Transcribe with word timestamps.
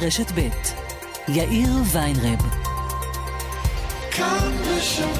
ברשת 0.00 0.32
ב' 0.34 0.48
יאיר 1.28 1.70
ויינרב. 1.92 2.38
כאן 4.10 4.52
בשם 4.62 5.10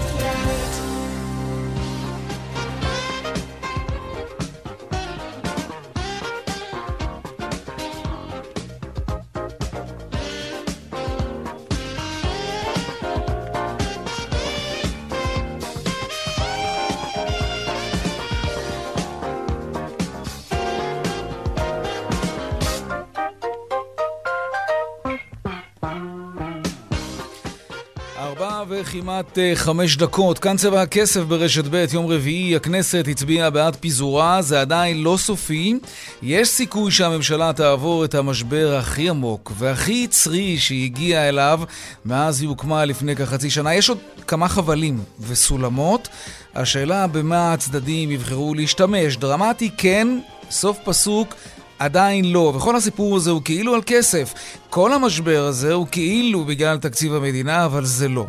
כמעט 29.06 29.38
uh, 29.38 29.40
חמש 29.54 29.96
דקות. 29.96 30.38
כאן 30.38 30.56
צבע 30.56 30.82
הכסף 30.82 31.20
ברשת 31.20 31.64
ב', 31.70 31.84
יום 31.92 32.06
רביעי, 32.06 32.56
הכנסת 32.56 33.04
הצביעה 33.10 33.50
בעד 33.50 33.76
פיזורה, 33.76 34.42
זה 34.42 34.60
עדיין 34.60 35.02
לא 35.02 35.16
סופי. 35.20 35.74
יש 36.22 36.48
סיכוי 36.48 36.90
שהממשלה 36.90 37.52
תעבור 37.52 38.04
את 38.04 38.14
המשבר 38.14 38.76
הכי 38.78 39.08
עמוק 39.08 39.52
והכי 39.58 39.92
יצרי 39.92 40.58
שהיא 40.58 40.84
הגיעה 40.84 41.28
אליו 41.28 41.60
מאז 42.04 42.40
היא 42.40 42.48
הוקמה 42.48 42.84
לפני 42.84 43.16
כחצי 43.16 43.50
שנה. 43.50 43.74
יש 43.74 43.88
עוד 43.88 43.98
כמה 44.26 44.48
חבלים 44.48 45.00
וסולמות. 45.20 46.08
השאלה 46.54 47.06
במה 47.06 47.52
הצדדים 47.52 48.10
יבחרו 48.10 48.54
להשתמש. 48.54 49.16
דרמטי 49.16 49.70
כן, 49.76 50.08
סוף 50.50 50.78
פסוק. 50.84 51.34
עדיין 51.78 52.32
לא, 52.32 52.52
וכל 52.56 52.76
הסיפור 52.76 53.16
הזה 53.16 53.30
הוא 53.30 53.42
כאילו 53.44 53.74
על 53.74 53.80
כסף. 53.86 54.34
כל 54.70 54.92
המשבר 54.92 55.46
הזה 55.46 55.72
הוא 55.72 55.86
כאילו 55.90 56.44
בגלל 56.44 56.78
תקציב 56.78 57.14
המדינה, 57.14 57.64
אבל 57.64 57.84
זה 57.84 58.08
לא. 58.08 58.26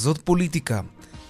זאת 0.00 0.18
פוליטיקה, 0.24 0.80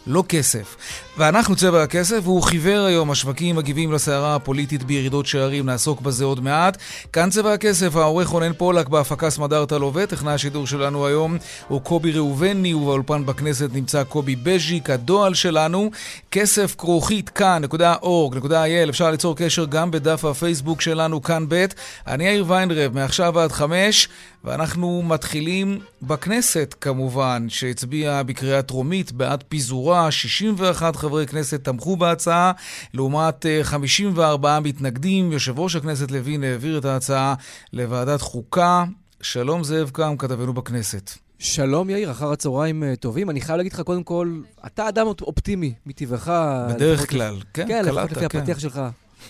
לא 0.06 0.24
כסף. 0.28 0.76
ואנחנו 1.20 1.56
צבע 1.56 1.82
הכסף, 1.82 2.20
והוא 2.22 2.42
חיוור 2.42 2.84
היום, 2.84 3.10
השווקים 3.10 3.56
מגיבים 3.56 3.92
לסערה 3.92 4.34
הפוליטית 4.34 4.82
בירידות 4.82 5.26
שערים, 5.26 5.66
נעסוק 5.66 6.00
בזה 6.00 6.24
עוד 6.24 6.40
מעט. 6.40 6.76
כאן 7.12 7.30
צבע 7.30 7.52
הכסף, 7.52 7.96
העורך 7.96 8.28
רונן 8.28 8.52
פולק 8.52 8.88
בהפקה 8.88 9.30
סמדארטה 9.30 9.78
לווה, 9.78 10.06
טכנאי 10.06 10.32
השידור 10.34 10.66
שלנו 10.66 11.06
היום 11.06 11.36
הוא 11.68 11.80
קובי 11.80 12.12
ראובני, 12.12 12.74
ובאולפן 12.74 13.26
בכנסת 13.26 13.68
נמצא 13.72 14.04
קובי 14.04 14.36
בז'יק, 14.36 14.90
הדועל 14.90 15.34
שלנו, 15.34 15.90
כסף 16.30 16.74
כרוכית 16.78 17.28
כאן.org.il, 17.28 18.88
אפשר 18.88 19.10
ליצור 19.10 19.36
קשר 19.36 19.64
גם 19.64 19.90
בדף 19.90 20.24
הפייסבוק 20.24 20.80
שלנו, 20.80 21.22
כאן 21.22 21.44
ב'. 21.48 21.64
אני 22.06 22.24
יאיר 22.24 22.44
ויינרב, 22.48 22.94
מעכשיו 22.94 23.38
עד 23.38 23.52
חמש. 23.52 24.08
ואנחנו 24.44 25.02
מתחילים 25.02 25.78
בכנסת, 26.02 26.74
כמובן, 26.80 27.46
שהצביעה 27.48 28.22
בקריאה 28.22 28.62
טרומית 28.62 29.12
בעד 29.12 29.44
פיזורה. 29.48 30.10
61 30.10 30.96
חברי 31.10 31.26
כנסת 31.26 31.64
תמכו 31.64 31.96
בהצעה, 31.96 32.52
לעומת 32.94 33.46
54 33.62 34.54
אה, 34.54 34.60
מתנגדים. 34.60 35.32
יושב 35.32 35.58
ראש 35.58 35.76
הכנסת 35.76 36.10
לוין 36.10 36.44
העביר 36.44 36.78
את 36.78 36.84
ההצעה 36.84 37.34
לוועדת 37.72 38.20
חוקה. 38.20 38.84
שלום 39.20 39.64
זאב 39.64 39.90
קם, 39.90 40.16
כתבנו 40.18 40.52
בכנסת. 40.52 41.10
שלום 41.38 41.90
יאיר, 41.90 42.10
אחר 42.10 42.32
הצהריים 42.32 42.84
אה, 42.84 42.96
טובים. 42.96 43.30
אני 43.30 43.40
חייב 43.40 43.56
להגיד 43.56 43.72
לך, 43.72 43.80
קודם 43.80 44.02
כל, 44.02 44.40
אתה 44.66 44.88
אדם 44.88 45.06
אופטימי 45.06 45.74
מטבעך. 45.86 46.28
בדרך 46.68 47.10
כלל, 47.10 47.36
כן, 47.54 47.68
כן, 47.68 47.82
קלטת, 47.84 47.84
כן. 47.84 47.84
כן, 47.84 47.84
לפחות 47.84 48.12
לפי 48.12 48.24
הפתיח 48.24 48.58
שלך. 48.58 48.80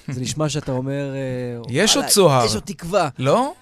זה 0.09 0.21
נשמע 0.21 0.49
שאתה 0.49 0.73
אומר... 0.73 1.15
אה, 1.15 1.63
יש 1.83 1.97
עוד 1.97 2.07
צוהר. 2.07 2.45
יש 2.45 2.55
עוד 2.55 2.63
תקווה. 2.67 3.09
לא? 3.19 3.53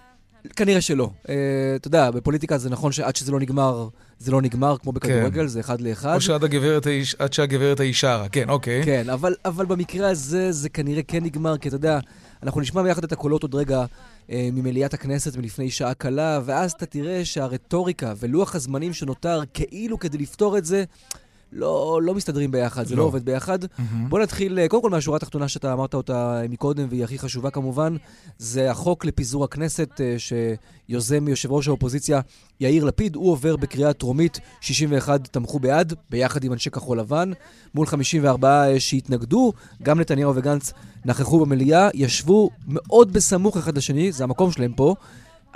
כנראה 0.57 0.81
שלא. 0.81 1.11
אתה 1.23 1.89
יודע, 1.89 2.11
בפוליטיקה 2.11 2.59
זה 2.59 2.71
נכון 2.71 2.93
שעד 2.93 3.17
שזה 3.17 3.33
לא 3.33 3.41
נגמר, 3.41 3.89
זה 4.19 4.33
לא 4.33 4.43
נגמר, 4.43 4.77
כמו 4.83 4.93
בכדורגל, 4.93 5.41
כן. 5.41 5.47
זה 5.47 5.61
אחד 5.61 5.81
לאחד. 5.81 6.15
או 6.15 6.21
שעד 6.21 6.45
הגברת, 6.45 6.87
האיש, 6.87 7.15
עד 7.19 7.33
שהגברת 7.33 7.81
היא 7.81 7.95
שרה, 7.95 8.29
כן, 8.29 8.49
אוקיי. 8.49 8.85
כן, 8.85 9.11
אבל, 9.11 9.35
אבל 9.45 9.67
במקרה 9.67 10.11
הזה 10.11 10.53
זה 10.53 10.69
כנראה 10.69 11.03
כן 11.03 11.25
נגמר, 11.25 11.59
כי 11.59 11.69
אתה 11.69 11.77
יודע, 11.77 11.99
אנחנו 12.43 12.61
נשמע 12.61 12.83
ביחד 12.83 13.05
את 13.05 13.13
הקולות 13.13 13.43
עוד 13.43 13.55
רגע 13.55 13.85
uh, 13.85 14.31
ממליאת 14.53 14.95
הכנסת 14.95 15.37
מלפני 15.37 15.71
שעה 15.71 15.95
קלה, 15.95 16.41
ואז 16.45 16.73
אתה 16.73 16.87
תראה 16.87 17.25
שהרטוריקה 17.25 18.13
ולוח 18.19 18.55
הזמנים 18.55 18.93
שנותר 18.93 19.41
כאילו 19.55 19.99
כדי 19.99 20.19
לפתור 20.19 20.59
את 20.59 20.65
זה, 20.65 20.85
לא, 21.53 22.01
לא 22.03 22.15
מסתדרים 22.15 22.51
ביחד, 22.51 22.87
זה 22.87 22.95
לא, 22.95 23.03
לא 23.03 23.07
עובד 23.07 23.25
ביחד. 23.25 23.65
Mm-hmm. 23.65 24.09
בוא 24.09 24.19
נתחיל, 24.19 24.59
אה, 24.59 24.69
קודם 24.69 24.83
כל 24.83 24.91
מהשורה 24.91 25.17
התחתונה 25.17 25.49
שאתה 25.49 25.73
אמרת 25.73 25.95
אותה 25.95 26.43
מקודם, 26.49 26.87
והיא 26.91 27.05
הכי 27.05 27.19
חשובה 27.19 27.51
כמובן, 27.51 27.97
זה 28.39 28.71
החוק 28.71 29.05
לפיזור 29.05 29.45
הכנסת 29.45 30.01
אה, 30.01 30.17
שיוזם 30.19 31.29
יושב 31.29 31.53
ראש 31.53 31.69
האופוזיציה 31.69 32.21
יאיר 32.61 32.85
לפיד. 32.85 33.17
הוא 33.17 33.33
עובר 33.33 33.57
בקריאה 33.57 33.93
טרומית, 33.93 34.41
61 34.61 35.29
תמכו 35.29 35.59
בעד, 35.59 35.95
ביחד 36.11 36.45
עם 36.45 36.53
אנשי 36.53 36.71
כחול 36.71 36.99
לבן, 36.99 37.31
מול 37.75 37.87
54 37.87 38.69
אה, 38.69 38.81
שהתנגדו, 38.81 39.53
גם 39.83 40.01
נתניהו 40.01 40.37
וגנץ 40.37 40.73
נכחו 41.05 41.41
במליאה, 41.41 41.89
ישבו 41.95 42.51
מאוד 42.67 43.13
בסמוך 43.13 43.57
אחד 43.57 43.77
לשני, 43.77 44.13
זה 44.13 44.25
המקום 44.25 44.53
שלהם 44.53 44.73
פה. 44.73 44.95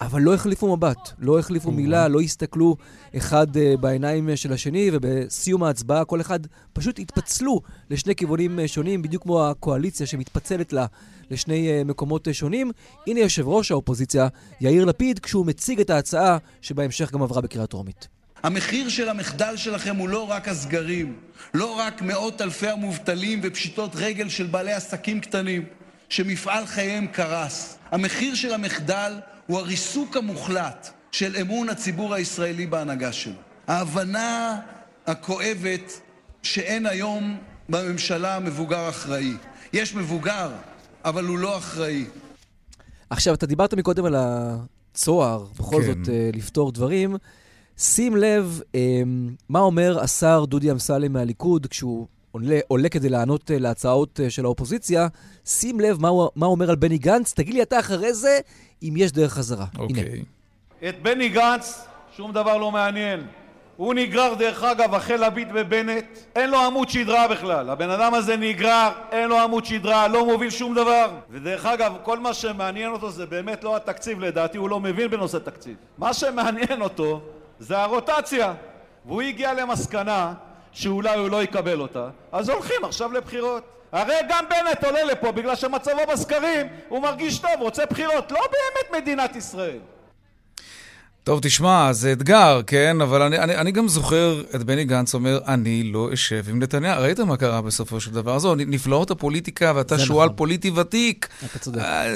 אבל 0.00 0.22
לא 0.22 0.34
החליפו 0.34 0.76
מבט, 0.76 1.10
לא 1.18 1.38
החליפו 1.38 1.70
מילה, 1.70 2.08
לא 2.08 2.20
הסתכלו 2.20 2.76
אחד 3.16 3.56
uh, 3.56 3.80
בעיניים 3.80 4.28
uh, 4.28 4.36
של 4.36 4.52
השני, 4.52 4.90
ובסיום 4.92 5.62
ההצבעה 5.62 6.04
כל 6.04 6.20
אחד 6.20 6.40
פשוט 6.72 6.98
התפצלו 6.98 7.60
לשני 7.90 8.14
כיוונים 8.14 8.58
uh, 8.58 8.66
שונים, 8.66 9.02
בדיוק 9.02 9.22
כמו 9.22 9.46
הקואליציה 9.46 10.06
שמתפצלת 10.06 10.72
לה 10.72 10.86
לשני 11.30 11.68
uh, 11.68 11.84
מקומות 11.84 12.28
uh, 12.28 12.32
שונים. 12.32 12.70
הנה 13.06 13.20
יושב 13.20 13.48
ראש 13.48 13.70
האופוזיציה, 13.70 14.28
יאיר 14.60 14.84
לפיד, 14.84 15.18
כשהוא 15.18 15.46
מציג 15.46 15.80
את 15.80 15.90
ההצעה 15.90 16.38
שבהמשך 16.60 17.12
גם 17.12 17.22
עברה 17.22 17.40
בקריאה 17.40 17.66
טרומית. 17.66 18.08
המחיר 18.42 18.88
של 18.88 19.08
המחדל 19.08 19.56
שלכם 19.56 19.96
הוא 19.96 20.08
לא 20.08 20.30
רק 20.30 20.48
הסגרים, 20.48 21.16
לא 21.54 21.78
רק 21.78 22.02
מאות 22.02 22.40
אלפי 22.40 22.68
המובטלים 22.68 23.40
ופשיטות 23.42 23.90
רגל 23.94 24.28
של 24.28 24.46
בעלי 24.46 24.72
עסקים 24.72 25.20
קטנים, 25.20 25.64
שמפעל 26.08 26.66
חייהם 26.66 27.06
קרס. 27.06 27.78
המחיר 27.90 28.34
של 28.34 28.54
המחדל 28.54 29.12
הוא 29.46 29.58
הריסוק 29.58 30.16
המוחלט 30.16 30.90
של 31.12 31.36
אמון 31.36 31.68
הציבור 31.68 32.14
הישראלי 32.14 32.66
בהנהגה 32.66 33.12
שלו. 33.12 33.34
ההבנה 33.66 34.60
הכואבת 35.06 36.00
שאין 36.42 36.86
היום 36.86 37.38
בממשלה 37.68 38.38
מבוגר 38.40 38.88
אחראי. 38.88 39.32
יש 39.72 39.94
מבוגר, 39.94 40.50
אבל 41.04 41.24
הוא 41.24 41.38
לא 41.38 41.58
אחראי. 41.58 42.04
עכשיו, 43.10 43.34
אתה 43.34 43.46
דיברת 43.46 43.74
מקודם 43.74 44.04
על 44.04 44.14
הצוהר, 44.18 45.46
בכל 45.58 45.82
כן. 45.82 45.86
זאת, 45.86 46.06
uh, 46.06 46.36
לפתור 46.36 46.72
דברים. 46.72 47.16
שים 47.78 48.16
לב 48.16 48.60
um, 48.72 48.76
מה 49.48 49.60
אומר 49.60 50.00
השר 50.00 50.44
דודי 50.44 50.70
אמסלם 50.70 51.12
מהליכוד 51.12 51.66
כשהוא 51.66 52.06
עולה, 52.32 52.60
עולה 52.68 52.88
כדי 52.88 53.08
לענות 53.08 53.50
uh, 53.50 53.54
להצעות 53.58 54.20
uh, 54.20 54.30
של 54.30 54.44
האופוזיציה. 54.44 55.08
שים 55.44 55.80
לב 55.80 56.00
מה 56.00 56.08
הוא, 56.08 56.28
מה 56.36 56.46
הוא 56.46 56.54
אומר 56.54 56.70
על 56.70 56.76
בני 56.76 56.98
גנץ, 56.98 57.32
תגיד 57.32 57.54
לי 57.54 57.62
אתה 57.62 57.78
אחרי 57.78 58.14
זה 58.14 58.38
אם 58.82 58.94
יש 58.96 59.12
דרך 59.12 59.32
חזרה. 59.32 59.66
אוקיי. 59.78 60.02
הנה. 60.02 60.88
את 60.88 61.02
בני 61.02 61.28
גנץ 61.28 61.86
שום 62.16 62.32
דבר 62.32 62.56
לא 62.56 62.70
מעניין. 62.70 63.26
הוא 63.76 63.94
נגרר 63.94 64.34
דרך 64.34 64.62
אגב 64.62 64.94
אחרי 64.94 65.18
לביט 65.18 65.48
ובנט, 65.54 66.04
אין 66.36 66.50
לו 66.50 66.58
עמוד 66.58 66.88
שדרה 66.88 67.28
בכלל. 67.28 67.70
הבן 67.70 67.90
אדם 67.90 68.14
הזה 68.14 68.36
נגרר, 68.36 68.90
אין 69.12 69.28
לו 69.28 69.38
עמוד 69.38 69.64
שדרה, 69.64 70.08
לא 70.08 70.26
מוביל 70.26 70.50
שום 70.50 70.74
דבר. 70.74 71.10
ודרך 71.30 71.66
אגב, 71.66 71.92
כל 72.02 72.18
מה 72.18 72.34
שמעניין 72.34 72.92
אותו 72.92 73.10
זה 73.10 73.26
באמת 73.26 73.64
לא 73.64 73.76
התקציב, 73.76 74.20
לדעתי 74.20 74.58
הוא 74.58 74.70
לא 74.70 74.80
מבין 74.80 75.10
בנושא 75.10 75.38
תקציב. 75.38 75.76
מה 75.98 76.14
שמעניין 76.14 76.82
אותו 76.82 77.20
זה 77.58 77.78
הרוטציה. 77.78 78.54
והוא 79.06 79.22
הגיע 79.22 79.54
למסקנה 79.54 80.34
שאולי 80.72 81.18
הוא 81.18 81.30
לא 81.30 81.42
יקבל 81.42 81.80
אותה, 81.80 82.08
אז 82.32 82.48
הולכים 82.48 82.84
עכשיו 82.84 83.12
לבחירות. 83.12 83.62
הרי 83.92 84.14
גם 84.28 84.44
בנט 84.50 84.84
עולה 84.84 85.04
לפה 85.04 85.32
בגלל 85.32 85.54
שמצבו 85.54 86.00
בסקרים 86.12 86.66
הוא 86.88 87.02
מרגיש 87.02 87.38
טוב, 87.38 87.50
רוצה 87.58 87.86
בחירות, 87.86 88.32
לא 88.32 88.40
באמת 88.40 89.02
מדינת 89.02 89.36
ישראל. 89.36 89.78
טוב, 91.24 91.40
תשמע, 91.42 91.92
זה 91.92 92.12
אתגר, 92.12 92.60
כן? 92.66 93.00
אבל 93.00 93.22
אני, 93.22 93.38
אני, 93.38 93.56
אני 93.56 93.72
גם 93.72 93.88
זוכר 93.88 94.42
את 94.54 94.62
בני 94.62 94.84
גנץ 94.84 95.14
אומר, 95.14 95.38
אני 95.48 95.82
לא 95.82 96.08
אשב 96.12 96.44
עם 96.48 96.62
נתניהו. 96.62 97.02
ראית 97.02 97.20
מה 97.20 97.36
קרה 97.36 97.62
בסופו 97.62 98.00
של 98.00 98.10
דבר? 98.10 98.38
זו, 98.38 98.54
נפלאות 98.54 99.10
הפוליטיקה, 99.10 99.72
ואתה 99.76 99.98
שועל 99.98 100.26
נכון. 100.26 100.36
פוליטי 100.36 100.70
ותיק. 100.70 101.28
אתה 101.44 101.58
צודק. 101.58 101.78
אה, 101.78 102.12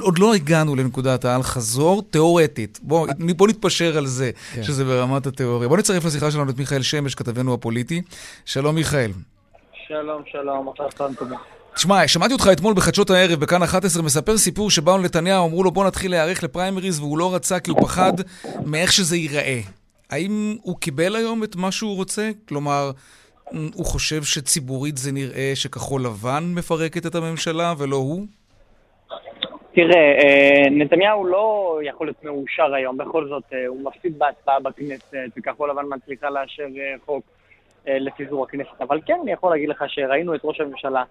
עוד 0.00 0.18
לא 0.18 0.34
הגענו 0.34 0.76
לנקודת 0.76 1.24
האל 1.24 1.42
חזור, 1.42 2.02
תיאורטית. 2.10 2.80
בוא, 2.82 3.08
בוא 3.36 3.48
נתפשר 3.48 3.98
על 3.98 4.06
זה, 4.06 4.30
כן. 4.54 4.62
שזה 4.62 4.84
ברמת 4.84 5.26
התיאוריה. 5.26 5.68
בוא 5.68 5.78
נצטרף 5.78 6.04
לשיחה 6.04 6.30
שלנו 6.30 6.50
את 6.50 6.58
מיכאל 6.58 6.82
שמש, 6.82 7.14
כתבנו 7.14 7.54
הפוליטי. 7.54 8.02
שלום, 8.44 8.74
מיכאל. 8.74 9.10
שלום, 9.88 10.22
שלום, 10.32 10.68
אחר 10.68 11.08
תודה. 11.18 11.36
תשמע, 11.74 12.08
שמעתי 12.08 12.32
אותך 12.32 12.48
אתמול 12.52 12.74
בחדשות 12.74 13.10
הערב, 13.10 13.40
בכאן 13.40 13.62
11, 13.62 14.02
מספר 14.02 14.36
סיפור 14.36 14.70
שבאו 14.70 14.98
לנתניהו, 14.98 15.46
אמרו 15.46 15.64
לו 15.64 15.70
בוא 15.70 15.86
נתחיל 15.86 16.10
להיערך 16.10 16.42
לפריימריז, 16.42 17.00
והוא 17.00 17.18
לא 17.18 17.34
רצה 17.34 17.60
כי 17.60 17.70
הוא 17.70 17.80
פחד 17.80 18.12
מאיך 18.66 18.92
שזה 18.92 19.16
ייראה. 19.16 19.60
האם 20.10 20.56
הוא 20.62 20.76
קיבל 20.76 21.16
היום 21.16 21.44
את 21.44 21.56
מה 21.56 21.72
שהוא 21.72 21.96
רוצה? 21.96 22.30
כלומר, 22.48 22.90
הוא 23.74 23.84
חושב 23.84 24.22
שציבורית 24.22 24.96
זה 24.96 25.12
נראה 25.12 25.52
שכחול 25.54 26.04
לבן 26.04 26.44
מפרקת 26.54 27.06
את 27.06 27.14
הממשלה 27.14 27.74
ולא 27.78 27.96
הוא? 27.96 28.26
תראה, 29.74 30.12
אה, 30.22 30.70
נתניהו 30.70 31.26
לא 31.26 31.78
יכול 31.82 32.06
להיות 32.06 32.24
מאושר 32.24 32.74
היום, 32.74 32.96
בכל 32.96 33.28
זאת 33.28 33.42
אה, 33.52 33.66
הוא 33.66 33.84
מפסיד 33.84 34.18
בהצבעה 34.18 34.60
בכנסת, 34.60 35.14
וכחול 35.38 35.70
לבן 35.70 35.84
מצליחה 35.88 36.30
לאשר 36.30 36.62
אה, 36.62 36.94
חוק 37.06 37.24
לפיזור 37.86 38.44
הכנסת. 38.44 38.80
אבל 38.80 39.00
כן, 39.06 39.18
אני 39.22 39.32
יכול 39.32 39.50
להגיד 39.50 39.68
לך 39.68 39.84
שראינו 39.88 40.34
את 40.34 40.40
ראש 40.44 40.60
הממשלה 40.60 41.02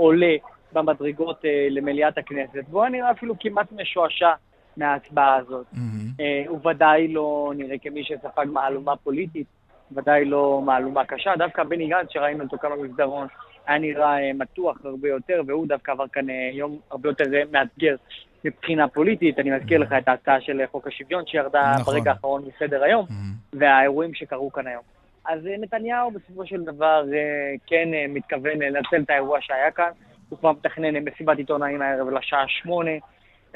עולה 0.00 0.34
במדרגות 0.72 1.44
אה, 1.44 1.66
למליאת 1.70 2.18
הכנסת, 2.18 2.64
והוא 2.70 2.82
היה 2.82 2.90
נראה 2.90 3.10
אפילו 3.10 3.34
כמעט 3.40 3.72
משועשע 3.72 4.32
מההצבעה 4.76 5.36
הזאת. 5.36 5.66
מהמם. 5.72 6.10
אה, 6.20 6.44
הוא 6.48 6.60
ודאי 6.68 7.08
לא 7.08 7.52
נראה 7.56 7.78
כמי 7.78 8.04
שספג 8.04 8.46
מהלומה 8.52 8.96
פוליטית, 8.96 9.46
ודאי 9.92 10.24
לא 10.24 10.62
מהלומה 10.64 11.04
קשה. 11.04 11.32
דווקא 11.38 11.64
בני 11.64 11.88
גנץ, 11.88 12.06
שראינו 12.10 12.44
אותו 12.44 12.58
כאן 12.58 12.70
במסדרון, 12.70 13.26
היה 13.66 13.78
נראה 13.78 14.18
אה, 14.18 14.32
מתוח 14.34 14.76
הרבה 14.84 15.08
יותר, 15.08 15.42
והוא 15.46 15.66
דווקא 15.66 15.90
עבר 15.90 16.08
כאן 16.12 16.30
אה, 16.30 16.50
יום 16.52 16.78
הרבה 16.90 17.08
יותר 17.08 17.24
אה, 17.34 17.42
מאתגר 17.52 17.96
מבחינה 18.44 18.88
פוליטית. 18.88 19.38
אני 19.38 19.50
מזכיר 19.50 19.78
לך 19.78 19.92
את 19.98 20.08
ההצעה 20.08 20.40
של 20.40 20.60
חוק 20.70 20.86
השוויון 20.86 21.26
שירדה 21.26 21.74
נכון. 21.80 21.94
ברגע 21.94 22.10
האחרון 22.10 22.42
מסדר 22.46 22.82
היום, 22.82 23.06
מהמם. 23.10 23.32
והאירועים 23.52 24.14
שקרו 24.14 24.52
כאן 24.52 24.66
היום. 24.66 24.99
אז 25.24 25.46
אה, 25.46 25.54
נתניהו 25.58 26.10
בסופו 26.10 26.46
של 26.46 26.62
דבר 26.62 27.04
אה, 27.14 27.54
כן 27.66 27.94
אה, 27.94 28.04
מתכוון 28.08 28.62
לנצל 28.62 29.02
את 29.04 29.10
האירוע 29.10 29.38
שהיה 29.40 29.70
כאן. 29.70 29.90
הוא 30.28 30.38
כבר 30.38 30.52
מתכנן 30.52 31.04
מסיבת 31.04 31.38
עיתונאים 31.38 31.82
הערב 31.82 32.08
לשעה 32.10 32.44
שמונה. 32.48 32.90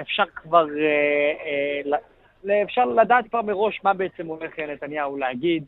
אפשר 0.00 0.24
כבר, 0.34 0.66
אפשר 2.64 2.84
לדעת 2.84 3.28
כבר 3.28 3.42
מראש 3.42 3.80
מה 3.84 3.94
בעצם 3.94 4.26
הולך 4.26 4.58
אה, 4.58 4.66
נתניהו 4.66 5.16
להגיד. 5.16 5.64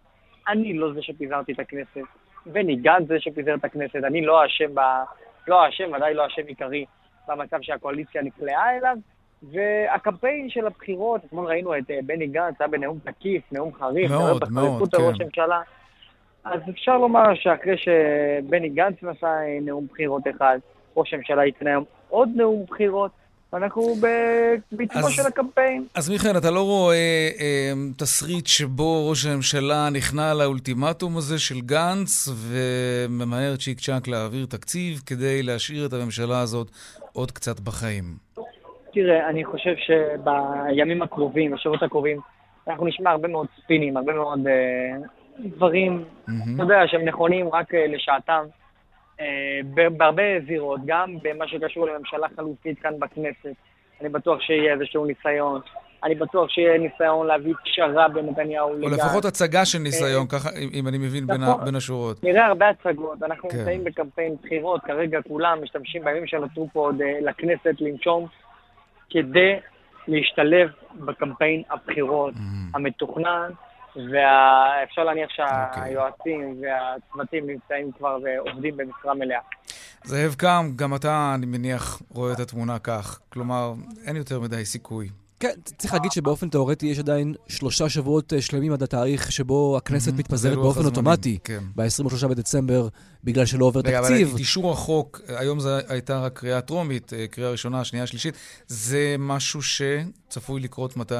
אני 0.49 0.73
לא 0.73 0.93
זה 0.93 1.03
שפיזרתי 1.03 1.53
את 1.53 1.61
הכנסת, 1.61 2.07
בני 2.47 2.77
גנץ 2.77 3.09
זה 3.09 3.21
שפיזר 3.21 3.55
את 3.55 3.65
הכנסת, 3.65 3.97
אני 4.05 4.21
לא 4.21 4.43
האשם, 4.43 4.75
ב... 4.75 4.81
לא 5.49 5.65
האשם, 5.65 5.93
ודאי 5.97 6.15
לא 6.15 6.23
האשם 6.23 6.47
עיקרי 6.47 6.85
במצב 7.29 7.59
שהקואליציה 7.63 8.23
נקלעה 8.23 8.77
אליו. 8.77 8.97
והקמפיין 9.43 10.51
של 10.51 10.67
הבחירות, 10.67 11.25
אתמול 11.25 11.47
ראינו 11.47 11.79
את 11.79 11.91
בני 12.07 12.27
גנץ, 12.27 12.55
היה 12.61 12.69
בנאום 12.69 12.99
תקיף, 12.99 13.43
נאום 13.53 13.75
חריף, 13.75 14.11
מאוד, 14.11 14.45
מאוד, 14.51 14.95
על 14.95 15.03
ראש 15.03 15.17
כן. 15.17 15.23
הממשלה. 15.23 15.61
אז 16.53 16.61
אפשר 16.71 16.99
לומר 16.99 17.35
שאחרי 17.35 17.77
שבני 17.77 18.69
גנץ 18.69 18.97
נשא 19.03 19.27
אה, 19.27 19.59
נאום 19.63 19.87
בחירות 19.93 20.23
אחד, 20.37 20.59
ראש 20.97 21.15
הממשלה 21.15 21.45
ייתן 21.45 21.67
היום 21.67 21.85
עוד 22.09 22.29
נאום 22.35 22.65
בחירות, 22.69 23.11
ואנחנו 23.53 23.83
בעיצומו 24.73 25.11
של 25.11 25.27
הקמפיין. 25.27 25.87
אז 25.95 26.11
מיכאל, 26.11 26.39
אתה 26.39 26.51
לא 26.51 26.63
רואה 26.63 27.29
אה, 27.41 27.73
תסריט 27.99 28.47
שבו 28.47 29.09
ראש 29.11 29.27
הממשלה 29.27 29.89
נכנע 29.93 30.35
לאולטימטום 30.35 31.17
הזה 31.17 31.39
של 31.39 31.61
גנץ 31.61 32.29
וממהר 32.29 33.57
צ'יק 33.57 33.81
צ'אק 33.81 34.09
להעביר 34.09 34.47
תקציב 34.47 35.01
כדי 35.07 35.43
להשאיר 35.43 35.87
את 35.87 35.93
הממשלה 35.93 36.41
הזאת 36.41 36.71
עוד 37.13 37.31
קצת 37.31 37.61
בחיים? 37.61 38.05
תראה, 38.93 39.29
אני 39.29 39.45
חושב 39.45 39.75
שבימים 39.77 41.03
הקרובים, 41.03 41.51
בשבועות 41.51 41.83
הקרובים, 41.83 42.21
אנחנו 42.69 42.87
נשמע 42.87 43.11
הרבה 43.11 43.29
מאוד 43.29 43.47
ספינים, 43.63 43.97
הרבה 43.97 44.13
מאוד 44.13 44.47
אה, 44.47 45.07
דברים. 45.41 46.05
אתה 46.55 46.63
יודע, 46.63 46.81
שהם 46.87 47.05
נכונים 47.05 47.49
רק 47.53 47.75
אה, 47.75 47.87
לשעתם, 47.87 48.45
אה, 49.21 49.27
בהרבה 49.97 50.23
זירות, 50.47 50.81
גם 50.87 51.17
במה 51.23 51.49
שקשור 51.49 51.87
לממשלה 51.87 52.27
חלופית 52.37 52.79
כאן 52.79 52.93
בכנסת. 52.99 53.55
אני 54.01 54.09
בטוח 54.09 54.41
שיהיה 54.41 54.75
איזשהו 54.75 55.05
ניסיון. 55.07 55.61
אני 56.05 56.15
בטוח 56.15 56.51
שיהיה 56.51 56.79
ניסיון 56.79 57.27
להביא 57.27 57.55
פשרה 57.65 58.09
בין 58.09 58.27
נתניהו 58.27 58.69
או 58.69 58.79
לגנץ. 58.79 58.93
לפחות 58.99 59.25
הצגה 59.25 59.65
של 59.65 59.79
ניסיון, 59.79 60.27
ככה, 60.29 60.49
אם- 60.73 60.89
אני 60.89 60.99
מבין 60.99 61.27
בין 61.27 61.41
נכון. 61.41 61.65
בין 61.65 61.75
השורות. 61.75 62.25
נראה 62.25 62.47
הרבה 62.47 62.69
הצגות, 62.69 63.23
אנחנו 63.23 63.49
כן. 63.49 63.59
נמצאים 63.59 63.85
בקמפיין 63.85 64.37
בחירות, 64.43 64.81
כרגע 64.85 65.19
כולם 65.29 65.59
משתמשים 65.63 66.05
בימים 66.05 66.27
שנותרו 66.27 66.69
פה 66.73 66.81
עוד 66.81 67.03
אה, 67.03 67.19
לכנסת 67.21 67.81
לנשום, 67.81 68.27
כדי 69.11 69.53
להשתלב 70.09 70.69
בקמפיין 70.95 71.63
הבחירות 71.71 72.35
המתוכנן, 72.75 73.51
ואפשר 73.97 75.05
להניח 75.05 75.29
שהיועצים 75.31 76.63
והצוותים 76.63 77.47
נמצאים 77.47 77.93
כבר 77.99 78.19
ועובדים 78.25 78.77
במשרה 78.77 79.15
מלאה. 79.15 79.39
זאב 80.05 80.35
קם, 80.39 80.71
גם 80.77 80.95
אתה, 80.95 81.33
אני 81.35 81.47
מניח, 81.47 82.03
רואה 82.11 82.33
את 82.33 82.41
התמונה 82.41 82.79
כך. 82.79 83.21
כלומר, 83.33 83.73
אין 84.07 84.17
יותר 84.17 84.41
מדי 84.41 84.65
סיכוי. 84.65 85.09
כן, 85.41 85.51
צריך 85.65 85.95
להגיד 85.95 86.13
שבאופן 86.13 86.49
תאורטי 86.49 86.87
יש 86.87 86.99
עדיין 86.99 87.35
שלושה 87.49 87.89
שבועות 87.89 88.33
אה, 88.33 88.41
שלמים 88.43 88.73
עד 88.73 88.83
התאריך 88.83 89.33
שבו 89.33 89.77
הכנסת 89.77 90.13
Mhm, 90.13 90.17
מתפזרת 90.19 90.55
באופן 90.55 90.81
הזמנים, 90.81 90.87
אוטומטי, 90.97 91.39
כן. 91.45 91.59
ב-23 91.77 92.29
בדצמבר, 92.29 92.89
בגלל 93.25 93.45
שלא 93.47 93.65
עובר 93.65 93.81
רגע, 93.85 93.99
אבל 93.99 94.09
תקציב. 94.09 94.33
את 94.35 94.39
אישור 94.39 94.73
החוק, 94.73 95.21
היום 95.29 95.61
זו 95.61 95.71
הייתה 95.89 96.21
רק 96.21 96.39
קריאה 96.39 96.61
טרומית, 96.61 97.13
אה, 97.13 97.27
קריאה 97.27 97.51
ראשונה, 97.51 97.85
שנייה, 97.85 98.07
שלישית. 98.07 98.35
זה 98.67 99.17
משהו 99.19 99.61
שצפוי 99.63 100.61
לקרות 100.61 100.97
מתי? 100.97 101.15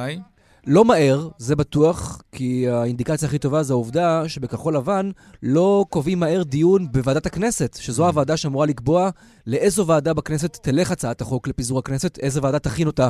לא 0.69 0.85
מהר, 0.85 1.29
זה 1.37 1.55
בטוח, 1.55 2.21
כי 2.31 2.69
האינדיקציה 2.69 3.27
הכי 3.27 3.37
טובה 3.39 3.63
זה 3.63 3.73
העובדה 3.73 4.29
שבכחול 4.29 4.75
לבן 4.75 5.11
לא 5.43 5.85
קובעים 5.89 6.19
מהר 6.19 6.43
דיון 6.43 6.91
בוועדת 6.91 7.25
הכנסת, 7.25 7.77
שזו 7.79 8.03
Mm. 8.03 8.07
הוועדה 8.07 8.37
שאמורה 8.37 8.65
לקבוע 8.65 9.09
לאיזו 9.47 9.87
ועדה 9.87 10.13
בכנסת 10.13 10.57
תלך 10.61 10.91
הצעת 10.91 11.21
החוק 11.21 11.47
לפיזור 11.47 11.79
הכנסת, 11.79 12.19
איזה 12.19 12.39
ועדה 12.43 12.59
תכין 12.59 12.87
אותה 12.87 13.09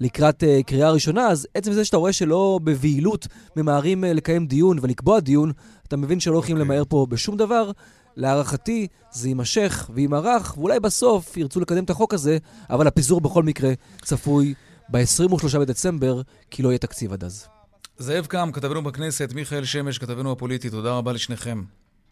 לקראת 0.00 0.42
uh, 0.42 0.62
קריאה 0.66 0.90
ראשונה, 0.90 1.28
אז 1.28 1.48
עצם 1.54 1.72
זה 1.72 1.84
שאתה 1.84 1.96
רואה 1.96 2.12
שלא 2.12 2.60
בבהילות 2.64 3.26
ממהרים 3.56 4.04
uh, 4.04 4.06
לקיים 4.06 4.46
דיון 4.46 4.78
ולקבוע 4.82 5.20
דיון, 5.20 5.52
אתה 5.88 5.96
מבין 5.96 6.20
שלא 6.20 6.34
הולכים 6.34 6.56
אוקיי. 6.56 6.64
למהר 6.64 6.82
פה 6.88 7.06
בשום 7.10 7.36
דבר. 7.36 7.70
להערכתי, 8.16 8.86
זה 9.12 9.28
יימשך 9.28 9.90
ויימרח, 9.94 10.54
ואולי 10.58 10.80
בסוף 10.80 11.36
ירצו 11.36 11.60
לקדם 11.60 11.84
את 11.84 11.90
החוק 11.90 12.14
הזה, 12.14 12.38
אבל 12.70 12.86
הפיזור 12.86 13.20
בכל 13.20 13.42
מקרה 13.42 13.72
צפוי 14.02 14.54
ב-23 14.90 15.58
בדצמבר, 15.58 16.20
כי 16.50 16.62
לא 16.62 16.68
יהיה 16.68 16.78
תקציב 16.78 17.12
עד 17.12 17.24
אז. 17.24 17.48
זאב 17.98 18.26
קם, 18.26 18.50
כתבנו 18.52 18.82
בכנסת, 18.84 19.32
מיכאל 19.34 19.64
שמש, 19.64 19.98
כתבנו 19.98 20.32
הפוליטי, 20.32 20.70
תודה 20.70 20.92
רבה 20.92 21.12
לשניכם. 21.12 21.62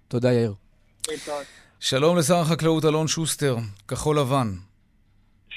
תודה, 0.08 0.32
יאיר. 0.32 0.54
שלום 1.80 2.16
לשר 2.16 2.36
החקלאות 2.36 2.84
אלון 2.84 3.06
שוסטר, 3.08 3.56
כחול 3.88 4.18
לבן. 4.18 4.52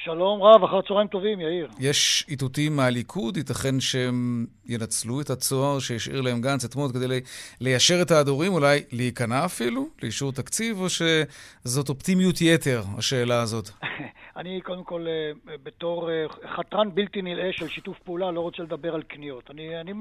שלום 0.03 0.41
רב, 0.43 0.63
אחר 0.63 0.81
צהריים 0.87 1.07
טובים, 1.07 1.39
יאיר. 1.41 1.67
יש 1.79 2.25
איתותים 2.29 2.75
מהליכוד, 2.75 3.37
ייתכן 3.37 3.79
שהם 3.79 4.45
ינצלו 4.65 5.21
את 5.21 5.29
הצוהר 5.29 5.79
שהשאיר 5.79 6.21
להם 6.21 6.41
גנץ 6.41 6.65
אתמול 6.65 6.91
כדי 6.93 7.07
לי- 7.07 7.21
ליישר 7.61 8.01
את 8.01 8.11
ההדורים, 8.11 8.53
אולי 8.53 8.83
להיכנע 8.91 9.45
אפילו 9.45 9.87
לאישור 10.03 10.31
תקציב, 10.31 10.79
או 10.81 10.87
שזאת 10.89 11.89
אופטימיות 11.89 12.41
יתר, 12.41 12.83
השאלה 12.97 13.41
הזאת? 13.41 13.69
אני 14.37 14.61
קודם 14.61 14.83
כל, 14.83 15.05
אה, 15.07 15.31
בתור 15.63 16.11
אה, 16.11 16.25
חתרן 16.55 16.95
בלתי 16.95 17.21
נלאה 17.21 17.49
של 17.51 17.67
שיתוף 17.67 17.99
פעולה, 17.99 18.31
לא 18.31 18.41
רוצה 18.41 18.63
לדבר 18.63 18.95
על 18.95 19.03
קניות. 19.03 19.51
אני, 19.51 19.81
אני 19.81 19.91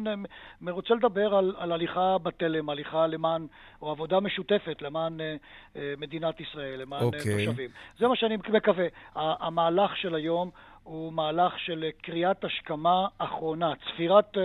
רוצה 0.71 0.95
לדבר 0.95 1.35
על, 1.35 1.55
על 1.59 1.73
הליכה 1.73 2.19
בתלם, 2.19 2.71
הליכה 2.71 3.07
למען, 3.07 3.47
או 3.83 3.90
עבודה 3.90 4.21
משותפת 4.21 4.83
למען 4.83 5.21
אה, 5.21 5.95
מדינת 5.99 6.40
ישראל, 6.40 6.81
למען 6.81 7.02
אוקיי. 7.02 7.21
okay. 7.21 7.47
תושבים. 7.47 7.71
זה 7.99 8.09
מה 8.09 8.16
שאני 8.16 8.37
מקווה. 8.37 8.87
המהלך 9.14 9.97
של 9.97 10.14
היום 10.14 10.50
הוא 10.83 11.12
מהלך 11.12 11.59
של 11.59 11.85
קריאת 12.02 12.45
השכמה 12.45 13.07
אחרונה, 13.19 13.73
צפירת 13.76 14.37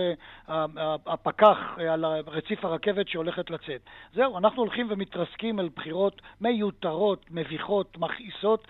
ה- 0.48 0.96
הפקח 1.06 1.58
על 1.90 2.04
רציף 2.26 2.64
הרכבת 2.64 3.08
שהולכת 3.08 3.50
לצאת. 3.50 3.80
זהו, 4.14 4.38
אנחנו 4.38 4.62
הולכים 4.62 4.86
ומתרסקים 4.90 5.60
אל 5.60 5.68
בחירות 5.76 6.22
מיותרות, 6.40 7.26
מביכות, 7.30 7.98
מכעיסות. 7.98 8.68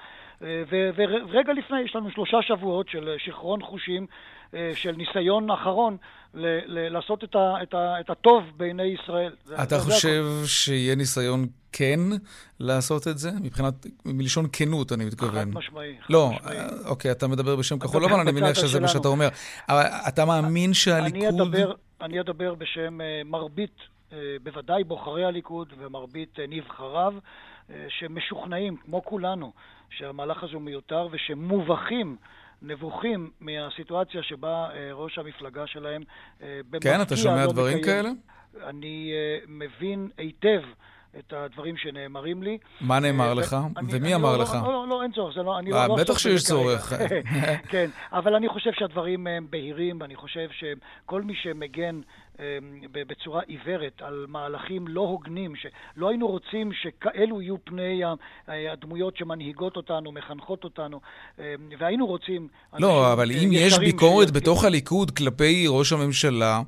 ורגע 1.31 1.53
לפני 1.53 1.81
יש 1.81 1.97
לנו 1.97 2.11
שלושה 2.11 2.37
שבועות 2.43 2.89
של 2.89 3.09
אה, 3.09 3.15
שיכרון 3.19 3.63
חושים, 3.63 4.07
אה, 4.55 4.71
של 4.75 4.93
ניסיון 4.93 5.51
אחרון 5.51 5.97
ל- 6.35 6.47
ל- 6.79 6.89
לעשות 6.93 7.25
את, 7.25 7.35
ה- 7.35 7.63
את, 7.63 7.75
ה- 7.75 8.01
את 8.01 8.11
הטוב 8.11 8.43
בעיני 8.57 8.83
ישראל. 8.83 9.33
אתה 9.63 9.79
חושב 9.79 10.25
שיהיה 10.47 10.95
ניסיון 10.95 11.47
כן 11.73 12.01
לעשות 12.61 13.09
את 13.09 13.19
זה? 13.19 13.31
מבחינת, 13.43 13.75
מלשון 14.05 14.47
כנות, 14.53 14.93
אני 14.93 15.03
הכל. 15.05 15.11
מתכוון. 15.13 15.53
חד 15.53 15.59
משמעי. 15.59 15.97
לא, 16.11 16.31
משמעי. 16.35 16.57
אה, 16.59 16.67
אוקיי, 16.87 17.11
אתה 17.11 17.29
מדבר 17.29 17.57
בשם 17.57 17.79
כחול 17.79 18.05
לבן, 18.05 18.21
אני 18.21 18.33
מניח 18.33 18.55
שזה 18.55 18.81
מה. 18.81 18.89
שאתה 18.89 19.09
אומר. 19.09 19.29
אבל 19.69 19.83
אתה 20.09 20.25
מאמין 20.25 20.65
אני 20.71 20.75
שהליכוד... 20.75 21.41
אדבר, 21.41 21.73
אני 22.01 22.21
אדבר 22.21 22.55
בשם 22.55 22.99
מרבית, 23.25 23.77
בוודאי 24.43 24.85
בוחרי 24.85 25.25
הליכוד 25.25 25.73
ומרבית 25.79 26.39
נבחריו, 26.49 27.15
שמשוכנעים, 27.89 28.77
כמו 28.77 29.05
כולנו, 29.05 29.53
שהמהלך 29.91 30.43
הזה 30.43 30.53
הוא 30.55 30.63
מיותר 30.63 31.09
ושמובכים. 31.11 32.17
נבוכים 32.65 33.31
מהסיטואציה 33.41 34.23
שבה 34.23 34.49
אה, 34.75 34.89
ראש 34.93 35.19
המפלגה 35.19 35.67
שלהם 35.67 36.03
אה, 36.43 36.61
במפתיע 36.71 36.95
כן, 36.97 37.03
אתה 37.03 37.17
שומע 37.17 37.47
לא 37.47 37.53
דברים 37.53 37.79
מקיים- 37.79 38.03
כאלה? 38.03 38.69
אני 38.69 39.13
מבין 39.49 40.09
היטב 40.19 40.63
את 41.19 41.33
הדברים 41.33 41.77
שנאמרים 41.77 42.43
לי. 42.43 42.59
מה 42.81 42.99
נאמר 43.01 43.29
אה, 43.29 43.35
לך? 43.35 43.57
אני- 43.77 43.87
ומי 43.89 43.99
אני 43.99 44.15
אמר 44.15 44.37
לא- 44.37 44.43
לך? 44.43 44.55
לא, 44.65 44.73
לא, 44.73 44.87
לא, 44.89 45.03
אין 45.03 45.13
צורך, 45.13 45.35
זה 45.35 45.43
לא, 45.43 45.57
אה, 45.57 45.61
לא... 45.63 45.87
לא 45.87 45.97
בטח 45.97 46.19
שיש. 46.19 46.43
צורך. 46.45 46.93
כן, 47.73 47.91
אבל 48.13 48.35
אני 48.35 48.49
חושב 48.49 48.71
שהדברים 48.73 49.27
הם 49.27 49.47
בהירים, 49.51 50.01
ואני 50.01 50.17
חושב 50.17 50.49
שכל 50.51 51.23
מי 51.23 51.35
שמגן 51.35 51.97
אה, 51.97 52.03
בצורה 52.93 53.43
עיוורת 53.47 54.03
על 54.03 54.27
מהלכים 54.29 54.89
לא 54.89 55.01
הוגנים, 55.01 55.53
שלא 55.57 56.09
היינו 56.09 56.29
רוצים 56.29 56.73
שכאלו 56.73 57.43
יהיו 57.43 57.57
פני 57.65 58.03
הדמויות 58.49 59.17
שמנהיגות 59.17 59.77
אותנו, 59.77 60.13
מחנכות 60.13 60.65
אותנו, 60.65 61.01
אה, 61.39 61.55
והיינו 61.79 62.07
רוצים... 62.07 62.49
לא, 62.79 63.13
אבל 63.13 63.31
אה, 63.31 63.37
אם 63.37 63.49
יש 63.53 63.79
ביקורת 63.79 64.27
שיצביעו. 64.27 64.43
בתוך 64.43 64.65
הליכוד 64.65 65.11
כלפי 65.11 65.65
ראש 65.69 65.93
הממשלה, 65.93 66.63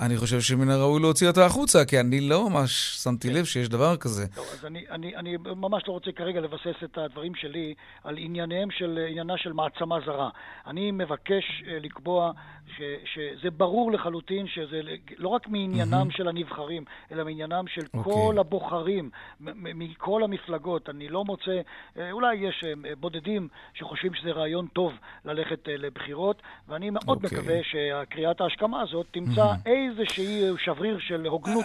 אני 0.00 0.16
חושב 0.16 0.40
שמן 0.40 0.70
הראוי 0.70 1.00
להוציא 1.00 1.28
אותה 1.28 1.46
החוצה, 1.46 1.84
כי 1.84 2.00
אני 2.00 2.20
לא 2.20 2.50
ממש 2.50 2.70
שמתי 3.02 3.30
לב 3.30 3.44
שיש 3.44 3.68
דבר 3.68 3.96
כזה. 3.96 4.26
טוב, 4.34 4.46
אז 4.52 4.64
אני, 4.64 4.84
אני, 4.90 5.16
אני 5.16 5.36
ממש 5.56 5.82
לא 5.88 5.92
רוצה 5.92 6.12
כרגע 6.12 6.40
לבסס 6.40 6.84
את 6.84 6.98
הדברים 6.98 7.34
שלי 7.34 7.74
על 8.04 8.18
ענייניהם 8.18 8.70
של, 8.70 8.98
עניינה 9.08 9.34
של 9.36 9.52
מעצמה 9.52 9.98
זרה. 10.06 10.30
אני 10.66 10.90
מבקש 10.90 11.62
אה, 11.66 11.78
לקבוע 11.80 12.32
ש, 12.76 12.80
שזה 13.04 13.50
ברור 13.50 13.92
לחלוטין 13.92 14.46
שזה 14.48 14.80
לא 15.18 15.28
רק 15.28 15.48
מעניינם 15.48 16.10
של 16.10 16.28
הנבחרים, 16.28 16.84
אלא 17.12 17.24
מעניינם 17.24 17.64
של 17.68 17.86
אוקיי. 17.94 18.12
כל 18.12 18.36
הבוחרים, 18.38 19.10
מכל 19.40 20.24
המפלגות. 20.24 20.88
אני 20.88 21.08
לא 21.08 21.24
מוצא, 21.24 21.60
אה, 21.98 22.12
אולי 22.12 22.36
יש 22.36 22.64
אה, 22.64 22.92
בודדים 23.00 23.48
שחושבים 23.74 24.14
שזה 24.14 24.30
רעיון 24.30 24.66
טוב 24.66 24.92
ללכת 25.24 25.68
לבחירות, 25.68 26.42
ואני 26.68 26.90
מאוד 26.90 27.24
אוקיי. 27.24 27.38
מקווה 27.38 27.56
שקריאת 27.62 28.40
ההשכמה 28.40 28.80
הזאת 28.80 29.06
תמצא 29.10 29.52
איזשהי 29.90 30.42
שבריר 30.64 30.98
של 31.00 31.26
הוגנות 31.26 31.64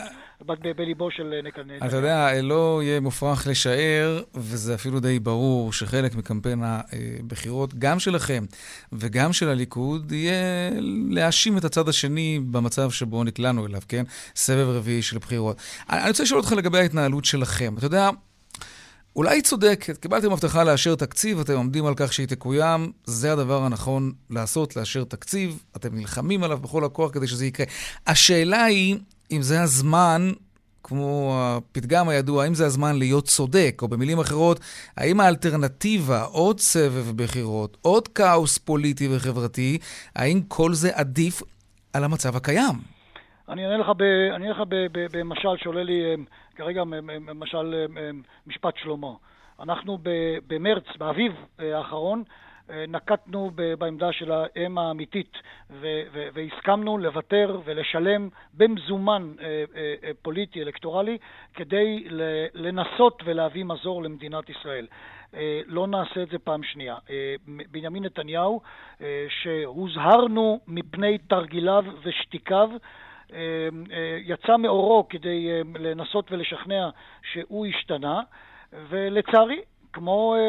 בליבו 0.75 1.11
של 1.11 1.33
אה, 1.33 1.41
נתניהו. 1.41 1.87
אתה 1.87 1.95
יודע, 1.95 2.41
לא 2.41 2.79
יהיה 2.83 2.99
מופרך 2.99 3.47
לשער, 3.47 4.21
וזה 4.33 4.75
אפילו 4.75 4.99
די 4.99 5.19
ברור, 5.19 5.73
שחלק 5.73 6.15
מקמפיין 6.15 6.63
הבחירות, 6.63 7.73
גם 7.73 7.99
שלכם 7.99 8.45
וגם 8.93 9.33
של 9.33 9.49
הליכוד, 9.49 10.11
יהיה 10.11 10.69
להאשים 11.09 11.57
את 11.57 11.65
הצד 11.65 11.89
השני 11.89 12.39
במצב 12.51 12.91
שבו 12.91 13.23
נקלענו 13.23 13.65
אליו, 13.65 13.81
כן? 13.87 14.03
סבב 14.35 14.69
רביעי 14.69 15.01
של 15.01 15.17
בחירות. 15.17 15.57
אני 15.89 16.09
רוצה 16.09 16.23
לשאול 16.23 16.39
אותך 16.39 16.51
לגבי 16.51 16.77
ההתנהלות 16.77 17.25
שלכם. 17.25 17.75
אתה 17.77 17.85
יודע, 17.85 18.09
אולי 19.15 19.35
היא 19.35 19.43
צודקת, 19.43 19.97
קיבלתם 19.97 20.31
הבטחה 20.31 20.63
לאשר 20.63 20.95
תקציב, 20.95 21.39
אתם 21.39 21.53
עומדים 21.53 21.85
על 21.85 21.93
כך 21.97 22.13
שהיא 22.13 22.27
תקוים, 22.27 22.91
זה 23.03 23.33
הדבר 23.33 23.63
הנכון 23.63 24.11
לעשות, 24.29 24.75
לאשר 24.75 25.03
תקציב, 25.03 25.63
אתם 25.75 25.89
נלחמים 25.95 26.43
עליו 26.43 26.57
בכל 26.57 26.83
הכוח 26.83 27.11
כדי 27.11 27.27
שזה 27.27 27.45
יקרה. 27.45 27.65
השאלה 28.07 28.63
היא, 28.63 28.97
אם 29.31 29.41
זה 29.41 29.61
הזמן, 29.61 30.31
כמו 30.83 31.37
הפתגם 31.39 32.09
הידוע, 32.09 32.43
האם 32.43 32.53
זה 32.53 32.65
הזמן 32.65 32.95
להיות 32.95 33.25
צודק, 33.25 33.79
או 33.81 33.87
במילים 33.87 34.19
אחרות, 34.19 34.59
האם 34.97 35.19
האלטרנטיבה, 35.19 36.21
עוד 36.23 36.59
סבב 36.59 37.23
בחירות, 37.23 37.77
עוד 37.81 38.07
כאוס 38.07 38.57
פוליטי 38.57 39.07
וחברתי, 39.11 39.77
האם 40.15 40.41
כל 40.47 40.73
זה 40.73 40.89
עדיף 40.93 41.41
על 41.93 42.03
המצב 42.03 42.35
הקיים? 42.35 42.75
אני 43.49 43.65
אענה 43.65 43.77
לך, 43.77 43.87
ב, 43.97 44.01
אני 44.35 44.43
אענה 44.47 44.49
לך 44.49 44.67
ב, 44.69 44.75
ב, 44.91 45.17
במשל 45.17 45.49
שעולה 45.57 45.83
לי 45.83 46.03
אה, 46.05 46.15
כרגע 46.55 46.83
מ- 46.83 47.05
מ- 47.05 47.39
משל 47.39 47.85
אה, 47.97 48.09
משפט 48.47 48.77
שלמה. 48.77 49.11
אנחנו 49.59 49.97
במרץ, 50.47 50.83
באביב 50.97 51.33
אה, 51.59 51.77
האחרון, 51.77 52.23
אה, 52.69 52.85
נקטנו 52.87 53.51
בעמדה 53.77 54.11
של 54.11 54.31
האם 54.31 54.77
האמיתית 54.77 55.37
והסכמנו 56.33 56.97
לוותר 56.97 57.61
ולשלם 57.65 58.29
במזומן 58.53 59.33
פוליטי, 60.21 60.61
אלקטורלי, 60.61 61.17
כדי 61.53 62.07
לנסות 62.53 63.23
ולהביא 63.25 63.63
מזור 63.63 64.03
למדינת 64.03 64.49
ישראל. 64.49 64.87
לא 65.65 65.87
נעשה 65.87 66.23
את 66.23 66.29
זה 66.29 66.39
פעם 66.39 66.63
שנייה. 66.63 66.95
בנימין 67.71 68.03
נתניהו, 68.03 68.61
שהוזהרנו 69.29 70.59
מפני 70.67 71.17
תרגיליו 71.17 71.85
ושתיקיו, 72.03 72.69
יצא 74.25 74.57
מאורו 74.57 75.07
כדי 75.09 75.47
אה, 75.49 75.61
לנסות 75.79 76.31
ולשכנע 76.31 76.89
שהוא 77.31 77.65
השתנה, 77.65 78.21
ולצערי, 78.89 79.61
כמו, 79.95 80.35
אה, 80.35 80.39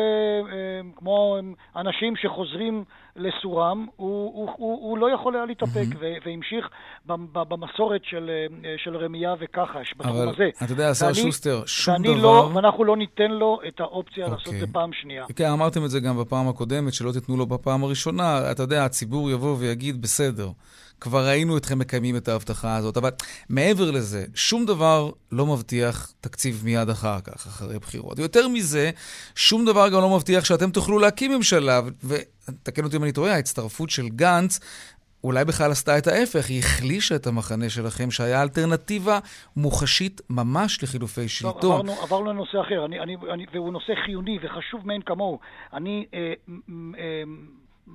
אה, 0.53 0.81
כמו 0.97 1.39
אנשים 1.77 2.17
שחוזרים 2.17 2.85
לסורם, 3.17 3.87
הוא, 3.97 4.33
הוא, 4.35 4.51
הוא, 4.57 4.91
הוא 4.91 4.99
לא 4.99 5.15
יכול 5.15 5.37
היה 5.37 5.45
להתאפק, 5.45 5.87
ו- 6.01 6.15
והמשיך 6.27 6.69
במסורת 7.33 8.01
של, 8.05 8.31
אה, 8.65 8.75
של 8.85 8.97
רמייה 8.97 9.35
וכחש 9.41 9.95
בתחום 9.97 10.17
אבל 10.17 10.29
הזה. 10.29 10.49
אתה 10.65 10.73
יודע, 10.73 10.91
השר 10.91 11.13
שוסטר, 11.13 11.63
שום 11.67 11.95
ואני 11.95 12.09
דבר... 12.09 12.23
לא, 12.23 12.51
ואנחנו 12.55 12.85
לא 12.85 12.97
ניתן 12.97 13.31
לו 13.31 13.59
את 13.69 13.81
האופציה 13.81 14.29
לעשות 14.29 14.47
אוקיי. 14.47 14.63
את 14.63 14.67
זה 14.67 14.73
פעם 14.73 14.91
שנייה. 14.93 15.25
כן, 15.37 15.49
אמרתם 15.49 15.85
את 15.85 15.91
זה 15.91 16.01
גם 16.01 16.19
בפעם 16.19 16.49
הקודמת, 16.49 16.93
שלא 16.95 17.13
תיתנו 17.13 17.37
לו 17.37 17.47
בפעם 17.47 17.85
הראשונה. 17.85 18.51
אתה 18.51 18.63
יודע, 18.63 18.85
הציבור 18.85 19.31
יבוא 19.31 19.57
ויגיד, 19.59 20.03
בסדר, 20.03 20.49
כבר 21.01 21.27
ראינו 21.27 21.57
אתכם 21.57 21.79
מקיימים 21.79 22.17
את 22.17 22.29
ההבטחה 22.29 22.77
הזאת, 22.77 22.97
אבל 22.97 23.11
מעבר 23.49 23.91
לזה, 23.91 24.25
שום 24.35 24.67
דבר 24.67 25.11
לא 25.33 25.47
מבטיח 25.47 26.13
תקציב 26.21 26.63
מיד 26.65 26.89
אחר 26.89 27.21
כך, 27.21 27.47
אחרי 27.47 27.79
בחירות. 27.79 28.19
ויותר 28.19 28.49
מזה, 28.49 28.91
שום 29.35 29.65
דבר 29.65 29.89
גם 29.89 30.01
לא 30.01 30.17
מבטיח 30.17 30.45
שאתם 30.45 30.71
תוכלו 30.71 30.99
להקים 30.99 31.33
ממשלה, 31.33 31.81
ותקן 32.05 32.85
אותי 32.85 32.97
אם 32.97 33.03
אני 33.03 33.13
טועה, 33.13 33.35
ההצטרפות 33.35 33.91
של 33.91 34.09
גנץ 34.09 34.61
אולי 35.25 35.45
בכלל 35.45 35.71
עשתה 35.71 35.99
את 35.99 36.07
ההפך, 36.07 36.49
היא 36.49 36.59
החלישה 36.59 37.17
את 37.17 37.27
המחנה 37.27 37.71
שלכם, 37.71 38.11
שהיה 38.11 38.43
אלטרנטיבה 38.43 39.19
מוחשית 39.57 40.21
ממש 40.31 40.83
לחילופי 40.83 41.21
טוב, 41.21 41.29
שלטון. 41.29 41.73
עברנו, 41.73 41.93
עברנו 42.03 42.33
לנושא 42.33 42.61
אחר, 42.61 42.85
אני, 42.85 43.01
אני, 43.01 43.17
אני, 43.33 43.47
והוא 43.53 43.73
נושא 43.73 43.93
חיוני 44.05 44.39
וחשוב 44.43 44.87
מאין 44.87 45.03
כמוהו. 45.03 45.39
אני 45.73 46.07
אה, 46.15 46.33
אה, 46.99 47.23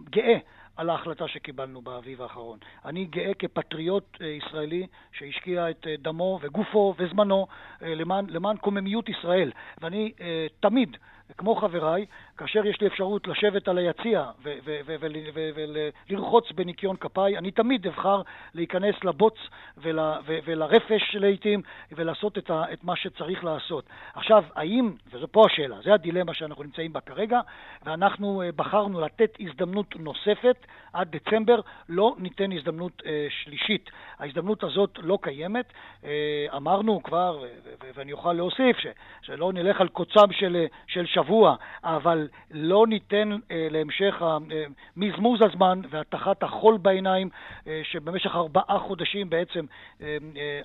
גאה 0.10 0.38
על 0.82 0.90
ההחלטה 0.90 1.28
שקיבלנו 1.28 1.82
באביב 1.82 2.22
האחרון. 2.22 2.60
אני 2.86 3.06
גאה 3.06 3.34
כפטריוט 3.34 4.18
אה, 4.22 4.28
ישראלי 4.28 4.88
שהשקיע 5.12 5.70
את 5.70 5.88
אה, 5.88 5.96
דמו 6.00 6.40
וגופו 6.42 6.94
וזמנו 6.98 7.48
אה, 7.84 7.96
למען, 7.96 8.26
למען 8.30 8.58
קוממיות 8.58 9.10
ישראל. 9.10 9.52
ואני 9.82 10.12
תמיד, 10.60 10.98
כמו 11.38 11.56
חבריי, 11.56 12.06
כאשר 12.38 12.66
יש 12.66 12.82
לי 12.82 12.88
אפשרות 12.88 13.28
לשבת 13.28 13.68
על 13.68 13.78
היציע 13.78 14.26
ולרחוץ 16.10 16.52
בניקיון 16.52 16.96
כפיי, 16.96 17.38
אני 17.38 17.52
תמיד 17.52 17.88
אבחר 17.88 18.22
להיכנס 18.54 18.96
לבוץ 19.04 19.36
ולרפש 19.78 21.16
לעיתים 21.16 21.62
ולעשות 21.92 22.38
את, 22.38 22.52
את 22.74 22.84
מה 22.84 22.96
שצריך 22.96 23.44
לעשות. 23.44 23.86
עכשיו, 24.14 24.44
האם, 24.56 24.92
וזו 25.12 25.28
פה 25.32 25.46
השאלה, 25.46 25.78
זה 25.84 25.94
הדילמה 25.94 26.34
שאנחנו 26.34 26.64
נמצאים 26.64 26.94
בה 26.94 27.00
כרגע, 27.02 27.40
ואנחנו 27.86 28.42
אה, 28.42 28.50
בחרנו 28.56 29.02
לתת 29.02 29.38
הזדמנות 29.40 29.96
נוספת 29.96 30.66
עד 30.94 31.16
דצמבר, 31.16 31.60
לא 31.90 32.16
ניתן 32.18 32.52
הזדמנות 32.52 33.02
אה, 33.06 33.28
שלישית. 33.30 33.90
ההזדמנות 34.20 34.64
הזאת 34.64 35.00
לא 35.02 35.18
קיימת. 35.22 35.74
אה, 36.04 36.46
אמרנו 36.56 37.04
כבר, 37.04 37.44
ואני 37.96 38.12
אוכל 38.12 38.34
להוסיף, 38.34 38.78
שלא 39.22 39.54
נלך 39.54 39.82
על 39.82 39.88
קוצם 39.88 40.32
של, 40.32 40.56
אה, 40.56 40.66
של 40.88 41.06
שבוע, 41.24 41.56
אבל 41.84 42.28
לא 42.52 42.88
ניתן 42.88 43.32
אה, 43.52 43.68
להמשך 43.72 44.22
אה, 44.22 44.38
מזמוז 44.98 45.40
הזמן 45.42 45.82
והטחת 45.90 46.44
החול 46.44 46.78
בעיניים, 46.78 47.30
אה, 47.68 47.82
שבמשך 47.84 48.36
ארבעה 48.36 48.80
חודשים 48.80 49.30
בעצם 49.30 49.66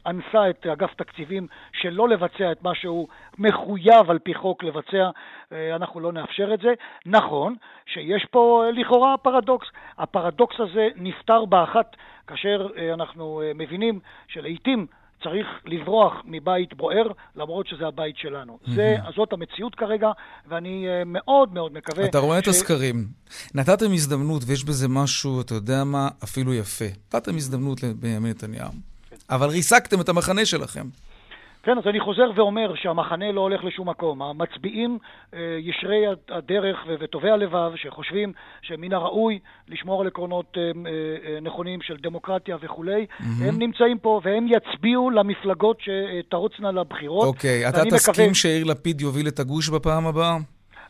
אנסה 0.06 0.50
את 0.50 0.66
אגף 0.66 0.94
תקציבים 0.94 1.46
שלא 1.72 2.08
לבצע 2.08 2.52
את 2.52 2.62
מה 2.62 2.74
שהוא 2.74 3.08
מחויב 3.38 4.10
על 4.10 4.18
פי 4.18 4.34
חוק 4.34 4.64
לבצע, 4.64 5.10
אנחנו 5.52 6.00
לא 6.00 6.12
נאפשר 6.12 6.54
את 6.54 6.60
זה. 6.60 6.74
נכון 7.06 7.54
שיש 7.86 8.24
פה 8.24 8.64
לכאורה 8.72 9.16
פרדוקס. 9.16 9.66
הפרדוקס 9.98 10.60
הזה 10.60 10.88
נפתר 10.96 11.44
באחת 11.44 11.96
כאשר 12.26 12.68
אנחנו 12.94 13.42
מבינים 13.54 14.00
שלעיתים 14.28 14.86
צריך 15.22 15.46
לברוח 15.66 16.12
מבית 16.24 16.74
בוער, 16.74 17.06
למרות 17.36 17.66
שזה 17.66 17.86
הבית 17.86 18.16
שלנו. 18.18 18.58
זה, 18.74 18.96
זאת 19.16 19.32
המציאות 19.32 19.74
כרגע, 19.74 20.10
ואני 20.48 20.86
אה, 20.88 21.02
מאוד 21.06 21.54
מאוד 21.54 21.72
מקווה... 21.72 22.04
אתה 22.04 22.18
רואה 22.18 22.38
את 22.38 22.44
ש- 22.44 22.48
הסקרים. 22.48 23.06
נתתם 23.54 23.92
הזדמנות, 23.92 24.42
ויש 24.46 24.64
בזה 24.64 24.88
משהו, 24.88 25.40
אתה 25.40 25.54
יודע 25.54 25.84
מה, 25.84 26.08
אפילו 26.24 26.54
יפה. 26.54 26.84
נתתם 27.14 27.36
הזדמנות 27.36 27.82
לבנימין 27.82 28.30
נתניהו. 28.30 28.70
אבל 29.30 29.48
ריסקתם 29.48 30.00
את 30.00 30.08
המחנה 30.08 30.46
שלכם. 30.46 30.86
כן, 31.66 31.78
אז 31.78 31.84
אני 31.86 32.00
חוזר 32.00 32.30
ואומר 32.34 32.72
שהמחנה 32.74 33.32
לא 33.32 33.40
הולך 33.40 33.64
לשום 33.64 33.88
מקום. 33.88 34.22
המצביעים 34.22 34.98
אה, 35.34 35.38
ישרי 35.60 36.04
הדרך 36.28 36.76
וטובי 37.00 37.30
הלבב, 37.30 37.72
שחושבים 37.76 38.32
שמן 38.62 38.92
הראוי 38.92 39.38
לשמור 39.68 40.00
על 40.00 40.06
עקרונות 40.06 40.56
אה, 40.56 40.62
אה, 40.62 41.40
נכונים 41.40 41.82
של 41.82 41.96
דמוקרטיה 42.02 42.56
וכולי, 42.60 43.06
הם 43.40 43.58
נמצאים 43.58 43.98
פה 43.98 44.20
והם 44.24 44.46
יצביעו 44.48 45.10
למפלגות 45.10 45.78
שתרוצנה 45.80 46.70
לבחירות. 46.72 47.26
אוקיי, 47.26 47.68
אתה 47.68 47.78
ואני 47.78 47.90
תסכים 47.90 48.24
מקווה- 48.24 48.34
שיאיר 48.34 48.64
לפיד 48.64 49.00
יוביל 49.00 49.28
את 49.28 49.38
הגוש 49.40 49.68
בפעם 49.68 50.06
הבאה? 50.06 50.36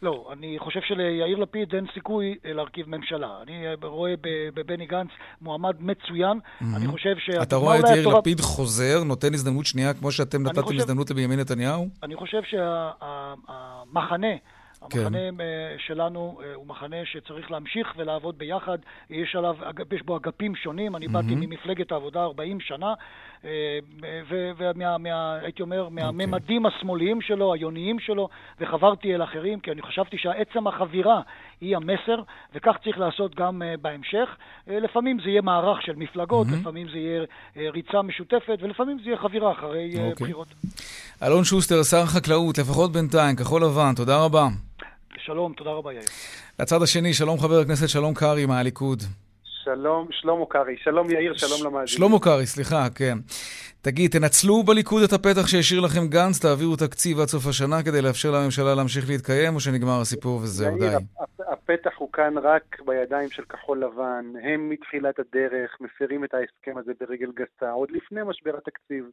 לא, 0.02 0.28
אני 0.32 0.58
חושב 0.58 0.80
שליאיר 0.88 1.38
לפיד 1.38 1.74
אין 1.74 1.86
סיכוי 1.94 2.34
אה, 2.44 2.52
להרכיב 2.52 2.88
ממשלה. 2.88 3.28
אני 3.42 3.66
אה, 3.66 3.74
רואה 3.82 4.14
בבני 4.54 4.86
גנץ 4.86 5.08
מועמד 5.40 5.76
מצוין. 5.80 6.38
אני 6.76 6.86
חושב 6.86 7.14
שה... 7.18 7.42
אתה 7.42 7.56
רואה 7.56 7.78
את 7.78 7.84
יאיר 7.94 8.08
לפיד 8.08 8.40
חוזר, 8.40 9.04
נותן 9.04 9.34
הזדמנות 9.34 9.66
שנייה 9.66 9.94
כמו 9.94 10.12
שאתם 10.12 10.42
נתתם 10.42 10.76
הזדמנות 10.76 11.10
לבנימין 11.10 11.40
נתניהו? 11.40 11.88
אני 12.02 12.16
חושב 12.16 12.40
שהמחנה... 12.42 14.18
כן. 14.20 14.55
המחנה 14.82 15.18
כן. 15.38 15.44
שלנו 15.78 16.40
אה, 16.44 16.54
הוא 16.54 16.66
מחנה 16.66 16.96
שצריך 17.04 17.50
להמשיך 17.50 17.94
ולעבוד 17.96 18.38
ביחד, 18.38 18.78
יש, 19.10 19.36
עליו, 19.36 19.56
יש 19.92 20.02
בו 20.02 20.16
אגפים 20.16 20.56
שונים, 20.56 20.96
אני 20.96 21.06
mm-hmm. 21.06 21.12
באתי 21.12 21.34
ממפלגת 21.34 21.92
העבודה 21.92 22.22
40 22.22 22.60
שנה, 22.60 22.94
אה, 23.44 23.78
והייתי 24.28 25.62
אומר, 25.62 25.80
אוקיי. 25.80 25.94
מהממדים 26.12 26.66
okay. 26.66 26.68
השמאליים 26.68 27.20
שלו, 27.20 27.54
היוניים 27.54 27.98
שלו, 27.98 28.28
וחברתי 28.60 29.14
אל 29.14 29.22
אחרים, 29.22 29.60
כי 29.60 29.72
אני 29.72 29.82
חשבתי 29.82 30.18
שעצם 30.18 30.66
החבירה 30.66 31.20
היא 31.60 31.76
המסר, 31.76 32.22
וכך 32.54 32.72
צריך 32.84 32.98
לעשות 32.98 33.34
גם 33.34 33.62
בהמשך. 33.80 34.28
לפעמים 34.66 35.18
זה 35.24 35.30
יהיה 35.30 35.42
מערך 35.42 35.82
של 35.82 35.92
מפלגות, 35.96 36.46
mm-hmm. 36.46 36.60
לפעמים 36.60 36.86
זה 36.92 36.98
יהיה 36.98 37.70
ריצה 37.70 38.02
משותפת, 38.02 38.58
ולפעמים 38.62 38.98
זה 38.98 39.10
יהיה 39.10 39.18
חבירה 39.18 39.52
אחרי 39.52 39.92
okay. 39.94 39.98
אוקיי. 39.98 40.24
בחירות. 40.24 40.48
אלון 41.22 41.44
שוסטר, 41.44 41.82
שר 41.82 42.02
החקלאות, 42.02 42.58
לפחות 42.58 42.92
בינתיים, 42.92 43.36
כחול 43.36 43.64
לבן, 43.64 43.92
תודה 43.96 44.24
רבה. 44.24 44.48
שלום, 45.18 45.52
תודה 45.52 45.70
רבה, 45.70 45.92
יאיר. 45.92 46.04
לצד 46.60 46.82
השני, 46.82 47.14
שלום 47.14 47.38
חבר 47.38 47.60
הכנסת 47.60 47.88
שלום 47.88 48.14
קרעי 48.14 48.46
מהליכוד. 48.46 49.02
שלום, 49.66 50.08
שלמה 50.10 50.46
קרעי. 50.48 50.76
שלום 50.76 51.10
יאיר, 51.10 51.36
שלום 51.36 51.60
למאזינים. 51.66 51.86
שלמה 51.86 52.20
קרעי, 52.20 52.46
סליחה, 52.46 52.86
כן. 52.94 53.18
תגיד, 53.82 54.10
תנצלו 54.10 54.62
בליכוד 54.62 55.02
את 55.02 55.12
הפתח 55.12 55.46
שהשאיר 55.46 55.80
לכם 55.80 56.06
גנץ, 56.08 56.38
תעבירו 56.42 56.76
תקציב 56.76 57.20
עד 57.20 57.28
סוף 57.28 57.46
השנה 57.46 57.82
כדי 57.82 58.02
לאפשר 58.02 58.30
לממשלה 58.30 58.74
להמשיך 58.74 59.04
להתקיים, 59.08 59.54
או 59.54 59.60
שנגמר 59.60 60.00
הסיפור 60.00 60.36
וזהו, 60.36 60.78
די? 60.78 60.86
הפתח 61.52 61.94
הוא 61.98 62.12
כאן 62.12 62.38
רק 62.38 62.76
בידיים 62.86 63.30
של 63.30 63.44
כחול 63.44 63.84
לבן. 63.84 64.24
הם 64.42 64.68
מתחילת 64.68 65.18
הדרך 65.18 65.76
מפרים 65.80 66.24
את 66.24 66.34
ההסכם 66.34 66.78
הזה 66.78 66.92
ברגל 67.00 67.30
גסה, 67.34 67.70
עוד 67.70 67.90
לפני 67.90 68.20
משבר 68.26 68.56
התקציב. 68.56 69.04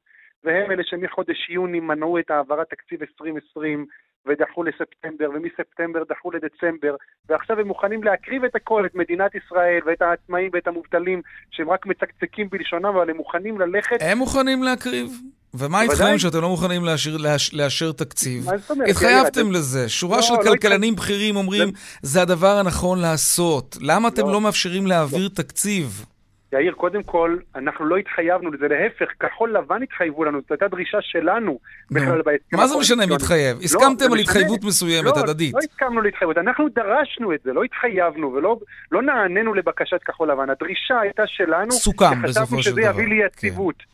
והם 0.44 0.72
אלה 0.72 0.84
שמחודש 0.86 1.50
יוני 1.50 1.80
מנעו 1.80 2.20
את 2.20 2.32
העברת 2.32 2.70
תקציב 2.70 3.02
2020 3.02 3.86
ודחו 4.26 4.64
לספטמבר, 4.64 5.30
ומספטמבר 5.34 6.04
דחו 6.10 6.32
לדצמבר, 6.32 6.96
ועכשיו 7.30 7.60
הם 7.60 7.68
מוכנים 7.68 8.04
להקריב 8.04 8.44
את 8.44 8.56
הכל, 8.56 8.86
את 8.86 8.96
מדינת 8.96 9.32
ישראל 9.36 9.80
ואת 9.86 10.02
העצמאים 10.02 10.50
ואת 10.54 10.68
המובטלים, 10.68 11.22
שהם 11.52 11.70
רק 11.70 11.86
מצקצקים 11.86 12.50
בלשונם, 12.50 12.86
אבל 12.86 13.10
הם 13.10 13.18
מוכנים 13.18 13.60
ללכת... 13.60 13.98
הם 14.00 14.18
מוכנים 14.18 14.64
להקריב? 14.64 15.12
ומה 15.54 15.82
איתכם 15.82 16.18
שאתם 16.18 16.42
לא 16.42 16.50
מוכנים 16.50 16.86
לאשר, 16.86 17.18
לאשר, 17.18 17.58
לאשר 17.58 17.92
תקציב? 17.92 18.46
התחייבתם 18.90 19.52
לזה. 19.52 19.90
שורה 19.90 20.18
לא, 20.18 20.22
של 20.22 20.34
לא 20.34 20.44
כלכלנים 20.44 20.96
בכירים 20.96 21.36
אומרים, 21.36 21.72
זה 22.02 22.22
הדבר 22.22 22.58
הנכון 22.58 23.00
לעשות. 23.00 23.78
למה 23.82 24.08
אתם 24.08 24.26
לא, 24.26 24.32
לא 24.32 24.42
מאפשרים 24.42 24.88
להעביר 24.88 25.30
תקציב? 25.34 26.06
יאיר, 26.54 26.74
קודם 26.74 27.04
כל, 27.04 27.38
אנחנו 27.56 27.86
לא 27.86 27.98
התחייבנו 27.98 28.52
לזה, 28.52 28.68
להפך, 28.68 29.10
כחול 29.20 29.58
לבן 29.58 29.84
התחייבו 29.84 30.24
לנו, 30.24 30.40
זאת 30.42 30.52
הייתה 30.52 30.68
דרישה 30.68 30.98
שלנו 31.02 31.60
בכלל 31.92 32.22
בהסכם. 32.22 32.58
מה 32.58 32.68
זה 32.68 32.78
משנה 32.80 33.06
מי 33.06 33.16
התחייב? 33.16 33.58
לא, 33.58 33.64
הסכמתם 33.64 34.14
על 34.14 34.20
התחייבות 34.20 34.64
מסוימת, 34.64 35.18
הדדית. 35.18 35.54
לא 35.54 35.60
הסכמנו 35.60 36.02
להתחייבות, 36.02 36.38
אנחנו 36.38 36.70
דרשנו 36.70 37.34
את 37.34 37.40
זה, 37.44 37.54
לא 37.54 37.64
התחייבנו 37.64 38.34
ולא 38.34 38.58
לא 38.92 39.02
נענינו 39.02 39.54
לבקשת 39.54 40.04
כחול 40.06 40.32
לבן. 40.32 40.50
הדרישה 40.50 41.00
הייתה 41.00 41.24
שלנו, 41.28 41.72
סוכם 41.72 42.22
בסופו 42.22 42.28
של 42.28 42.32
דבר. 42.32 42.44
שחשבנו 42.44 42.64
שזה 42.64 42.82
יביא 42.82 43.08
לי 43.08 43.26
יציבות. 43.26 43.76
כן. 43.78 43.93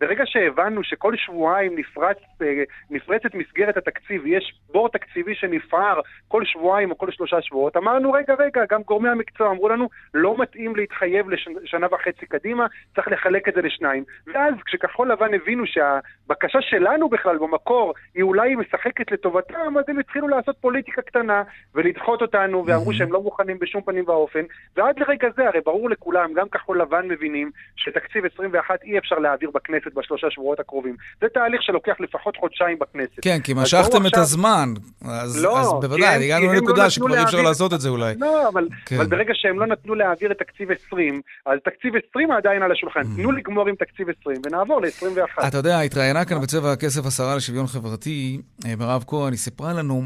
ברגע 0.00 0.24
שהבנו 0.26 0.84
שכל 0.84 1.16
שבועיים 1.16 1.78
נפרץ, 1.78 2.16
אה, 2.42 2.62
נפרצת 2.90 3.34
מסגרת 3.34 3.76
התקציב, 3.76 4.26
יש 4.26 4.54
בור 4.72 4.88
תקציבי 4.88 5.34
שנפער 5.34 6.00
כל 6.28 6.44
שבועיים 6.44 6.90
או 6.90 6.98
כל 6.98 7.10
שלושה 7.10 7.42
שבועות, 7.42 7.76
אמרנו, 7.76 8.12
רגע, 8.12 8.34
רגע, 8.38 8.60
גם 8.70 8.82
גורמי 8.82 9.08
המקצוע 9.08 9.50
אמרו 9.50 9.68
לנו, 9.68 9.88
לא 10.14 10.36
מתאים 10.38 10.76
להתחייב 10.76 11.30
לשנה 11.30 11.86
וחצי 11.92 12.26
קדימה, 12.26 12.66
צריך 12.94 13.08
לחלק 13.08 13.48
את 13.48 13.54
זה 13.54 13.62
לשניים. 13.62 14.04
ואז 14.26 14.54
כשכחול 14.66 15.12
לבן 15.12 15.34
הבינו 15.34 15.64
שהבקשה 15.66 16.58
שלנו 16.60 17.08
בכלל 17.08 17.38
במקור 17.38 17.94
היא 18.14 18.22
אולי 18.22 18.56
משחקת 18.56 19.12
לטובתם, 19.12 19.78
אז 19.78 19.84
הם 19.88 19.98
התחילו 19.98 20.28
לעשות 20.28 20.56
פוליטיקה 20.60 21.02
קטנה 21.02 21.42
ולדחות 21.74 22.22
אותנו, 22.22 22.66
ואמרו 22.66 22.92
שהם 22.92 23.12
לא 23.12 23.22
מוכנים 23.22 23.58
בשום 23.58 23.82
פנים 23.82 24.04
ואופן, 24.06 24.44
ועד 24.76 24.98
לרגע 24.98 25.28
זה, 25.36 25.48
הרי 25.48 25.60
ברור 25.60 25.90
לכולם, 25.90 26.32
גם 26.34 26.48
כחול 26.48 26.80
לבן 26.80 27.08
מבינים 27.08 27.50
שתקציב 27.76 28.24
21 28.34 28.81
אי 28.84 28.98
אפשר 28.98 29.16
להעביר 29.16 29.50
בכנסת 29.54 29.94
בשלושה 29.94 30.26
שבועות 30.30 30.60
הקרובים. 30.60 30.96
זה 31.20 31.26
תהליך 31.34 31.62
שלוקח 31.62 31.96
לפחות 32.00 32.36
חודשיים 32.36 32.78
בכנסת. 32.78 33.20
כן, 33.22 33.38
כי 33.44 33.54
משכתם 33.54 34.06
את 34.06 34.16
הזמן. 34.16 34.68
אז, 35.04 35.44
לא, 35.44 35.60
אז 35.60 35.66
בוודאי, 35.80 36.24
הגענו 36.24 36.46
לא 36.46 36.54
לנקודה 36.54 36.82
לא 36.82 36.90
שכבר 36.90 37.14
אי 37.14 37.22
אפשר 37.22 37.42
לעשות 37.42 37.72
את 37.72 37.80
זה 37.80 37.88
אולי. 37.88 38.14
לא, 38.18 38.48
אבל, 38.48 38.68
כן. 38.86 38.96
אבל 38.96 39.06
ברגע 39.06 39.32
שהם 39.34 39.60
לא 39.60 39.66
נתנו 39.66 39.94
להעביר 39.94 40.32
את 40.32 40.38
תקציב 40.38 40.68
20, 40.86 41.20
אז 41.46 41.58
תקציב 41.64 41.92
20 42.10 42.30
עדיין 42.32 42.62
על 42.62 42.72
השולחן. 42.72 43.00
Mm. 43.00 43.16
תנו 43.16 43.32
לגמור 43.32 43.68
עם 43.68 43.74
תקציב 43.74 44.06
20 44.20 44.36
ונעבור 44.46 44.80
ל-21. 44.80 45.48
אתה 45.48 45.56
יודע, 45.56 45.80
התראיינה 45.80 46.24
כאן 46.24 46.40
בצבע 46.40 46.72
הכסף 46.72 47.06
השרה 47.06 47.36
לשוויון 47.36 47.66
חברתי, 47.66 48.40
אה, 48.66 48.76
מירב 48.76 49.04
כהן, 49.06 49.32
היא 49.32 49.38
סיפרה 49.38 49.72
לנו 49.72 50.02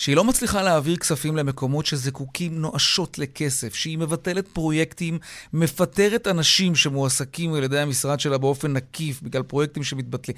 שהיא 0.00 0.16
לא 0.16 0.24
מצליחה 0.24 0.62
להעביר 0.62 0.96
כספים 0.96 1.36
למקומות 1.36 1.86
שזקוקים 1.86 2.60
נואשות 2.60 3.18
לכסף, 3.18 3.74
שהיא 3.74 3.98
מבטלת 3.98 4.48
פרויקטים, 4.48 5.18
מפטרת 5.52 6.26
אנשים 6.26 6.74
שמועסקים 6.74 7.54
על 7.54 7.62
ידי 7.64 7.78
המשרד 7.78 8.20
שלה 8.20 8.38
באופן 8.38 8.76
עקיף 8.76 9.22
בגלל 9.22 9.42
פרויקטים 9.42 9.84
שמתבטלים. 9.84 10.36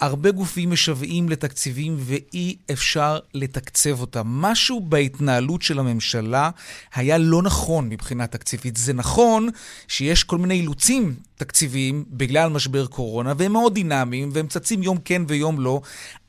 הרבה 0.00 0.30
גופים 0.30 0.70
משוועים 0.70 1.28
לתקציבים 1.28 1.96
ואי 1.98 2.56
אפשר 2.72 3.18
לתקצב 3.34 4.00
אותם. 4.00 4.22
משהו 4.26 4.80
בהתנהלות 4.80 5.62
של 5.62 5.78
הממשלה 5.78 6.50
היה 6.94 7.18
לא 7.18 7.42
נכון 7.42 7.88
מבחינה 7.88 8.26
תקציבית. 8.26 8.76
זה 8.76 8.92
נכון 8.92 9.48
שיש 9.88 10.24
כל 10.24 10.38
מיני 10.38 10.54
אילוצים 10.54 11.14
תקציביים 11.44 12.04
בגלל 12.10 12.48
משבר 12.48 12.86
קורונה, 12.86 13.32
והם 13.36 13.52
מאוד 13.52 13.74
דינמיים, 13.74 14.30
והם 14.32 14.46
צצים 14.46 14.82
יום 14.82 14.98
כן 15.04 15.22
ויום 15.28 15.60
לא, 15.60 15.80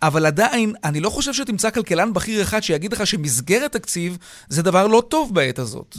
אבל 0.02 0.26
עדיין, 0.26 0.74
אני 0.84 1.00
לא 1.00 1.10
חושב 1.10 1.34
שתמצא 1.34 1.70
כלכלן 1.70 2.14
בכיר 2.14 2.42
אחד 2.42 2.64
שיגיד 2.64 2.94
לך 2.94 3.08
שמסגרת 3.08 3.72
תקציב 3.72 4.18
זה 4.50 4.62
דבר 4.62 4.88
לא 4.88 5.04
טוב 5.10 5.36
בעת 5.36 5.60
הזאת. 5.60 5.98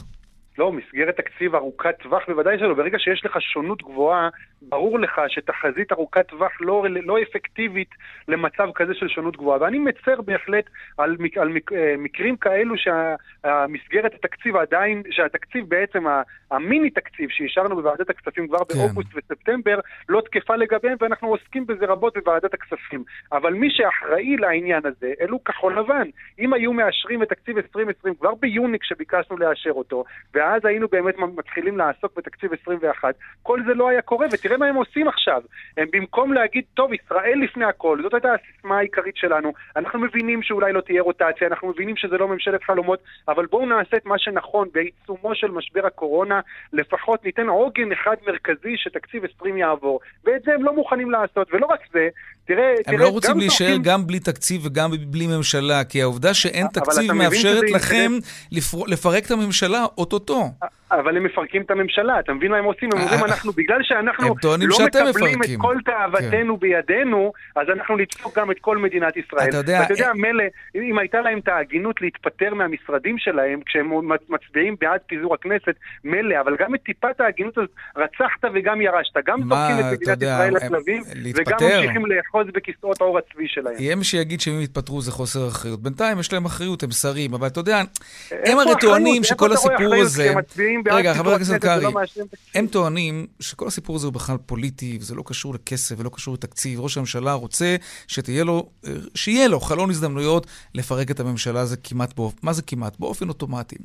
לא, 0.59 0.73
מסגרת 0.73 1.17
תקציב 1.17 1.55
ארוכת 1.55 1.95
טווח 2.03 2.23
בוודאי 2.29 2.59
שלא. 2.59 2.75
ברגע 2.75 2.99
שיש 2.99 3.25
לך 3.25 3.37
שונות 3.41 3.83
גבוהה, 3.83 4.29
ברור 4.63 4.99
לך 4.99 5.21
שתחזית 5.29 5.93
ארוכת 5.93 6.29
טווח 6.29 6.53
לא, 6.61 6.85
לא 7.03 7.23
אפקטיבית 7.23 7.91
למצב 8.29 8.69
כזה 8.75 8.95
של 8.95 9.09
שונות 9.09 9.37
גבוהה. 9.37 9.61
ואני 9.61 9.79
מצר 9.79 10.21
בהחלט 10.21 10.65
על, 10.99 11.17
על 11.37 11.57
אה, 11.73 11.95
מקרים 11.99 12.37
כאלו 12.37 12.75
שהמסגרת 12.77 14.15
התקציב 14.15 14.57
עדיין, 14.57 15.03
שהתקציב 15.11 15.69
בעצם, 15.69 16.05
המיני 16.51 16.91
תקציב 16.91 17.31
שאישרנו 17.31 17.77
בוועדת 17.77 18.11
הכספים 18.11 18.49
כבר 18.49 18.59
כן. 18.59 18.79
באוגוסט 18.79 19.09
וספטמבר, 19.15 19.81
לא 20.09 20.21
תקפה 20.21 20.57
לגביהם, 20.57 20.97
ואנחנו 21.01 21.29
עוסקים 21.29 21.67
בזה 21.67 21.87
רבות 21.87 22.17
בוועדת 22.17 22.55
הכספים. 22.55 23.05
אבל 23.33 23.53
מי 23.53 23.71
שאחראי 23.71 24.37
לעניין 24.37 24.83
הזה, 24.87 25.13
אלו 25.21 25.45
כחול 25.45 25.79
לבן. 25.79 26.09
אם 26.39 26.53
היו 26.53 26.73
מאשרים 26.73 27.23
את 27.23 27.29
תקציב 27.29 27.57
2020 27.57 28.15
כבר 28.15 28.35
ביוני 28.35 28.79
כשביקשנו 28.79 29.37
לאשר 29.37 29.71
אותו, 29.71 30.05
ואז 30.45 30.65
היינו 30.65 30.89
באמת 30.89 31.15
מתחילים 31.19 31.79
לעסוק 31.79 32.17
בתקציב 32.17 32.51
21, 32.63 33.15
כל 33.43 33.61
זה 33.67 33.75
לא 33.75 33.89
היה 33.89 34.03
קורה, 34.03 34.27
ותראה 34.33 34.57
מה 34.57 34.67
הם 34.67 34.75
עושים 34.75 35.09
עכשיו. 35.09 35.43
הם 35.77 35.89
במקום 35.93 36.33
להגיד, 36.33 36.65
טוב, 36.75 36.93
ישראל 36.93 37.39
לפני 37.45 37.65
הכל, 37.65 37.99
זאת 38.03 38.15
הייתה 38.15 38.29
הסיסמה 38.33 38.79
העיקרית 38.79 39.17
שלנו, 39.17 39.53
אנחנו 39.77 39.99
מבינים 39.99 40.43
שאולי 40.43 40.73
לא 40.73 40.81
תהיה 40.81 41.03
רוטציה, 41.03 41.49
אנחנו 41.49 41.69
מבינים 41.69 41.97
שזה 41.97 42.19
לא 42.19 42.29
ממשלת 42.29 42.65
חלומות, 42.65 43.03
אבל 43.29 43.47
בואו 43.47 43.67
נעשה 43.67 43.97
את 43.97 44.07
מה 44.07 44.19
שנכון 44.19 44.69
בעיצומו 44.75 45.35
של 45.35 45.51
משבר 45.51 45.87
הקורונה, 45.87 46.41
לפחות 46.73 47.25
ניתן 47.25 47.49
עוגן 47.49 47.93
אחד 47.93 48.17
מרכזי 48.27 48.77
שתקציב 48.77 49.25
20 49.37 49.57
יעבור. 49.57 50.01
ואת 50.25 50.43
זה 50.43 50.55
הם 50.55 50.63
לא 50.63 50.75
מוכנים 50.75 51.11
לעשות, 51.11 51.49
ולא 51.53 51.67
רק 51.67 51.81
זה, 51.93 52.09
תראה, 52.47 52.71
הם 52.87 52.97
תראה, 52.97 52.97
לא 52.97 53.09
רוצים 53.09 53.39
להישאר 53.39 53.67
זוכים... 53.67 53.83
גם 53.83 54.07
בלי 54.07 54.21
תקציב 54.21 54.61
וגם 54.65 54.91
בלי 55.07 55.27
ממשלה, 55.27 55.85
כי 55.85 56.03
העובדה 56.03 56.35
שאין 56.35 56.67
תקציב 56.67 57.13
מאפשרת 57.13 57.71
לכם 57.71 58.13
לפר... 58.53 58.79
לפרק 58.87 59.27
את 59.27 59.31
הממשלה 59.31 59.87
אוטוטו. 59.99 60.51
אבל 60.91 61.17
הם 61.17 61.25
מפרקים 61.25 61.63
את 61.63 61.71
הממשלה, 61.71 62.21
אתה 62.21 62.33
מבין 62.33 62.51
מה 62.51 62.57
הם 62.57 62.65
עושים? 62.65 62.89
הם 62.93 63.01
אומרים, 63.01 63.21
אה, 63.21 63.25
אנחנו, 63.25 63.53
בגלל 63.53 63.79
שאנחנו 63.83 64.35
לא 64.51 64.77
מקבלים 64.87 65.43
את 65.43 65.49
כל 65.59 65.77
תאוותנו 65.85 66.61
כן. 66.61 66.61
בידינו, 66.61 67.33
אז 67.57 67.67
אנחנו 67.69 67.97
נדפוק 67.97 68.39
גם 68.39 68.51
את 68.51 68.57
כל 68.61 68.79
מדינת 68.79 69.17
ישראל. 69.17 69.49
אתה 69.49 69.57
יודע... 69.57 69.81
אה, 69.81 70.15
מילא, 70.15 70.45
אם 70.75 70.99
הייתה 70.99 71.21
להם 71.21 71.39
את 71.39 71.49
ההגינות 71.49 72.01
להתפטר 72.01 72.55
מהמשרדים 72.55 73.19
שלהם, 73.19 73.61
כשהם 73.67 73.91
מצביעים 74.29 74.77
בעד 74.81 75.01
פיזור 75.07 75.35
הכנסת, 75.35 75.75
מילא, 76.05 76.41
אבל 76.41 76.57
גם 76.59 76.75
את 76.75 76.81
טיפת 76.83 77.21
ההגינות 77.21 77.59
הזאת, 77.59 77.71
רצחת 77.97 78.45
וגם 78.55 78.81
ירשת. 78.81 79.17
גם 79.27 79.41
זורקים 79.49 79.77
את 79.81 79.93
מדינת 79.93 80.23
ישראל 80.23 80.55
לכלבים, 80.55 81.03
וגם 81.35 81.59
ממשיכים 81.61 82.07
לאחוז 82.07 82.47
בכיסאות 82.55 83.01
עור 83.01 83.19
הצבי 83.19 83.49
שלהם. 83.49 83.75
יהיה 83.79 83.97
מי 83.97 84.05
שיגיד 84.05 84.41
שאם 84.41 84.61
יתפטרו 84.61 85.01
זה 85.01 85.13
חוסר 85.13 85.49
אחריות. 85.49 85.83
בינתיים 85.83 86.19
יש 86.21 86.33
להם 86.33 86.45
אחריות, 86.45 86.83
הם 86.83 86.91
שרים, 86.91 87.35
אבל 87.35 87.47
אתה 87.47 87.61
יודע, 87.61 87.83
הם 88.31 88.59
הרי 88.59 88.73
טוענים 88.81 89.25
שכל 89.25 89.53
הסיפור 89.53 89.95
הזה... 89.95 90.35
מצביעים 90.79 90.85
בעד 90.85 90.95
רגע, 90.95 91.13
פיזור 91.13 91.25
חבר 91.25 91.35
הכנסת 91.35 91.51
הכנסת 91.51 91.63
קרעי, 91.63 92.07
תקציב. 92.07 92.25
הם 92.55 92.67
טוענים 92.67 93.27
שכל 93.41 93.67
הסיפור 93.67 93.97
הזה 93.97 94.07
הוא 94.07 94.13
בכלל 94.15 94.37
פוליטי, 94.47 94.99
וזה 95.01 95.15
לא 95.15 95.23
קשור 95.27 95.55
לכסף 95.55 95.95
ולא 95.99 96.11
קשור 96.15 96.35
לתקציב. 96.35 96.81
ראש 96.81 96.97
הממשלה 96.97 97.33
רוצה 97.33 97.77
שתהיה 98.07 98.45
לו, 98.45 98.69
אה, 98.87 98.93
שיהיה 99.15 99.49
לו 99.49 99.61
חלון 99.61 99.91
הזדמנויות 99.91 100.47
לפרק 100.75 101.11
את 101.11 101.21
הממשלה 101.21 101.61
הזה 101.61 101.77
כמעט 101.77 102.17
באופן, 102.17 102.39
מה 102.43 102.53
זה 102.53 102.63
כמעט? 102.63 102.97
באופן 102.99 103.29
אוטומטי. 103.29 103.77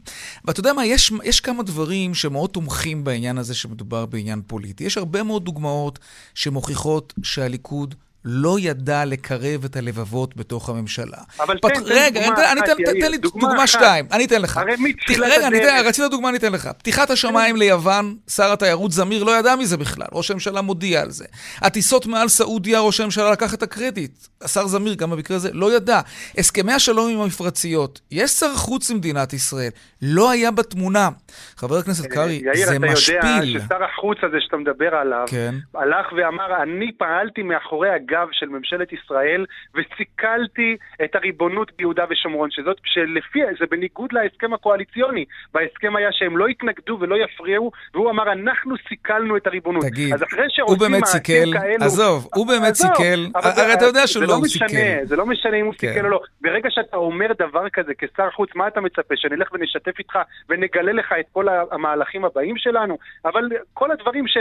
ואתה 0.45 0.59
יודע 0.59 0.73
מה, 0.73 0.85
יש, 0.85 1.11
יש 1.23 1.39
כמה 1.39 1.63
דברים 1.63 2.13
שמאוד 2.13 2.49
תומכים 2.49 3.03
בעניין 3.03 3.37
הזה 3.37 3.55
שמדובר 3.55 4.05
בעניין 4.05 4.41
פוליטי. 4.47 4.83
יש 4.83 4.97
הרבה 4.97 5.23
מאוד 5.23 5.45
דוגמאות 5.45 5.99
שמוכיחות 6.33 7.13
שהליכוד 7.23 7.95
לא 8.25 8.57
ידע 8.59 9.05
לקרב 9.05 9.63
את 9.65 9.75
הלבבות 9.75 10.37
בתוך 10.37 10.69
הממשלה. 10.69 11.17
אבל 11.39 11.57
פת... 11.61 11.69
תן- 11.73 11.75
תן 11.75 11.81
רגע, 11.85 12.19
דוגמה 12.21 12.35
אני, 12.41 12.51
אני, 12.51 12.59
אחת, 12.61 12.67
תן, 12.69 12.83
תן, 12.85 12.91
יאיר, 12.91 13.05
תן 13.05 13.11
לי 13.11 13.17
דוגמה 13.17 13.47
דוגמה. 13.49 13.67
שתיים, 13.67 14.05
אני 14.11 14.25
אתן 14.25 14.41
לך. 14.41 14.57
הרי 14.57 14.75
מתחילת 14.79 15.31
רגע, 15.37 15.47
אני 15.47 15.57
אתן, 15.57 15.67
הדרך- 15.67 15.85
רצית 15.87 16.05
דוגמה, 16.11 16.29
אני 16.29 16.37
אתן 16.37 16.51
לך. 16.51 16.69
פתיחת 16.77 17.09
השמיים 17.09 17.55
ליוון, 17.55 18.15
שר 18.29 18.51
התיירות 18.53 18.91
זמיר 18.91 19.23
לא 19.23 19.39
ידע 19.39 19.55
מזה 19.55 19.77
בכלל, 19.77 20.07
ראש 20.13 20.31
הממשלה 20.31 20.61
מודיע 20.61 21.01
על 21.01 21.09
זה. 21.11 21.25
הטיסות 21.61 22.05
מעל 22.05 22.27
סעודיה, 22.27 22.79
ראש 22.79 22.99
הממשלה 22.99 23.31
לקח 23.31 23.53
את 23.53 23.63
הקרדיט. 23.63 24.11
השר 24.41 24.67
זמיר, 24.67 24.93
גם 24.93 25.09
במקרה 25.09 25.37
הזה, 25.37 25.49
לא 25.53 25.75
ידע. 25.75 25.99
הסכמי 26.37 26.73
השלום 26.73 27.11
עם 27.11 27.21
המפרציות, 27.21 28.01
יש 28.11 28.31
שר 28.31 28.55
חוץ 28.55 28.91
במדינת 28.91 29.33
ישראל, 29.33 29.69
לא 30.01 30.29
היה 30.31 30.51
בתמונה. 30.51 31.09
חבר 31.57 31.77
הכנסת 31.77 32.05
קרעי, 32.05 32.41
יאיר, 32.45 32.55
זה 32.55 32.63
אתה 32.63 32.73
יודע 32.75 32.93
משפיל. 32.93 33.59
ששר 33.65 33.83
החוץ 33.83 34.17
הזה 34.23 34.37
שאתה 34.39 34.57
מדבר 34.57 34.95
עליו, 34.95 35.25
כן. 35.27 35.55
הלך 35.75 36.05
ואמר, 36.17 36.63
אני 36.63 36.91
פעלתי 36.97 37.41
מאחורי 37.41 37.89
הגב 38.09 38.27
של 38.31 38.49
ממשלת 38.49 38.93
ישראל 38.93 39.45
וסיכלתי 39.75 40.77
את 41.03 41.15
הריבונות 41.15 41.71
ביהודה 41.77 42.05
ושומרון, 42.09 42.51
שזאת, 42.51 42.77
שלפי, 42.83 43.39
זה 43.59 43.65
בניגוד 43.71 44.13
להסכם 44.13 44.53
הקואליציוני. 44.53 45.25
בהסכם 45.53 45.95
היה 45.95 46.09
שהם 46.11 46.37
לא 46.37 46.49
יתנגדו 46.49 46.97
ולא 46.99 47.15
יפריעו, 47.15 47.71
והוא 47.93 48.09
אמר, 48.09 48.31
אנחנו 48.31 48.75
סיכלנו 48.89 49.37
את 49.37 49.47
הריבונות. 49.47 49.83
תגיד, 49.83 50.13
אז 50.13 50.23
אחרי 50.23 50.45
הוא 50.67 50.77
באמת 50.79 51.05
סיכל, 51.05 51.33
כאלו... 51.33 51.85
עזוב, 51.85 52.27
הוא 52.35 52.47
באמת 52.47 52.71
עזוב, 52.71 52.95
סיכל, 52.95 53.31
הרי 53.35 53.73
אתה 53.73 53.85
יודע 53.85 54.07
שלא, 54.07 54.27
לא 54.27 54.41
משנה, 54.41 54.67
סיכל. 54.67 55.05
זה 55.05 55.15
לא 55.15 55.25
משנה 55.25 55.57
אם 55.57 55.65
הוא 55.65 55.73
כן. 55.77 55.93
סיכל 55.93 56.05
או 56.05 56.09
לא. 56.09 56.21
ברגע 56.41 56.69
שאתה 56.71 56.97
אומר 56.97 57.31
דבר 57.39 57.69
כזה 57.69 57.91
כשר 57.97 58.29
חוץ, 58.31 58.49
מה 58.55 58.67
אתה 58.67 58.81
מצפה? 58.81 59.15
שנלך 59.15 59.53
ונשתף 59.53 59.99
איתך 59.99 60.19
ונגלה 60.49 60.91
לך 60.91 61.13
את 61.19 61.25
כל 61.31 61.45
המהלכים 61.71 62.25
הבאים 62.25 62.57
שלנו? 62.57 62.97
אבל 63.25 63.43
כל 63.73 63.91
הדברים 63.91 64.27
ש... 64.27 64.37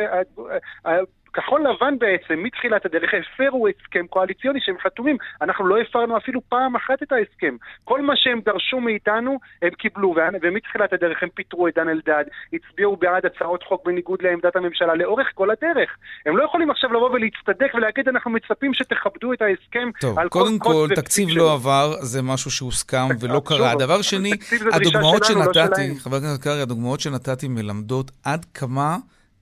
כחול 1.32 1.60
לבן 1.60 1.98
בעצם, 1.98 2.42
מתחילת 2.42 2.86
הדרך, 2.86 3.10
הפרו 3.14 3.68
הסכם 3.68 4.06
קואליציוני 4.06 4.60
שהם 4.62 4.76
חתומים. 4.82 5.16
אנחנו 5.42 5.66
לא 5.66 5.80
הפרנו 5.80 6.16
אפילו 6.16 6.40
פעם 6.48 6.76
אחת 6.76 7.02
את 7.02 7.12
ההסכם. 7.12 7.56
כל 7.84 8.02
מה 8.02 8.12
שהם 8.16 8.40
דרשו 8.44 8.80
מאיתנו, 8.80 9.38
הם 9.62 9.70
קיבלו, 9.70 10.14
ומתחילת 10.42 10.92
הדרך 10.92 11.22
הם 11.22 11.28
פיטרו 11.34 11.68
את 11.68 11.74
דן 11.74 11.88
אלדד, 11.88 12.24
הצביעו 12.52 12.96
בעד 12.96 13.26
הצעות 13.26 13.62
חוק 13.62 13.86
בניגוד 13.86 14.22
לעמדת 14.22 14.56
הממשלה 14.56 14.94
לאורך 14.94 15.26
כל 15.34 15.50
הדרך. 15.50 15.90
הם 16.26 16.36
לא 16.36 16.44
יכולים 16.44 16.70
עכשיו 16.70 16.92
לבוא 16.92 17.10
ולהצטדק 17.10 17.74
ולהגיד, 17.74 18.08
אנחנו 18.08 18.30
מצפים 18.30 18.74
שתכבדו 18.74 19.32
את 19.32 19.42
ההסכם 19.42 19.90
טוב, 20.00 20.18
על 20.18 20.28
קודם 20.28 20.58
כל 20.58 20.68
כל, 20.68 20.74
קוד 20.74 20.94
תקציב 20.94 21.28
לא. 21.36 21.52
עבר, 21.52 21.94
זה 22.00 22.22
משהו 22.22 22.50
שהוסכם 22.50 23.06
ולא 23.20 23.34
שוב, 23.34 23.48
קרה. 23.48 23.74
דבר 23.74 24.02
שני, 24.02 24.32
הדוגמאות 24.72 25.20
לא 25.20 25.26
שנתתי. 25.26 26.00
חבר 26.00 26.16
הכנסת 26.16 26.42
קרעי, 26.42 26.62
הדוגמאות 26.62 27.00
שנתתי 27.00 27.48
מלמדות 27.48 28.10
עד 28.24 28.44
כמה... 28.54 28.96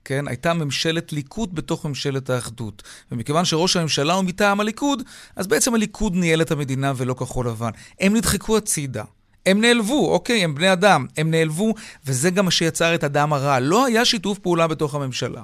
כן, 0.09 0.29
הייתה 0.29 0.55
ממשלת 0.55 1.13
ליכוד 1.13 1.55
בתוך 1.55 1.87
ממשלת 1.87 2.31
האחדות. 2.31 2.83
ומכיוון 3.13 3.45
שראש 3.45 3.77
הממשלה 3.77 4.15
הוא 4.15 4.25
מטעם 4.25 4.61
הליכוד, 4.61 5.03
אז 5.37 5.47
בעצם 5.47 5.75
הליכוד 5.75 6.15
ניהל 6.15 6.43
את 6.43 6.51
המדינה 6.51 6.93
ולא 6.97 7.15
כחול 7.15 7.49
לבן. 7.49 7.71
הם 8.01 8.17
נדחקו 8.17 8.57
הצידה. 8.57 9.05
הם 9.47 9.61
נעלבו, 9.61 10.13
אוקיי, 10.13 10.45
הם 10.45 10.55
בני 10.55 10.73
אדם, 10.73 11.07
הם 11.17 11.31
נעלבו, 11.31 11.75
וזה 12.07 12.31
גם 12.31 12.45
מה 12.45 12.51
שיצר 12.51 12.95
את 12.95 13.05
הדם 13.05 13.33
הרע. 13.33 13.61
לא 13.61 13.87
היה 13.87 14.05
שיתוף 14.05 14.39
פעולה 14.39 14.67
בתוך 14.67 14.95
הממשלה. 14.95 15.43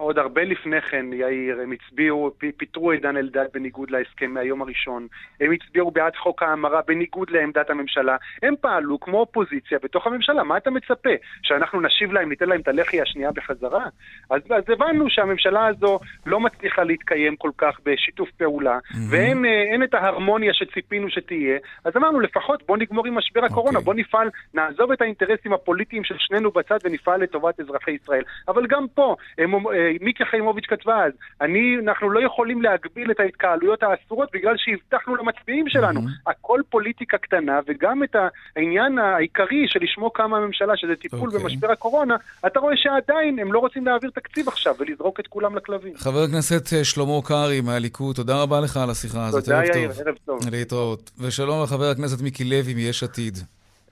עוד 0.00 0.18
הרבה 0.18 0.44
לפני 0.44 0.80
כן, 0.80 1.06
יאיר, 1.12 1.60
הם 1.60 1.72
הצביעו, 1.72 2.30
פיטרו 2.56 2.92
את 2.92 3.00
דן 3.02 3.16
אלדד 3.16 3.46
בניגוד 3.54 3.90
להסכם 3.90 4.30
מהיום 4.30 4.62
הראשון. 4.62 5.06
הם 5.40 5.52
הצביעו 5.52 5.90
בעד 5.90 6.16
חוק 6.16 6.42
ההמרה 6.42 6.80
בניגוד 6.86 7.30
לעמדת 7.30 7.70
הממשלה. 7.70 8.16
הם 8.42 8.54
פעלו 8.60 9.00
כמו 9.00 9.18
אופוזיציה 9.18 9.78
בתוך 9.82 10.06
הממשלה. 10.06 10.42
מה 10.42 10.56
אתה 10.56 10.70
מצפה? 10.70 11.10
שאנחנו 11.42 11.80
נשיב 11.80 12.12
להם, 12.12 12.28
ניתן 12.28 12.48
להם 12.48 12.60
את 12.60 12.68
הלחי 12.68 13.00
השנייה 13.00 13.32
בחזרה? 13.32 13.84
אז, 14.30 14.42
אז 14.50 14.64
הבנו 14.68 15.10
שהממשלה 15.10 15.66
הזו 15.66 15.98
לא 16.26 16.40
מצליחה 16.40 16.84
להתקיים 16.84 17.36
כל 17.36 17.50
כך 17.58 17.80
בשיתוף 17.84 18.30
פעולה, 18.30 18.78
ואין 19.10 19.44
אה, 19.44 19.84
את 19.84 19.94
ההרמוניה 19.94 20.54
שציפינו 20.54 21.10
שתהיה. 21.10 21.58
אז 21.84 21.92
אמרנו, 21.96 22.20
לפחות 22.20 22.62
בוא 22.66 22.76
נגמור 22.76 23.06
עם 23.06 23.14
משבר 23.14 23.44
הקורונה, 23.44 23.78
אוקיי. 23.78 23.84
בוא 23.84 23.94
נפעל, 23.94 24.28
נעזוב 24.54 24.92
את 24.92 25.02
האינטרסים 25.02 25.52
הפוליטיים 25.52 26.04
של 26.04 26.14
שנינו 26.18 26.50
בצד 26.50 26.78
ונפעל 26.84 27.20
לטובת 27.22 27.60
אזרחי 27.60 27.90
ישראל. 27.90 28.22
אבל 28.48 28.66
גם 28.66 28.86
פה, 28.94 29.16
הם, 29.38 29.54
אה, 29.54 29.89
מיקי 30.00 30.24
חיימוביץ' 30.24 30.66
כתבה 30.68 31.04
אז, 31.04 31.12
אני, 31.40 31.76
אנחנו 31.84 32.10
לא 32.10 32.20
יכולים 32.26 32.62
להגביל 32.62 33.10
את 33.10 33.20
ההתקהלויות 33.20 33.82
האסורות 33.82 34.28
בגלל 34.32 34.54
שהבטחנו 34.56 35.16
למצביעים 35.16 35.68
שלנו. 35.68 36.00
הכל 36.26 36.60
פוליטיקה 36.70 37.18
קטנה, 37.18 37.60
וגם 37.66 38.04
את 38.04 38.16
העניין 38.56 38.98
העיקרי 38.98 39.64
שלשמו 39.68 40.10
קמה 40.10 40.36
הממשלה, 40.36 40.76
שזה 40.76 40.96
טיפול 40.96 41.28
אוקיי. 41.28 41.40
במשבר 41.40 41.70
הקורונה, 41.70 42.16
אתה 42.46 42.60
רואה 42.60 42.76
שעדיין 42.76 43.38
הם 43.38 43.52
לא 43.52 43.58
רוצים 43.58 43.86
להעביר 43.86 44.10
תקציב 44.10 44.48
עכשיו 44.48 44.74
ולזרוק 44.78 45.20
את 45.20 45.26
כולם 45.26 45.56
לכלבים. 45.56 45.92
חבר 45.96 46.22
הכנסת 46.22 46.72
אה, 46.72 46.84
שלמה 46.84 47.22
קרעי 47.24 47.60
מהליכוד, 47.60 48.16
תודה 48.16 48.42
רבה 48.42 48.60
לך 48.60 48.76
על 48.76 48.90
השיחה 48.90 49.26
הזאת. 49.26 49.44
תודה 49.44 49.60
ערב 49.60 49.76
יאיר, 49.76 49.92
טוב. 49.92 50.06
ערב 50.06 50.16
טוב. 50.24 50.40
להתראות. 50.50 51.10
ושלום 51.20 51.62
לחבר 51.62 51.90
הכנסת 51.90 52.22
מיקי 52.22 52.44
לוי 52.44 52.74
מיש 52.74 53.02
עתיד. 53.02 53.38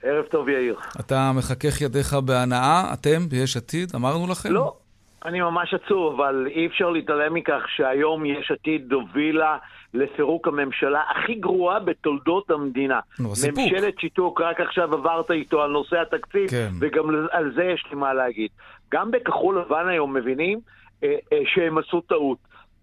ערב 0.03 0.25
טוב, 0.25 0.49
יאיר. 0.49 0.77
אתה 1.01 1.33
מחכך 1.35 1.81
ידיך 1.81 2.15
בהנאה, 2.15 2.93
אתם 2.93 3.29
ביש 3.29 3.57
עתיד, 3.57 3.93
אמרנו 3.95 4.27
לכם? 4.27 4.51
לא, 4.51 4.77
אני 5.25 5.41
ממש 5.41 5.75
עצוב, 5.75 6.21
אבל 6.21 6.47
אי 6.51 6.67
אפשר 6.67 6.91
להתעלם 6.91 7.35
מכך 7.35 7.63
שהיום 7.77 8.27
יש 8.27 8.51
עתיד 8.51 8.93
הובילה 8.93 9.57
לפירוק 9.95 10.49
הממשלה 10.49 11.03
הכי 11.11 11.35
גרועה 11.35 11.81
בתולדות 11.81 12.51
המדינה. 12.51 13.01
נו, 13.19 13.37
סיפוק. 13.37 13.59
ממשלת 13.59 14.01
שיתוק, 14.01 14.41
רק 14.41 14.61
עכשיו 14.61 14.95
עברת 14.95 15.31
איתו 15.31 15.63
על 15.63 15.71
נושא 15.71 16.01
התקציב, 16.01 16.51
כן. 16.51 16.69
וגם 16.81 17.11
על 17.31 17.53
זה 17.55 17.65
יש 17.65 17.85
לי 17.91 17.97
מה 17.97 18.15
להגיד. 18.15 18.51
גם 18.93 19.11
בכחול 19.11 19.61
לבן 19.61 19.89
היום 19.89 20.15
מבינים 20.17 20.61
אה, 21.05 21.17
אה, 21.33 21.39
שהם 21.47 21.79
עשו 21.79 22.01
טעות. 22.01 22.39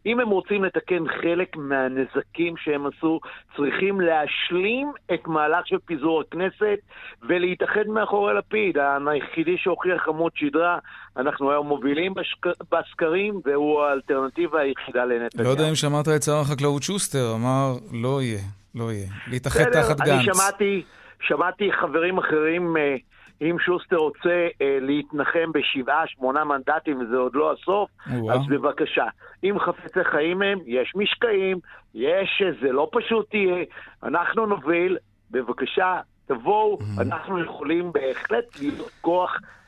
אם 0.06 0.20
הם 0.20 0.30
רוצים 0.30 0.64
לתקן 0.64 1.04
חלק 1.22 1.56
מהנזקים 1.56 2.58
שהם 2.58 2.86
עשו, 2.86 3.20
צריכים 3.56 4.02
להשלים 4.02 4.92
את 5.14 5.28
מהלך 5.28 5.68
של 5.68 5.78
פיזור 5.86 6.22
הכנסת 6.22 6.80
ולהתאחד 7.22 7.88
מאחורי 7.88 8.34
לפיד. 8.34 8.78
היחידי 9.08 9.58
שהוכיח 9.58 10.08
עמוד 10.08 10.32
שדרה, 10.36 10.80
אנחנו 11.18 11.52
היום 11.52 11.68
מובילים 11.68 12.14
בשק... 12.14 12.46
בסקרים, 12.72 13.42
והוא 13.46 13.82
האלטרנטיבה 13.82 14.60
היחידה 14.62 15.06
לנתניהו. 15.06 15.46
לא 15.46 15.50
יודע 15.50 15.70
אם 15.70 15.76
שמעת 15.76 16.08
את 16.08 16.24
שר 16.24 16.36
החקלאות 16.36 16.84
שוסטר, 16.84 17.34
אמר, 17.36 17.74
לא 17.94 18.22
יהיה, 18.22 18.42
לא 18.76 18.92
יהיה. 18.92 19.08
להתאחד 19.28 19.64
תחת 19.64 20.02
אני 20.02 20.10
גנץ. 20.10 20.36
שמעתי, 20.36 20.84
שמעתי 21.22 21.72
חברים 21.72 22.18
אחרים, 22.18 22.78
אה, 22.78 22.96
אם 23.42 23.56
שוסטר 23.60 23.96
רוצה 23.96 24.48
אה, 24.62 24.78
להתנחם 24.82 25.52
בשבעה, 25.54 26.08
שמונה 26.08 26.44
מנדטים 26.44 27.02
וזה 27.02 27.18
עוד 27.18 27.36
לא 27.36 27.52
הסוף, 27.52 27.90
או-אה. 28.14 28.36
אז 28.36 28.42
בבקשה. 28.50 29.06
אם 29.44 29.60
חפצי 29.60 30.04
חיים 30.04 30.42
הם, 30.42 30.60
יש 30.66 30.94
משקעים, 30.96 31.58
יש, 31.96 32.42
אה, 32.46 32.52
זה 32.62 32.72
לא 32.72 32.90
פשוט 32.92 33.30
תהיה, 33.30 33.64
אנחנו 34.04 34.46
נוביל, 34.46 34.98
בבקשה, 35.32 36.00
תבואו, 36.26 36.78
Mm-hmm. 36.80 37.02
אנחנו 37.02 37.44
יכולים 37.44 37.92
בהחלט 37.92 38.60
להיות 38.60 38.92
כוח 39.02 39.32
אה, 39.32 39.38
אה, 39.38 39.65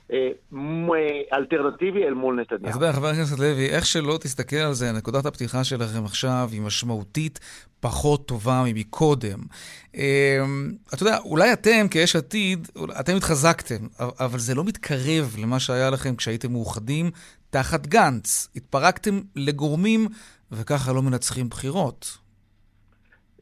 אלטרנטיבי 1.33 2.03
אל 2.03 2.13
מול 2.13 2.41
נתניהו. 2.41 2.69
אתה 2.69 2.77
יודע, 2.77 2.93
חבר 2.93 3.07
הכנסת 3.07 3.39
לוי, 3.39 3.69
איך 3.69 3.85
שלא 3.85 4.17
תסתכל 4.21 4.55
על 4.55 4.73
זה, 4.73 4.91
נקודת 4.91 5.25
הפתיחה 5.25 5.63
שלכם 5.63 6.05
עכשיו 6.05 6.49
היא 6.51 6.61
משמעותית 6.61 7.39
פחות 7.79 8.27
טובה 8.27 8.63
ממקודם. 8.65 9.39
אמ, 9.95 10.01
אתה 10.93 11.03
יודע, 11.03 11.17
אולי 11.17 11.53
אתם, 11.53 11.87
כיש 11.91 12.15
עתיד, 12.15 12.67
אתם 12.99 13.15
התחזקתם, 13.15 13.87
אבל 13.99 14.39
זה 14.39 14.55
לא 14.55 14.63
מתקרב 14.63 15.35
למה 15.41 15.59
שהיה 15.59 15.89
לכם 15.89 16.15
כשהייתם 16.15 16.51
מאוחדים 16.51 17.11
תחת 17.49 17.87
גנץ. 17.87 18.49
התפרקתם 18.55 19.21
לגורמים, 19.35 20.07
וככה 20.51 20.93
לא 20.93 21.01
מנצחים 21.01 21.49
בחירות. 21.49 22.17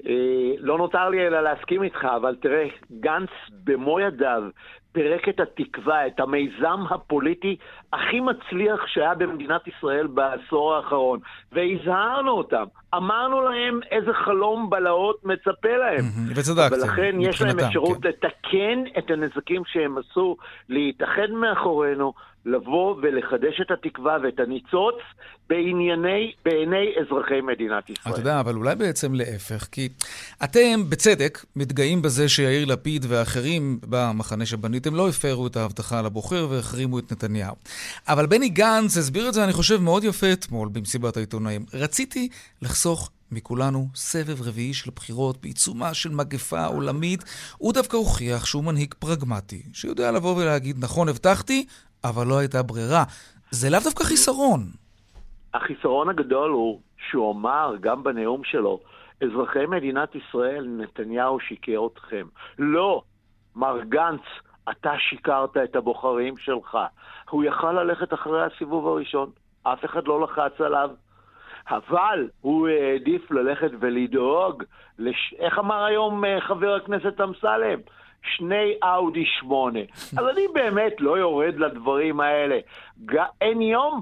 אה, 0.07 0.11
לא 0.59 0.77
נותר 0.77 1.09
לי 1.09 1.27
אלא 1.27 1.43
להסכים 1.43 1.83
איתך, 1.83 2.05
אבל 2.21 2.35
תראה, 2.41 2.65
גנץ 2.99 3.29
במו 3.63 3.99
ידיו 3.99 4.43
פירק 4.95 5.29
את 5.29 5.39
התקווה, 5.39 6.07
את 6.07 6.19
המיזם 6.19 6.79
הפוליטי 6.89 7.55
הכי 7.93 8.19
מצליח 8.19 8.87
שהיה 8.87 9.13
במדינת 9.13 9.61
ישראל 9.67 10.07
בעשור 10.07 10.75
האחרון. 10.75 11.19
והזהרנו 11.51 12.31
אותם, 12.31 12.63
אמרנו 12.95 13.41
להם 13.41 13.79
איזה 13.91 14.13
חלום 14.13 14.69
בלהות 14.69 15.25
מצפה 15.25 15.77
להם. 15.77 16.03
וצדקתם, 16.35 16.75
ולכן 16.75 17.15
יש 17.19 17.41
להם 17.41 17.59
אפשרות 17.59 17.97
כן. 18.01 18.09
לתקן 18.09 18.83
את 18.97 19.11
הנזקים 19.11 19.61
שהם 19.65 19.97
עשו, 19.97 20.37
להתאחד 20.69 21.29
מאחורינו, 21.31 22.13
לבוא 22.45 22.95
ולחדש 23.01 23.61
את 23.61 23.71
התקווה 23.71 24.17
ואת 24.23 24.39
הניצוץ 24.39 24.95
בענייני, 25.49 26.31
בעיני 26.45 26.85
אזרחי 27.01 27.41
מדינת 27.41 27.89
ישראל. 27.89 28.13
אתה 28.13 28.21
יודע, 28.21 28.39
אבל 28.39 28.55
אולי 28.55 28.75
בעצם 28.75 29.13
להפך, 29.13 29.67
כי 29.71 29.89
אתם, 30.43 30.89
בצדק, 30.89 31.45
מתגאים 31.55 32.01
בזה 32.01 32.29
שיאיר 32.29 32.65
לפיד 32.65 33.05
ואחרים 33.07 33.79
במחנה 33.89 34.45
שבניתם 34.45 34.95
לא 34.95 35.09
הפרו 35.09 35.47
את 35.47 35.55
ההבטחה 35.55 36.01
לבוחר 36.01 36.47
והחרימו 36.49 36.99
את 36.99 37.11
נתניהו. 37.11 37.55
אבל 38.07 38.25
בני 38.25 38.49
גנץ 38.49 38.97
הסביר 38.97 39.29
את 39.29 39.33
זה, 39.33 39.43
אני 39.43 39.53
חושב, 39.53 39.81
מאוד 39.81 40.03
יפה 40.03 40.33
אתמול 40.33 40.69
במסיבת 40.71 41.17
העיתונאים. 41.17 41.65
רציתי 41.73 42.29
לחסוך 42.61 43.11
מכולנו 43.31 43.87
סבב 43.95 44.41
רביעי 44.41 44.73
של 44.73 44.91
בחירות 44.95 45.41
בעיצומה 45.41 45.93
של 45.93 46.09
מגפה 46.09 46.65
עולמית, 46.65 47.23
הוא 47.57 47.73
דווקא 47.73 47.97
הוכיח 47.97 48.45
שהוא 48.45 48.63
מנהיג 48.63 48.93
פרגמטי, 48.99 49.61
שיודע 49.73 50.11
לבוא 50.11 50.35
ולהגיד, 50.35 50.75
נכון, 50.79 51.09
הבטחתי, 51.09 51.65
אבל 52.03 52.27
לא 52.27 52.37
הייתה 52.37 52.63
ברירה. 52.63 53.03
זה 53.51 53.69
לאו 53.69 53.79
דווקא 53.83 54.03
חיסרון. 54.03 54.59
החיסרון 55.53 56.09
הגדול 56.09 56.51
הוא 56.51 56.79
שהוא 57.09 57.33
אמר, 57.33 57.75
גם 57.81 58.03
בנאום 58.03 58.43
שלו, 58.43 58.79
אזרחי 59.23 59.65
מדינת 59.65 60.15
ישראל, 60.15 60.65
נתניהו 60.67 61.39
שיקר 61.39 61.87
אתכם. 61.93 62.25
לא, 62.59 63.01
מר 63.55 63.79
גנץ, 63.83 64.21
אתה 64.71 64.91
שיקרת 65.09 65.57
את 65.57 65.75
הבוחרים 65.75 66.37
שלך. 66.37 66.77
הוא 67.29 67.43
יכל 67.43 67.71
ללכת 67.71 68.13
אחרי 68.13 68.45
הסיבוב 68.45 68.87
הראשון, 68.87 69.29
אף 69.63 69.85
אחד 69.85 70.07
לא 70.07 70.21
לחץ 70.21 70.61
עליו. 70.61 70.89
אבל 71.69 72.27
הוא 72.41 72.67
העדיף 72.67 73.31
ללכת 73.31 73.71
ולדאוג, 73.79 74.63
לש... 74.99 75.35
איך 75.39 75.59
אמר 75.59 75.83
היום 75.83 76.25
אה, 76.25 76.41
חבר 76.41 76.75
הכנסת 76.75 77.21
אמסלם? 77.21 77.79
שני 78.25 78.73
אאודי 78.83 79.25
שמונה. 79.25 79.79
אז 80.17 80.25
אני 80.33 80.47
באמת 80.53 80.93
לא 80.99 81.17
יורד 81.17 81.55
לדברים 81.57 82.19
האלה. 82.19 82.59
ג... 83.05 83.15
אין 83.41 83.61
יום 83.61 84.01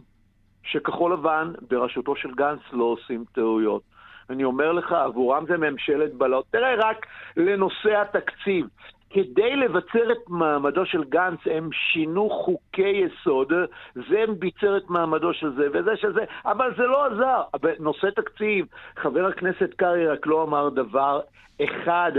שכחול 0.63 1.13
לבן 1.13 1.51
בראשותו 1.69 2.15
של 2.15 2.31
גנץ 2.31 2.59
לא 2.71 2.83
עושים 2.83 3.23
טעויות. 3.33 3.81
אני 4.29 4.43
אומר 4.43 4.71
לך, 4.71 4.91
עבורם 4.91 5.45
זה 5.47 5.57
ממשלת 5.57 6.13
בלון. 6.13 6.41
תראה, 6.51 6.75
רק 6.75 7.05
לנושא 7.38 8.01
התקציב. 8.01 8.67
כדי 9.13 9.55
לבצר 9.55 10.12
את 10.12 10.29
מעמדו 10.29 10.86
של 10.86 11.03
גנץ, 11.03 11.39
הם 11.45 11.69
שינו 11.71 12.29
חוקי 12.29 12.89
יסוד, 13.05 13.53
זה 13.95 14.23
ביצר 14.39 14.77
את 14.77 14.89
מעמדו 14.89 15.33
של 15.33 15.55
זה 15.55 15.67
וזה 15.73 15.97
של 15.97 16.13
זה, 16.13 16.23
אבל 16.45 16.73
זה 16.77 16.83
לא 16.83 17.05
עזר. 17.05 17.41
נושא 17.79 18.09
תקציב, 18.15 18.65
חבר 18.97 19.25
הכנסת 19.25 19.73
קרעי 19.73 20.07
רק 20.07 20.27
לא 20.27 20.43
אמר 20.43 20.69
דבר 20.69 21.21
אחד, 21.63 22.12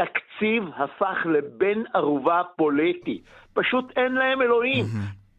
תקציב 0.00 0.62
הפך 0.76 1.26
לבן 1.26 1.82
ערובה 1.94 2.42
פוליטי. 2.56 3.20
פשוט 3.52 3.84
אין 3.96 4.12
להם 4.12 4.42
אלוהים. 4.42 4.84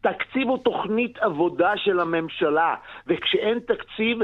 תקציב 0.02 0.48
הוא 0.48 0.58
תוכנית 0.58 1.18
עבודה 1.18 1.72
של 1.76 2.00
הממשלה, 2.00 2.74
וכשאין 3.06 3.58
תקציב 3.58 4.18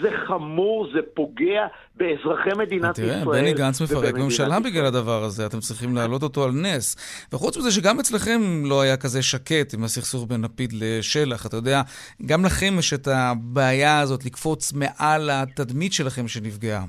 זה 0.00 0.10
חמור, 0.26 0.88
זה 0.94 1.00
פוגע 1.14 1.66
באזרחי 1.94 2.50
מדינת 2.58 2.94
תראה, 2.94 3.08
ישראל. 3.08 3.24
תראה, 3.24 3.42
בני 3.42 3.52
גנץ 3.52 3.80
מפרק 3.80 4.14
ממשלה 4.14 4.60
בגלל 4.60 4.86
הדבר 4.86 5.24
הזה, 5.24 5.46
אתם 5.46 5.58
צריכים 5.60 5.94
להעלות 5.94 6.22
אותו 6.22 6.44
על 6.44 6.50
נס. 6.50 6.96
וחוץ 7.32 7.56
מזה 7.56 7.70
שגם 7.70 8.00
אצלכם 8.00 8.40
לא 8.64 8.80
היה 8.80 8.96
כזה 8.96 9.22
שקט 9.22 9.74
עם 9.74 9.84
הסכסוך 9.84 10.26
בין 10.28 10.44
לפיד 10.44 10.72
לשלח, 10.72 11.46
אתה 11.46 11.56
יודע, 11.56 11.82
גם 12.26 12.44
לכם 12.44 12.74
יש 12.78 12.92
את 12.92 13.08
הבעיה 13.08 14.00
הזאת 14.00 14.24
לקפוץ 14.24 14.72
מעל 14.72 15.30
התדמית 15.30 15.92
שלכם 15.92 16.28
שנפגעה. 16.28 16.84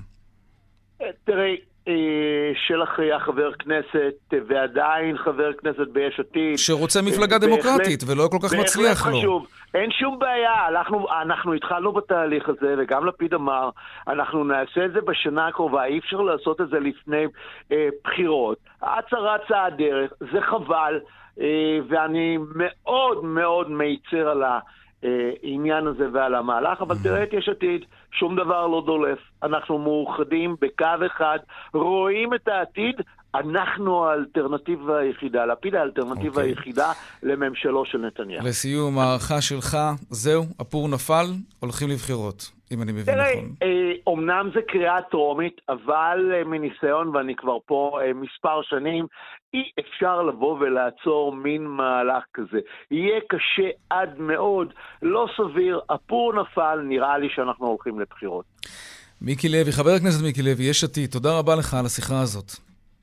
תראה, 1.24 1.54
שלח 2.67 3.00
היה 3.00 3.19
חבר 3.19 3.54
כנסת, 3.54 4.34
ועדיין 4.48 5.17
חבר 5.17 5.54
כנסת 5.54 5.88
ביש 5.91 6.19
עתיד. 6.19 6.58
שרוצה 6.58 7.02
מפלגה 7.02 7.38
דמוקרטית, 7.38 8.04
ולא 8.08 8.28
כל 8.32 8.38
כך 8.43 8.54
מצליח 8.54 9.08
לו. 9.08 9.17
חשוב. 9.17 9.48
אין 9.74 9.91
שום 9.91 10.19
בעיה, 10.19 10.67
אנחנו, 10.67 11.08
אנחנו 11.22 11.54
התחלנו 11.54 11.91
בתהליך 11.91 12.50
הזה, 12.50 12.76
וגם 12.78 13.06
לפיד 13.06 13.34
אמר, 13.34 13.69
אנחנו 14.08 14.43
נעשה 14.43 14.86
את 14.86 14.91
זה 14.93 15.02
בשנה 15.02 15.48
הקרובה, 15.48 15.86
אי 15.86 16.00
אפשר 16.00 16.22
לעשות 16.22 16.62
את 16.62 16.69
זה 16.69 16.80
לפני 16.80 17.26
אה, 17.72 17.88
בחירות. 18.04 18.58
אצה 18.80 19.17
רצה 19.17 19.63
הדרך, 19.63 20.12
זה 20.19 20.41
חבל, 20.41 21.00
אה, 21.41 21.80
ואני 21.89 22.38
מאוד 22.56 23.24
מאוד 23.24 23.72
מיצר 23.72 24.30
על 24.30 24.43
ה... 24.43 24.60
העניין 25.04 25.88
הזה 25.88 26.08
ועל 26.13 26.36
המהלך, 26.36 26.82
אבל 26.82 26.96
תראה 27.04 27.24
את 27.24 27.34
יש 27.34 27.50
עתיד, 27.50 27.86
שום 28.12 28.36
דבר 28.36 28.68
לא 28.68 28.84
דולף. 28.86 29.20
אנחנו 29.44 29.78
מאוחדים 29.78 30.56
בקו 30.62 31.06
אחד, 31.06 31.39
רואים 31.74 32.34
את 32.34 32.48
העתיד, 32.48 32.96
אנחנו 33.36 34.06
האלטרנטיבה 34.06 34.98
היחידה, 34.98 35.46
לפיד 35.46 35.76
האלטרנטיבה 35.76 36.36
okay. 36.36 36.38
אוקיי. 36.38 36.50
היחידה 36.50 36.92
לממשלו 37.24 37.86
של 37.86 37.98
נתניהו. 37.98 38.46
לסיום, 38.46 39.00
הערכה 39.00 39.42
שלך, 39.42 39.78
זהו, 40.10 40.44
הפור 40.60 40.88
נפל, 40.88 41.26
הולכים 41.60 41.89
לבחירות. 41.89 42.52
אם 42.74 42.82
אני 42.82 42.92
מבין 42.92 43.16
תראה, 43.16 43.36
נכון. 43.36 43.56
תראה, 43.60 43.92
אומנם 44.08 44.50
זה 44.56 44.62
קריאה 44.68 45.02
טרומית, 45.02 45.62
אבל 45.70 46.32
אה, 46.34 46.44
מניסיון, 46.44 47.16
ואני 47.16 47.36
כבר 47.36 47.58
פה 47.66 48.00
אה, 48.02 48.14
מספר 48.14 48.62
שנים, 48.64 49.06
אי 49.54 49.64
אפשר 49.80 50.22
לבוא 50.22 50.58
ולעצור 50.60 51.36
מין 51.36 51.66
מהלך 51.66 52.24
כזה. 52.34 52.60
יהיה 52.92 53.20
קשה 53.30 53.70
עד 53.90 54.20
מאוד, 54.20 54.74
לא 55.02 55.28
סביר, 55.38 55.82
הפור 55.90 56.34
נפל, 56.42 56.80
נראה 56.84 57.18
לי 57.18 57.28
שאנחנו 57.36 57.68
הולכים 57.68 58.00
לבחירות. 58.00 58.46
מיקי 59.22 59.50
לוי, 59.50 59.72
חבר 59.72 59.92
הכנסת 59.92 60.24
מיקי 60.24 60.42
לוי, 60.42 60.64
יש 60.64 60.84
עתיד, 60.84 61.10
תודה 61.12 61.40
רבה 61.40 61.56
לך 61.56 61.74
על 61.74 61.86
השיחה 61.86 62.22
הזאת. 62.22 62.52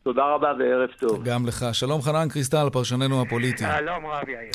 תודה 0.03 0.23
רבה 0.35 0.53
וערב 0.59 0.91
טוב. 0.99 1.25
גם 1.25 1.47
לך. 1.47 1.65
שלום 1.73 2.03
חנן 2.03 2.29
קריסטל, 2.29 2.67
פרשננו 2.73 3.23
הפוליטי. 3.23 3.65
שלום 3.79 4.07
רב 4.07 4.29
יאיר. 4.29 4.51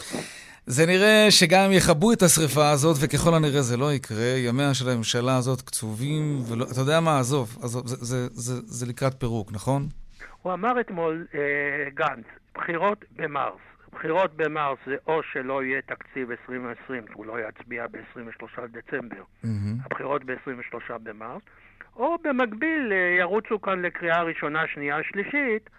זה 0.67 0.85
נראה 0.85 1.27
שגם 1.29 1.61
אם 1.65 1.71
יכבו 1.71 2.13
את 2.13 2.21
השריפה 2.21 2.69
הזאת, 2.69 2.95
וככל 3.01 3.33
הנראה 3.35 3.61
זה 3.61 3.77
לא 3.77 3.93
יקרה, 3.93 4.33
ימיה 4.37 4.73
של 4.73 4.89
הממשלה 4.89 5.37
הזאת 5.37 5.61
קצובים, 5.61 6.39
ולא, 6.49 6.65
אתה 6.71 6.81
יודע 6.81 6.99
מה, 6.99 7.19
עזוב, 7.19 7.57
עזוב 7.63 7.87
זה, 7.87 7.95
זה, 7.95 8.27
זה, 8.31 8.53
זה, 8.65 8.85
לקראת 8.89 9.19
פירוק, 9.19 9.51
נכון? 9.51 9.87
הוא 10.41 10.53
אמר 10.53 10.79
אתמול, 10.79 11.25
אה, 11.35 11.89
גנץ, 11.93 12.25
בחירות 12.55 13.05
במרס. 13.15 13.61
בחירות 13.93 14.35
במרס 14.35 14.77
זה 14.87 14.95
או 15.07 15.21
שלא 15.33 15.63
יהיה 15.63 15.81
תקציב 15.81 16.31
2020, 16.31 17.03
הוא 17.13 17.25
לא 17.25 17.37
יצביע 17.49 17.85
ב-23 17.87 18.61
דצמבר, 18.71 19.23
mm-hmm. 19.43 19.47
הבחירות 19.85 20.23
ב-23 20.25 20.97
במרס, 21.03 21.41
או 21.95 22.17
במקביל 22.23 22.91
אה, 22.91 23.17
ירוצו 23.19 23.61
כאן 23.61 23.81
לקריאה 23.81 24.23
ראשונה, 24.23 24.63
שנייה, 24.73 24.97
שלישית, 25.03 25.69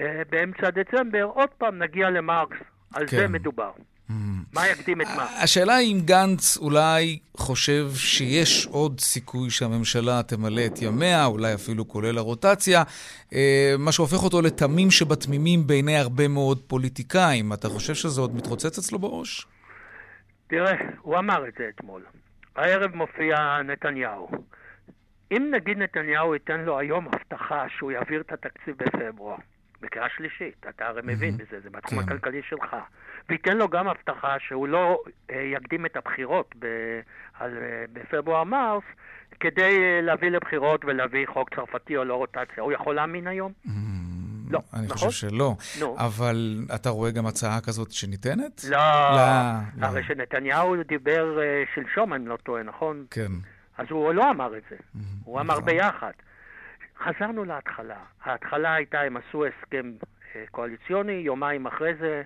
אה, 0.00 0.22
באמצע 0.30 0.70
דצמבר, 0.70 1.24
עוד 1.24 1.50
פעם 1.58 1.82
נגיע 1.82 2.10
למרקס. 2.10 2.56
על 2.94 3.06
כן. 3.06 3.16
זה 3.16 3.28
מדובר. 3.28 3.72
מה 4.52 4.68
יקדים 4.68 5.00
את 5.00 5.06
מה? 5.16 5.26
השאלה 5.42 5.74
היא 5.74 5.94
אם 5.94 6.00
גנץ 6.00 6.56
אולי 6.56 7.18
חושב 7.36 7.90
שיש 7.94 8.66
עוד 8.66 9.00
סיכוי 9.00 9.50
שהממשלה 9.50 10.22
תמלא 10.22 10.66
את 10.66 10.82
ימיה, 10.82 11.24
אולי 11.24 11.54
אפילו 11.54 11.88
כולל 11.88 12.18
הרוטציה, 12.18 12.82
אה, 13.34 13.74
מה 13.78 13.92
שהופך 13.92 14.24
אותו 14.24 14.42
לתמים 14.42 14.90
שבתמימים 14.90 15.66
בעיני 15.66 15.96
הרבה 15.96 16.28
מאוד 16.28 16.62
פוליטיקאים. 16.66 17.52
אתה 17.52 17.68
חושב 17.68 17.94
שזה 17.94 18.20
עוד 18.20 18.36
מתרוצץ 18.36 18.78
אצלו 18.78 18.98
בראש? 18.98 19.46
תראה, 20.46 20.76
הוא 21.02 21.18
אמר 21.18 21.48
את 21.48 21.54
זה 21.58 21.64
אתמול. 21.74 22.02
הערב 22.56 22.94
מופיע 22.94 23.62
נתניהו. 23.64 24.28
אם 25.32 25.50
נגיד 25.54 25.78
נתניהו 25.78 26.34
ייתן 26.34 26.60
לו 26.60 26.78
היום 26.78 27.08
הבטחה 27.08 27.64
שהוא 27.68 27.92
יעביר 27.92 28.20
את 28.20 28.32
התקציב 28.32 28.74
בפברואר, 28.76 29.36
בקריאה 29.82 30.06
שלישית, 30.16 30.66
אתה 30.68 30.86
הרי 30.86 31.00
מבין 31.04 31.36
בזה, 31.36 31.60
זה 31.62 31.70
בתחום 31.70 31.98
כן. 31.98 32.04
הכלכלי 32.04 32.42
שלך. 32.48 32.76
וייתן 33.28 33.56
לו 33.56 33.68
גם 33.68 33.88
הבטחה 33.88 34.36
שהוא 34.38 34.68
לא 34.68 35.02
אה, 35.30 35.40
יקדים 35.40 35.86
את 35.86 35.96
הבחירות 35.96 36.54
אה, 36.64 37.46
בפברואר-מרס 37.92 38.82
כדי 39.40 39.78
אה, 39.78 40.00
להביא 40.02 40.30
לבחירות 40.30 40.84
ולהביא 40.84 41.26
חוק 41.26 41.54
צרפתי 41.54 41.96
או 41.96 42.04
לא 42.04 42.14
רוטציה. 42.14 42.62
הוא 42.62 42.72
יכול 42.72 42.94
להאמין 42.94 43.26
היום? 43.26 43.52
לא, 44.50 44.60
אני 44.74 44.86
נכון? 44.86 44.96
חושב 44.96 45.10
שלא. 45.10 45.54
No. 45.80 45.84
אבל 45.96 46.64
אתה 46.74 46.90
רואה 46.90 47.10
גם 47.10 47.26
הצעה 47.26 47.60
כזאת 47.60 47.90
שניתנת? 47.90 48.64
לא, 48.70 48.78
לא, 48.78 49.16
לא. 49.76 49.86
הרי 49.86 50.02
שנתניהו 50.04 50.82
דיבר 50.88 51.38
שלשום, 51.74 52.14
אני 52.14 52.26
לא 52.26 52.36
טועה, 52.36 52.62
נכון? 52.62 53.04
כן. 53.10 53.32
אז 53.78 53.86
הוא 53.90 54.12
לא 54.12 54.30
אמר 54.30 54.56
את 54.56 54.62
זה, 54.70 54.76
הוא 55.24 55.40
אמר 55.40 55.54
נכון. 55.54 55.64
ביחד. 55.64 56.12
חזרנו 57.04 57.44
להתחלה. 57.44 57.98
ההתחלה 58.22 58.74
הייתה, 58.74 59.00
הם 59.00 59.16
עשו 59.16 59.44
הסכם 59.46 59.92
קואליציוני, 60.50 61.12
יומיים 61.12 61.66
אחרי 61.66 61.94
זה 62.00 62.22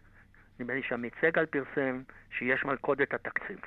נדמה 0.61 0.75
לי 0.75 0.83
שעמית 0.89 1.12
סגל 1.21 1.47
פרסם 1.47 2.03
שיש 2.39 2.65
מלכודת 2.65 3.15
התקציב. 3.15 3.59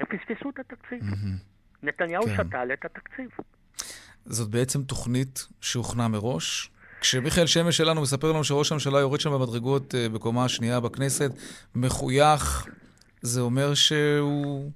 הם 0.00 0.06
פספסו 0.06 0.50
את 0.50 0.58
התקציב. 0.58 1.00
Mm-hmm. 1.00 1.58
נתניהו 1.82 2.22
כן. 2.22 2.34
שתל 2.34 2.72
את 2.72 2.84
התקציב. 2.84 3.30
זאת 4.24 4.50
בעצם 4.50 4.82
תוכנית 4.82 5.46
שהוכנה 5.60 6.08
מראש? 6.08 6.70
כשמיכאל 7.00 7.46
שמש 7.46 7.76
שלנו 7.76 8.02
מספר 8.02 8.32
לנו 8.32 8.44
שראש 8.44 8.72
הממשלה 8.72 8.98
יורד 8.98 9.20
שם 9.20 9.30
במדרגות 9.30 9.94
uh, 9.94 10.14
בקומה 10.14 10.44
השנייה 10.44 10.80
בכנסת, 10.80 11.30
מחוייך, 11.74 12.66
זה 13.22 13.40
אומר 13.40 13.74
שהוא 13.74 14.70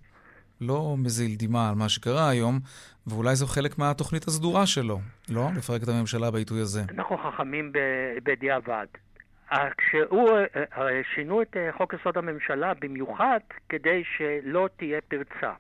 לא 0.63 0.95
מזיל 0.99 1.37
דמעה 1.39 1.69
על 1.69 1.75
מה 1.75 1.89
שקרה 1.89 2.29
היום, 2.29 2.61
ואולי 3.07 3.37
זו 3.37 3.47
חלק 3.47 3.79
מהתוכנית 3.79 4.29
הסדורה 4.29 4.67
שלו, 4.67 5.01
לא? 5.29 5.49
לפרק 5.57 5.83
את 5.83 5.89
הממשלה 5.89 6.31
בעיתוי 6.31 6.61
הזה. 6.61 6.83
אנחנו 6.97 7.17
חכמים 7.19 7.73
בדיעבד. 8.23 8.87
אה, 9.53 9.69
כשהוא, 9.79 10.31
אה, 10.31 10.65
הרי 10.73 11.03
שינו 11.15 11.43
את 11.43 11.57
אה, 11.57 11.71
חוק 11.79 11.95
יסוד 11.95 12.19
הממשלה 12.19 12.73
במיוחד 12.81 13.41
כדי 13.69 14.03
שלא 14.17 14.69
תהיה 14.77 15.01
פרצה. 15.01 15.53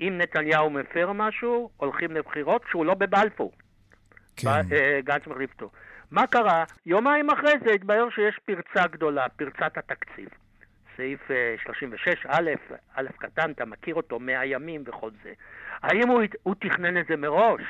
אם 0.00 0.14
נתניהו 0.18 0.70
מפר 0.70 1.12
משהו, 1.12 1.70
הולכים 1.76 2.10
לבחירות 2.10 2.64
כשהוא 2.64 2.86
לא 2.86 2.94
בבלפור. 2.94 3.52
כן. 4.36 4.48
אה, 4.48 5.00
גנץ 5.04 5.26
מחליף 5.26 5.50
אותו. 5.52 5.70
מה 6.10 6.26
קרה? 6.26 6.64
יומיים 6.86 7.30
אחרי 7.30 7.52
זה 7.64 7.70
התברר 7.72 8.08
שיש 8.10 8.38
פרצה 8.44 8.86
גדולה, 8.86 9.28
פרצת 9.28 9.78
התקציב. 9.78 10.28
סעיף 11.00 11.30
אה, 11.30 11.54
36, 11.64 12.26
א', 12.28 12.50
א' 12.94 13.06
קטן, 13.18 13.50
אתה 13.50 13.64
מכיר 13.64 13.94
אותו, 13.94 14.18
100 14.18 14.46
ימים 14.46 14.84
וכל 14.86 15.10
זה. 15.24 15.32
האם 15.82 16.08
הוא, 16.08 16.22
הוא 16.42 16.54
תכנן 16.60 17.00
את 17.00 17.06
זה 17.08 17.16
מראש? 17.16 17.62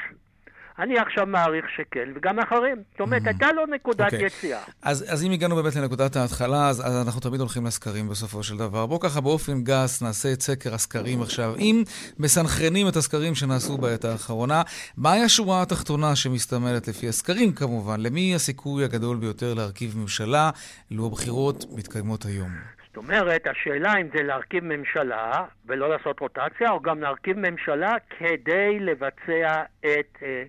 אני 0.78 0.98
עכשיו 0.98 1.26
מעריך 1.26 1.64
שכן, 1.76 2.08
וגם 2.14 2.38
אחרים. 2.38 2.76
זאת 2.90 3.00
אומרת, 3.00 3.26
הייתה 3.26 3.52
לו 3.52 3.66
נקודת 3.66 4.04
אוקיי. 4.14 4.26
יציאה. 4.26 4.60
אז, 4.82 5.04
אז 5.08 5.24
אם 5.24 5.30
הגענו 5.30 5.56
באמת 5.56 5.76
לנקודת 5.76 6.16
ההתחלה, 6.16 6.68
אז, 6.68 6.86
אז 6.86 7.06
אנחנו 7.06 7.20
תמיד 7.20 7.40
הולכים 7.40 7.66
לסקרים 7.66 8.08
בסופו 8.08 8.42
של 8.42 8.56
דבר. 8.56 8.86
בואו 8.86 9.00
ככה 9.00 9.20
באופן 9.20 9.62
גס 9.62 10.02
נעשה 10.02 10.32
את 10.32 10.40
סקר 10.42 10.74
הסקרים 10.74 11.22
עכשיו. 11.22 11.56
אם 11.56 11.82
מסנכרנים 12.18 12.88
את 12.88 12.96
הסקרים 12.96 13.34
שנעשו 13.34 13.78
בעת 13.78 14.04
האחרונה, 14.04 14.62
מהי 14.96 15.20
השורה 15.20 15.62
התחתונה 15.62 16.16
שמסתמנת 16.16 16.88
לפי 16.88 17.08
הסקרים 17.08 17.52
כמובן? 17.52 18.00
למי 18.00 18.34
הסיכוי 18.34 18.84
הגדול 18.84 19.16
ביותר 19.16 19.54
להרכיב 19.54 19.98
ממשלה, 19.98 20.50
לו 20.90 21.06
הבחירות 21.06 21.64
מתקיימות 21.76 22.24
היום? 22.24 22.79
זאת 22.90 22.96
אומרת, 22.96 23.46
השאלה 23.46 23.92
אם 24.00 24.08
זה 24.14 24.22
להרכיב 24.22 24.64
ממשלה 24.64 25.44
ולא 25.66 25.90
לעשות 25.90 26.20
רוטציה, 26.20 26.70
או 26.70 26.80
גם 26.80 27.00
להרכיב 27.00 27.50
ממשלה 27.50 27.94
כדי 28.18 28.80
לבצע 28.80 29.62
את 29.80 30.18
אה, 30.22 30.42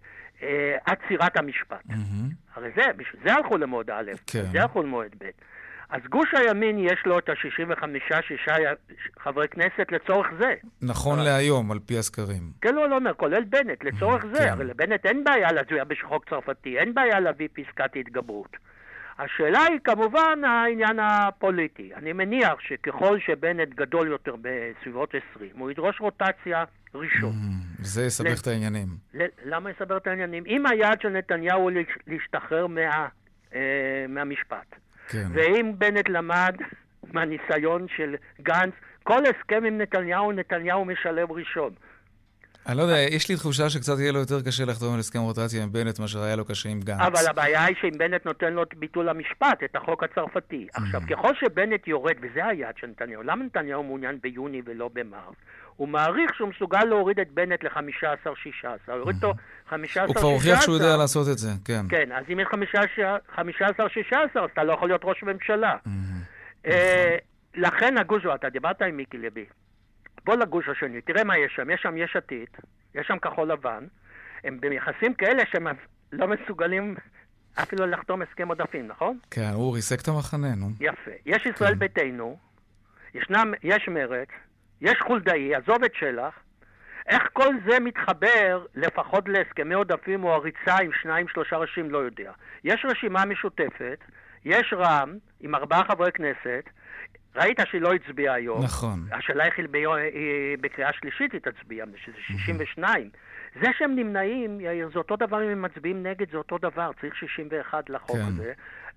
אה, 0.43 0.77
עצירת 0.85 1.37
המשפט. 1.37 1.85
הרי 2.55 2.69
זה, 2.75 2.81
בשביל 2.97 3.21
זה 3.25 3.33
הלכו 3.33 3.57
למועד 3.57 3.89
א', 3.89 4.11
כן. 4.27 4.43
זה 4.51 4.61
הלכו 4.61 4.83
למועד 4.83 5.15
ב'. 5.19 5.29
אז 5.89 6.01
גוש 6.09 6.29
הימין 6.33 6.79
יש 6.79 7.05
לו 7.05 7.19
את 7.19 7.29
ה-65, 7.29 7.83
שישה 8.27 8.53
חברי 9.19 9.47
כנסת 9.47 9.91
לצורך 9.91 10.27
זה. 10.39 10.53
נכון 10.81 11.19
להיום, 11.19 11.71
על 11.71 11.79
פי 11.79 11.97
הסקרים. 11.97 12.51
כן, 12.61 12.75
לא, 12.75 12.89
לא 12.89 12.95
אומר, 12.95 13.13
כולל 13.13 13.43
בנט, 13.43 13.83
לצורך 13.83 14.21
כן. 14.21 14.33
זה. 14.33 14.51
הרי 14.51 14.65
לבנט 14.65 15.05
אין 15.05 15.23
בעיה 15.23 15.51
להצביע 15.51 15.83
בחוק 15.83 16.29
צרפתי, 16.29 16.79
אין 16.79 16.93
בעיה 16.93 17.19
להביא 17.19 17.47
פסקת 17.53 17.95
התגברות. 17.95 18.57
השאלה 19.19 19.59
היא 19.63 19.79
כמובן 19.83 20.43
העניין 20.47 20.99
הפוליטי. 21.01 21.91
אני 21.95 22.13
מניח 22.13 22.53
שככל 22.59 23.19
שבנט 23.19 23.69
גדול 23.69 24.07
יותר 24.07 24.35
בסביבות 24.41 25.09
20, 25.35 25.49
הוא 25.59 25.71
ידרוש 25.71 25.99
רוטציה 26.01 26.63
ראשון. 26.95 27.33
זה 27.79 28.05
יסבך 28.05 28.41
את 28.41 28.47
העניינים. 28.47 28.87
למה 29.45 29.69
יסבר 29.71 29.97
את 29.97 30.07
העניינים? 30.07 30.43
אם 30.47 30.65
היעד 30.65 31.01
של 31.01 31.09
נתניהו 31.09 31.61
הוא 31.61 31.71
להש- 31.71 31.97
להשתחרר 32.07 32.67
מה, 32.67 33.07
אה, 33.55 33.59
מהמשפט, 34.09 34.75
כן. 35.07 35.27
ואם 35.33 35.71
בנט 35.77 36.09
למד 36.09 36.55
מהניסיון 37.13 37.85
של 37.95 38.15
גנץ, 38.41 38.73
כל 39.03 39.19
הסכם 39.25 39.63
עם 39.65 39.77
נתניהו, 39.81 40.31
נתניהו 40.31 40.85
משלם 40.85 41.31
ראשון. 41.31 41.73
אני 42.67 42.77
לא 42.77 42.81
יודע, 42.81 42.99
יש 42.99 43.29
לי 43.29 43.35
תחושה 43.35 43.69
שקצת 43.69 43.99
יהיה 43.99 44.11
לו 44.11 44.19
יותר 44.19 44.41
קשה 44.41 44.65
לחתום 44.65 44.93
על 44.93 44.99
הסכם 44.99 45.19
רוטציה 45.19 45.63
עם 45.63 45.71
בנט 45.71 45.99
מאשר 45.99 46.23
היה 46.23 46.35
לו 46.35 46.45
קשה 46.45 46.69
עם 46.69 46.79
גנץ. 46.79 46.99
אבל 47.01 47.27
הבעיה 47.29 47.65
היא 47.65 47.75
שאם 47.81 47.97
בנט 47.97 48.25
נותן 48.25 48.53
לו 48.53 48.63
את 48.63 48.73
ביטול 48.73 49.09
המשפט, 49.09 49.63
את 49.65 49.75
החוק 49.75 50.03
הצרפתי. 50.03 50.67
עכשיו, 50.73 51.01
ככל 51.09 51.35
שבנט 51.39 51.87
יורד, 51.87 52.15
וזה 52.21 52.45
היעד 52.45 52.77
של 52.77 52.87
נתניהו, 52.87 53.23
למה 53.23 53.45
נתניהו 53.45 53.83
מעוניין 53.83 54.17
ביוני 54.21 54.61
ולא 54.65 54.89
במרס? 54.93 55.35
הוא 55.75 55.87
מעריך 55.87 56.35
שהוא 56.35 56.49
מסוגל 56.49 56.83
להוריד 56.83 57.19
את 57.19 57.31
בנט 57.31 57.63
ל-15-16. 57.63 58.67
הוא 58.87 58.95
יוריד 58.95 59.15
אותו 59.15 59.33
15-16. 59.69 59.73
הוא 60.07 60.15
כבר 60.15 60.27
הוכיח 60.27 60.61
שהוא 60.61 60.75
יודע 60.75 60.97
לעשות 60.97 61.27
את 61.31 61.37
זה, 61.37 61.49
כן. 61.65 61.85
כן, 61.89 62.11
אז 62.11 62.23
אם 62.33 62.39
יש 62.39 62.47
15-16, 62.47 63.39
אז 64.23 64.49
אתה 64.53 64.63
לא 64.63 64.73
יכול 64.73 64.89
להיות 64.89 65.01
ראש 65.03 65.23
ממשלה. 65.23 65.75
אה, 66.65 67.17
לכן 67.55 67.97
הגוש, 67.97 68.23
אתה 68.35 68.49
דיברת 68.49 68.81
עם 68.81 68.97
מיקי 68.97 69.17
לוי. 69.17 69.45
בוא 70.25 70.35
לגוש 70.35 70.69
השני, 70.69 71.01
תראה 71.01 71.23
מה 71.23 71.37
יש 71.37 71.55
שם. 71.55 71.69
יש 71.69 71.81
שם 71.81 71.97
יש 71.97 72.15
עתיד, 72.15 72.49
יש 72.95 73.07
שם 73.07 73.19
כחול 73.19 73.51
לבן. 73.51 73.85
הם 74.43 74.59
ביחסים 74.59 75.13
כאלה 75.13 75.43
שהם 75.51 75.67
לא 76.11 76.27
מסוגלים 76.27 76.95
אפילו 77.63 77.85
לחתום 77.85 78.21
הסכם 78.21 78.47
עודפים, 78.47 78.87
נכון? 78.87 79.17
כן, 79.31 79.49
הוא 79.53 79.75
ריסק 79.75 80.01
את 80.01 80.07
המחנה, 80.07 80.55
נו. 80.55 80.67
יפה. 80.79 81.11
יש 81.25 81.45
ישראל 81.45 81.75
ביתנו, 81.75 82.37
ישנם, 83.13 83.53
יש 83.63 83.87
מרצ, 83.87 84.27
יש 84.81 84.97
חולדאי, 85.07 85.55
עזוב 85.55 85.83
את 85.83 85.91
שלח. 85.95 86.33
איך 87.07 87.23
כל 87.33 87.55
זה 87.69 87.79
מתחבר 87.79 88.65
לפחות 88.75 89.29
להסכמי 89.29 89.73
עודפים 89.73 90.23
או 90.23 90.33
הריצה 90.33 90.77
עם 90.81 90.91
שניים, 91.01 91.27
שלושה 91.27 91.57
ראשים, 91.57 91.91
לא 91.91 91.97
יודע. 91.97 92.31
יש 92.63 92.85
רשימה 92.85 93.25
משותפת, 93.25 93.99
יש 94.45 94.73
רע"מ 94.77 95.17
עם 95.39 95.55
ארבעה 95.55 95.83
חברי 95.83 96.11
כנסת, 96.11 96.63
ראית 97.35 97.59
שהיא 97.65 97.81
לא 97.81 97.93
הצביעה 97.93 98.35
היום. 98.35 98.63
נכון. 98.63 98.99
השאלה 99.11 99.45
איך 99.45 99.57
היא 99.57 99.67
היא 100.13 100.57
בקריאה 100.61 100.93
שלישית 100.93 101.31
היא 101.31 101.41
תצביע, 101.41 101.85
שזה 102.05 102.17
62. 102.21 103.09
זה 103.61 103.67
שהם 103.77 103.95
נמנעים, 103.95 104.61
יאיר, 104.61 104.89
זה 104.93 104.99
אותו 104.99 105.15
דבר 105.15 105.43
אם 105.43 105.49
הם 105.49 105.61
מצביעים 105.61 106.03
נגד, 106.03 106.31
זה 106.31 106.37
אותו 106.37 106.57
דבר, 106.57 106.91
צריך 107.01 107.15
61 107.15 107.89
לחוק 107.89 108.15
כן. 108.15 108.21
הזה. 108.27 108.53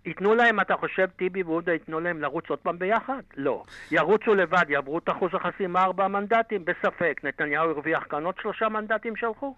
ייתנו 0.06 0.34
להם, 0.34 0.60
אתה 0.60 0.76
חושב, 0.76 1.06
טיבי 1.16 1.42
ועודה 1.42 1.72
ייתנו 1.72 2.00
להם 2.00 2.20
לרוץ 2.20 2.44
עוד 2.48 2.58
פעם 2.58 2.78
ביחד? 2.78 3.22
לא. 3.36 3.62
ירוצו 3.90 4.34
לבד, 4.34 4.64
יעברו 4.68 4.98
את 4.98 5.08
אחוז 5.08 5.30
החסימה 5.34 5.84
ארבעה 5.84 6.08
מנדטים? 6.08 6.64
בספק. 6.64 7.20
נתניהו 7.24 7.70
הרוויח 7.70 8.04
כאן 8.10 8.24
עוד 8.24 8.34
שלושה 8.42 8.68
מנדטים 8.68 9.16
שהלכו? 9.16 9.54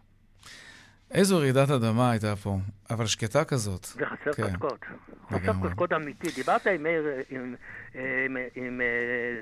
איזו 1.10 1.38
רעידת 1.38 1.70
אדמה 1.70 2.10
הייתה 2.10 2.36
פה, 2.36 2.56
אבל 2.90 3.06
שקטה 3.06 3.44
כזאת. 3.44 3.84
זה 3.84 4.06
חסר 4.06 4.32
כן. 4.32 4.42
קודקוד. 4.42 4.78
חסר. 5.30 5.52
קודקוד 5.62 5.92
אמיתי. 5.92 6.28
דיברת 6.34 6.66
עם 6.66 6.82
מאיר, 6.82 7.06
עם, 7.30 7.54
עם, 7.94 8.36
עם, 8.54 8.80
אה, 8.80 8.86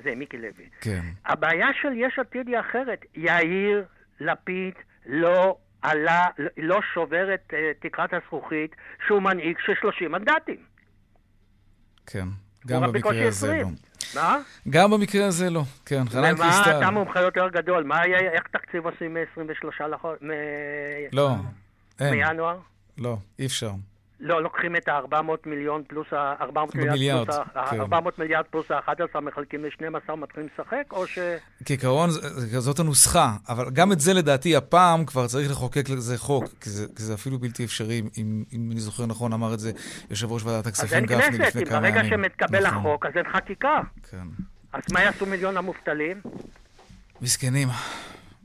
זה, 0.03 0.15
מיקי 0.15 0.37
לוי. 0.37 0.69
כן. 0.81 1.01
הבעיה 1.25 1.67
של 1.81 1.87
יש 1.95 2.19
עתיד 2.19 2.47
היא 2.47 2.59
אחרת. 2.59 3.05
יאיר 3.15 3.85
לפיד 4.19 4.73
לא 5.05 5.57
עלה, 5.81 6.25
לא 6.57 6.79
שובר 6.93 7.33
את 7.33 7.53
אה, 7.53 7.71
תקרת 7.79 8.13
הזכוכית 8.13 8.75
שהוא 9.07 9.21
מנהיג 9.21 9.57
של 9.65 9.73
30 9.81 10.11
מנדטים. 10.11 10.63
כן. 12.05 12.27
גם 12.67 12.81
במקרה 12.81 13.27
הזה 13.27 13.27
20. 13.27 13.61
לא. 13.61 13.67
מה? 14.15 14.37
גם 14.69 14.91
במקרה 14.91 15.25
הזה 15.25 15.49
לא. 15.49 15.63
כן, 15.85 16.09
חנן 16.09 16.37
קריסטל. 16.37 16.77
אתה 16.77 16.91
מומחה 16.91 17.21
יותר 17.21 17.47
גדול? 17.53 17.83
מה 17.83 18.01
היה, 18.01 18.17
איך 18.17 18.43
תקציב 18.51 18.85
עושים 18.85 19.13
מ-23 19.13 19.87
לחודש? 19.87 20.19
לא, 21.13 21.35
אין. 21.99 22.13
מינואר? 22.13 22.57
לא, 22.97 23.17
אי 23.39 23.45
אפשר. 23.45 23.71
לא, 24.19 24.43
לוקחים 24.43 24.75
את 24.75 24.87
ה-400 24.87 25.15
מיליון 25.45 25.83
פלוס 25.87 26.07
ה-400 26.13 26.59
מיליארד 26.75 26.89
במיליארד, 26.91 27.25
פלוס 27.25 27.37
כן. 27.53 27.79
400 27.79 28.19
מיליארד 28.19 28.45
פלוס 28.45 28.71
ה-11 28.71 29.19
מחלקים 29.19 29.65
ל-12 29.65 30.11
ומתחילים 30.11 30.49
לשחק, 30.53 30.83
או 30.91 31.07
ש... 31.07 31.19
כעיקרון, 31.65 32.09
זאת 32.57 32.79
הנוסחה, 32.79 33.33
אבל 33.49 33.69
גם 33.73 33.91
את 33.91 33.99
זה 33.99 34.13
לדעתי 34.13 34.55
הפעם 34.55 35.05
כבר 35.05 35.27
צריך 35.27 35.51
לחוקק 35.51 35.89
לזה 35.89 36.17
חוק, 36.17 36.43
כי 36.61 36.69
זה, 36.69 36.87
כי 36.95 37.03
זה 37.03 37.13
אפילו 37.13 37.39
בלתי 37.39 37.65
אפשרי, 37.65 38.01
אם, 38.17 38.43
אם 38.53 38.69
אני 38.71 38.79
זוכר 38.79 39.05
נכון, 39.05 39.33
אמר 39.33 39.53
את 39.53 39.59
זה 39.59 39.71
יושב 40.09 40.31
ראש 40.31 40.43
ועדת 40.43 40.67
אז 40.67 40.67
הכספים 40.67 40.97
אין 40.97 41.05
גפני 41.05 41.37
כנסת, 41.37 41.55
לפני 41.55 41.65
כמה 41.65 41.87
ימים. 41.87 41.93
ברגע 41.93 42.09
שמתקבל 42.09 42.67
נכון, 42.67 42.77
החוק, 42.77 43.05
אז 43.05 43.11
אין 43.15 43.25
חקיקה. 43.33 43.81
כן. 44.11 44.17
אז 44.73 44.83
מה 44.93 45.01
יעשו 45.01 45.25
מיליון 45.25 45.57
המובטלים? 45.57 46.21
מסכנים, 47.21 47.67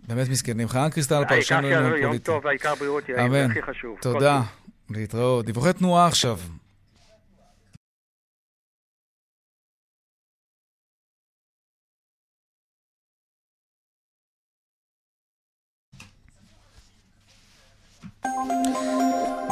באמת 0.09 0.29
מסכנים. 0.29 0.69
חנן 0.69 0.91
קריסטל, 0.91 1.15
העיקר 1.15 1.35
פרשן 1.35 1.61
שיהיה 1.61 1.61
לעניינים 1.61 2.03
יום 2.03 2.11
פוליטיים. 2.11 2.37
טוב, 2.37 2.47
העיקר 2.47 2.75
בריאות, 2.75 3.09
יאיר, 3.09 3.31
זה. 3.31 3.47
הכי 3.51 3.63
חשוב. 3.63 3.99
תודה. 4.01 4.43
להתראות. 4.91 5.47
דיווחי 5.47 5.73
תנועה 5.73 6.07
עכשיו. 6.07 6.39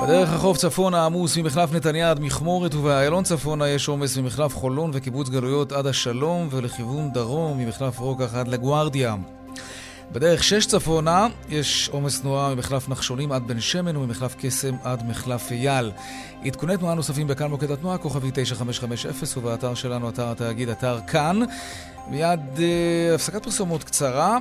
בדרך 0.02 0.32
החוף 0.32 0.56
צפונה 0.56 1.06
עמוס 1.06 1.36
ממחלף 1.36 1.72
נתניה 1.72 2.10
עד 2.10 2.20
מכמורת 2.20 2.74
ובאיילון 2.74 3.24
צפונה 3.24 3.68
יש 3.68 3.88
עומס 3.88 4.16
ממחלף 4.16 4.56
חולון 4.56 4.90
וקיבוץ 4.94 5.28
גלויות 5.28 5.72
עד 5.72 5.86
השלום 5.86 6.48
ולכיוון 6.50 7.12
דרום 7.12 7.58
ממחלף 7.58 7.98
רוקח 7.98 8.34
עד 8.34 8.48
לגוארדיה. 8.48 9.16
בדרך 10.12 10.44
שש 10.44 10.66
צפונה 10.66 11.28
יש 11.48 11.88
עומס 11.92 12.20
תנועה 12.20 12.54
ממחלף 12.54 12.88
נחשונים 12.88 13.32
עד 13.32 13.48
בן 13.48 13.60
שמן 13.60 13.96
וממחלף 13.96 14.34
קסם 14.38 14.74
עד 14.84 15.08
מחלף 15.08 15.50
אייל. 15.52 15.92
עדכוני 16.44 16.76
תנועה 16.76 16.94
נוספים 16.94 17.26
בכאן 17.26 17.50
מוקד 17.50 17.70
התנועה, 17.70 17.98
כוכבי 17.98 18.30
9550 18.34 19.42
ובאתר 19.42 19.74
שלנו, 19.74 20.08
אתר 20.08 20.30
התאגיד, 20.30 20.68
אתר 20.68 20.98
כאן. 21.06 21.40
מיד 22.10 22.40
אה, 22.58 23.14
הפסקת 23.14 23.42
פרסומות 23.42 23.84
קצרה 23.84 24.38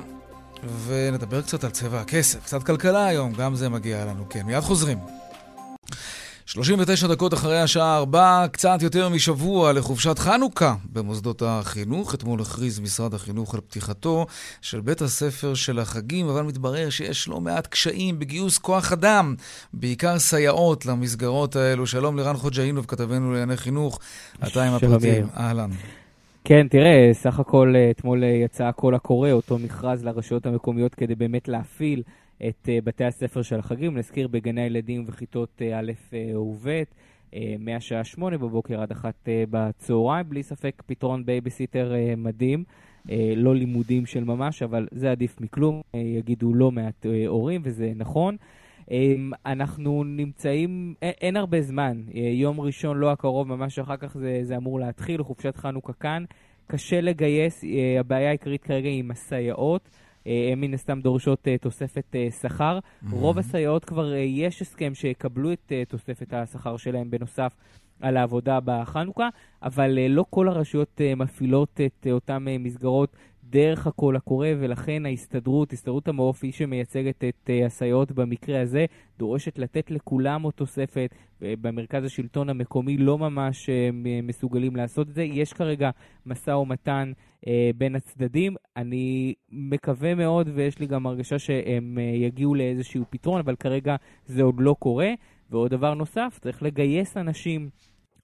ונדבר 0.86 1.42
קצת 1.42 1.64
על 1.64 1.70
צבע 1.70 2.00
הכסף. 2.00 2.44
קצת 2.44 2.62
כלכלה 2.62 3.06
היום, 3.06 3.32
גם 3.32 3.54
זה 3.54 3.68
מגיע 3.68 4.04
לנו, 4.04 4.24
כן. 4.30 4.42
מיד 4.46 4.60
חוזרים. 4.60 4.98
39 6.48 7.06
דקות 7.06 7.34
אחרי 7.34 7.60
השעה 7.60 7.98
4, 7.98 8.46
קצת 8.52 8.78
יותר 8.82 9.08
משבוע 9.08 9.72
לחופשת 9.72 10.18
חנוכה 10.18 10.74
במוסדות 10.92 11.42
החינוך. 11.46 12.14
אתמול 12.14 12.40
הכריז 12.40 12.80
משרד 12.80 13.14
החינוך 13.14 13.54
על 13.54 13.60
פתיחתו 13.60 14.26
של 14.62 14.80
בית 14.80 15.02
הספר 15.02 15.54
של 15.54 15.78
החגים, 15.78 16.28
אבל 16.28 16.42
מתברר 16.42 16.90
שיש 16.90 17.28
לא 17.28 17.40
מעט 17.40 17.66
קשיים 17.66 18.18
בגיוס 18.18 18.58
כוח 18.58 18.92
אדם, 18.92 19.34
בעיקר 19.72 20.18
סייעות 20.18 20.86
למסגרות 20.86 21.56
האלו. 21.56 21.86
שלום 21.86 22.16
לרן 22.16 22.36
חוג'אינוב, 22.36 22.86
כתבנו 22.86 23.32
לענייני 23.32 23.56
חינוך. 23.56 23.98
אתה 24.46 24.64
עם 24.64 24.74
הפרטים. 24.74 25.26
אהלן. 25.36 25.70
כן, 26.44 26.66
תראה, 26.70 27.10
סך 27.12 27.38
הכל 27.38 27.74
אתמול 27.90 28.22
יצא 28.44 28.64
הקול 28.64 28.94
הקורא, 28.94 29.30
אותו 29.30 29.58
מכרז 29.58 30.04
לרשויות 30.04 30.46
המקומיות 30.46 30.94
כדי 30.94 31.14
באמת 31.14 31.48
להפעיל 31.48 32.02
את 32.46 32.68
uh, 32.68 32.84
בתי 32.84 33.04
הספר 33.04 33.42
של 33.42 33.58
החגים, 33.58 33.98
נזכיר 33.98 34.28
בגני 34.28 34.62
הילדים 34.62 35.04
וכיתות 35.06 35.62
uh, 35.62 35.74
א' 35.74 35.92
uh, 36.10 36.36
וב', 36.36 36.82
מהשעה 37.58 38.04
שמונה 38.04 38.38
בבוקר 38.38 38.80
עד 38.82 38.90
אחת 38.90 39.28
בצהריים, 39.50 40.28
בלי 40.28 40.42
ספק 40.42 40.82
פתרון 40.86 41.26
בייביסיטר 41.26 41.92
מדהים. 42.16 42.64
לא 43.36 43.54
לימודים 43.54 44.06
של 44.06 44.24
ממש, 44.24 44.62
אבל 44.62 44.88
זה 44.90 45.10
עדיף 45.10 45.40
מכלום, 45.40 45.80
יגידו 45.94 46.54
לא 46.54 46.70
מעט 46.70 47.06
הורים, 47.26 47.60
וזה 47.64 47.92
נכון. 47.96 48.36
Um, 48.86 48.90
אנחנו 49.46 50.04
נמצאים, 50.04 50.94
אין, 51.02 51.36
הרבה 51.36 51.60
זמן, 51.60 52.02
יום 52.14 52.60
ראשון 52.60 52.96
לא 52.96 53.12
הקרוב, 53.12 53.48
ממש 53.48 53.78
אחר 53.78 53.96
כך 53.96 54.18
זה, 54.18 54.40
זה 54.42 54.56
אמור 54.56 54.80
להתחיל, 54.80 55.22
חופשת 55.22 55.56
חנוכה 55.56 55.92
כאן. 55.92 56.24
קשה 56.66 57.00
לגייס, 57.00 57.64
הבעיה 58.00 58.28
העיקרית 58.28 58.62
כרגע 58.62 58.88
היא 58.88 58.98
עם 58.98 59.10
הסייעות. 59.10 59.88
אה, 60.28 60.52
הן 60.52 60.60
מן 60.60 60.74
הסתם 60.74 61.00
דורשות 61.00 61.48
אה, 61.48 61.58
תוספת 61.58 62.06
אה, 62.14 62.28
שכר. 62.30 62.78
Mm-hmm. 62.78 63.06
רוב 63.10 63.38
הסייעות 63.38 63.84
כבר 63.84 64.14
יש 64.14 64.62
הסכם 64.62 64.94
שיקבלו 64.94 65.52
את 65.52 65.72
תוספת 65.88 66.32
השכר 66.32 66.76
שלהם 66.76 67.10
בנוסף 67.10 67.52
על 68.00 68.16
העבודה 68.16 68.58
בחנוכה, 68.64 69.28
אבל 69.62 69.98
לא 70.08 70.24
כל 70.30 70.48
הרשויות 70.48 71.00
מפעילות 71.16 71.80
את 71.86 72.06
אותן 72.10 72.44
מסגרות 72.58 73.16
דרך 73.50 73.86
הקול 73.86 74.16
הקורא, 74.16 74.48
ולכן 74.60 75.06
ההסתדרות, 75.06 75.72
הסתדרות 75.72 76.08
המעוף, 76.08 76.44
היא 76.44 76.52
שמייצגת 76.52 77.24
את 77.24 77.50
הסייעות 77.66 78.12
במקרה 78.12 78.60
הזה, 78.60 78.84
דורשת 79.18 79.58
לתת 79.58 79.90
לכולם 79.90 80.42
עוד 80.42 80.54
תוספת. 80.54 81.14
במרכז 81.40 82.04
השלטון 82.04 82.48
המקומי 82.48 82.96
לא 82.96 83.18
ממש 83.18 83.70
מסוגלים 84.22 84.76
לעשות 84.76 85.08
את 85.08 85.14
זה. 85.14 85.22
יש 85.22 85.52
כרגע 85.52 85.90
משא 86.26 86.50
ומתן 86.50 87.12
בין 87.76 87.94
הצדדים. 87.96 88.56
אני 88.76 89.34
מקווה 89.50 90.14
מאוד, 90.14 90.48
ויש 90.54 90.78
לי 90.78 90.86
גם 90.86 91.06
הרגשה 91.06 91.38
שהם 91.38 91.98
יגיעו 92.14 92.54
לאיזשהו 92.54 93.04
פתרון, 93.10 93.40
אבל 93.40 93.56
כרגע 93.56 93.96
זה 94.26 94.42
עוד 94.42 94.54
לא 94.58 94.76
קורה. 94.78 95.10
ועוד 95.50 95.70
דבר 95.70 95.94
נוסף, 95.94 96.38
צריך 96.40 96.62
לגייס 96.62 97.16
אנשים, 97.16 97.70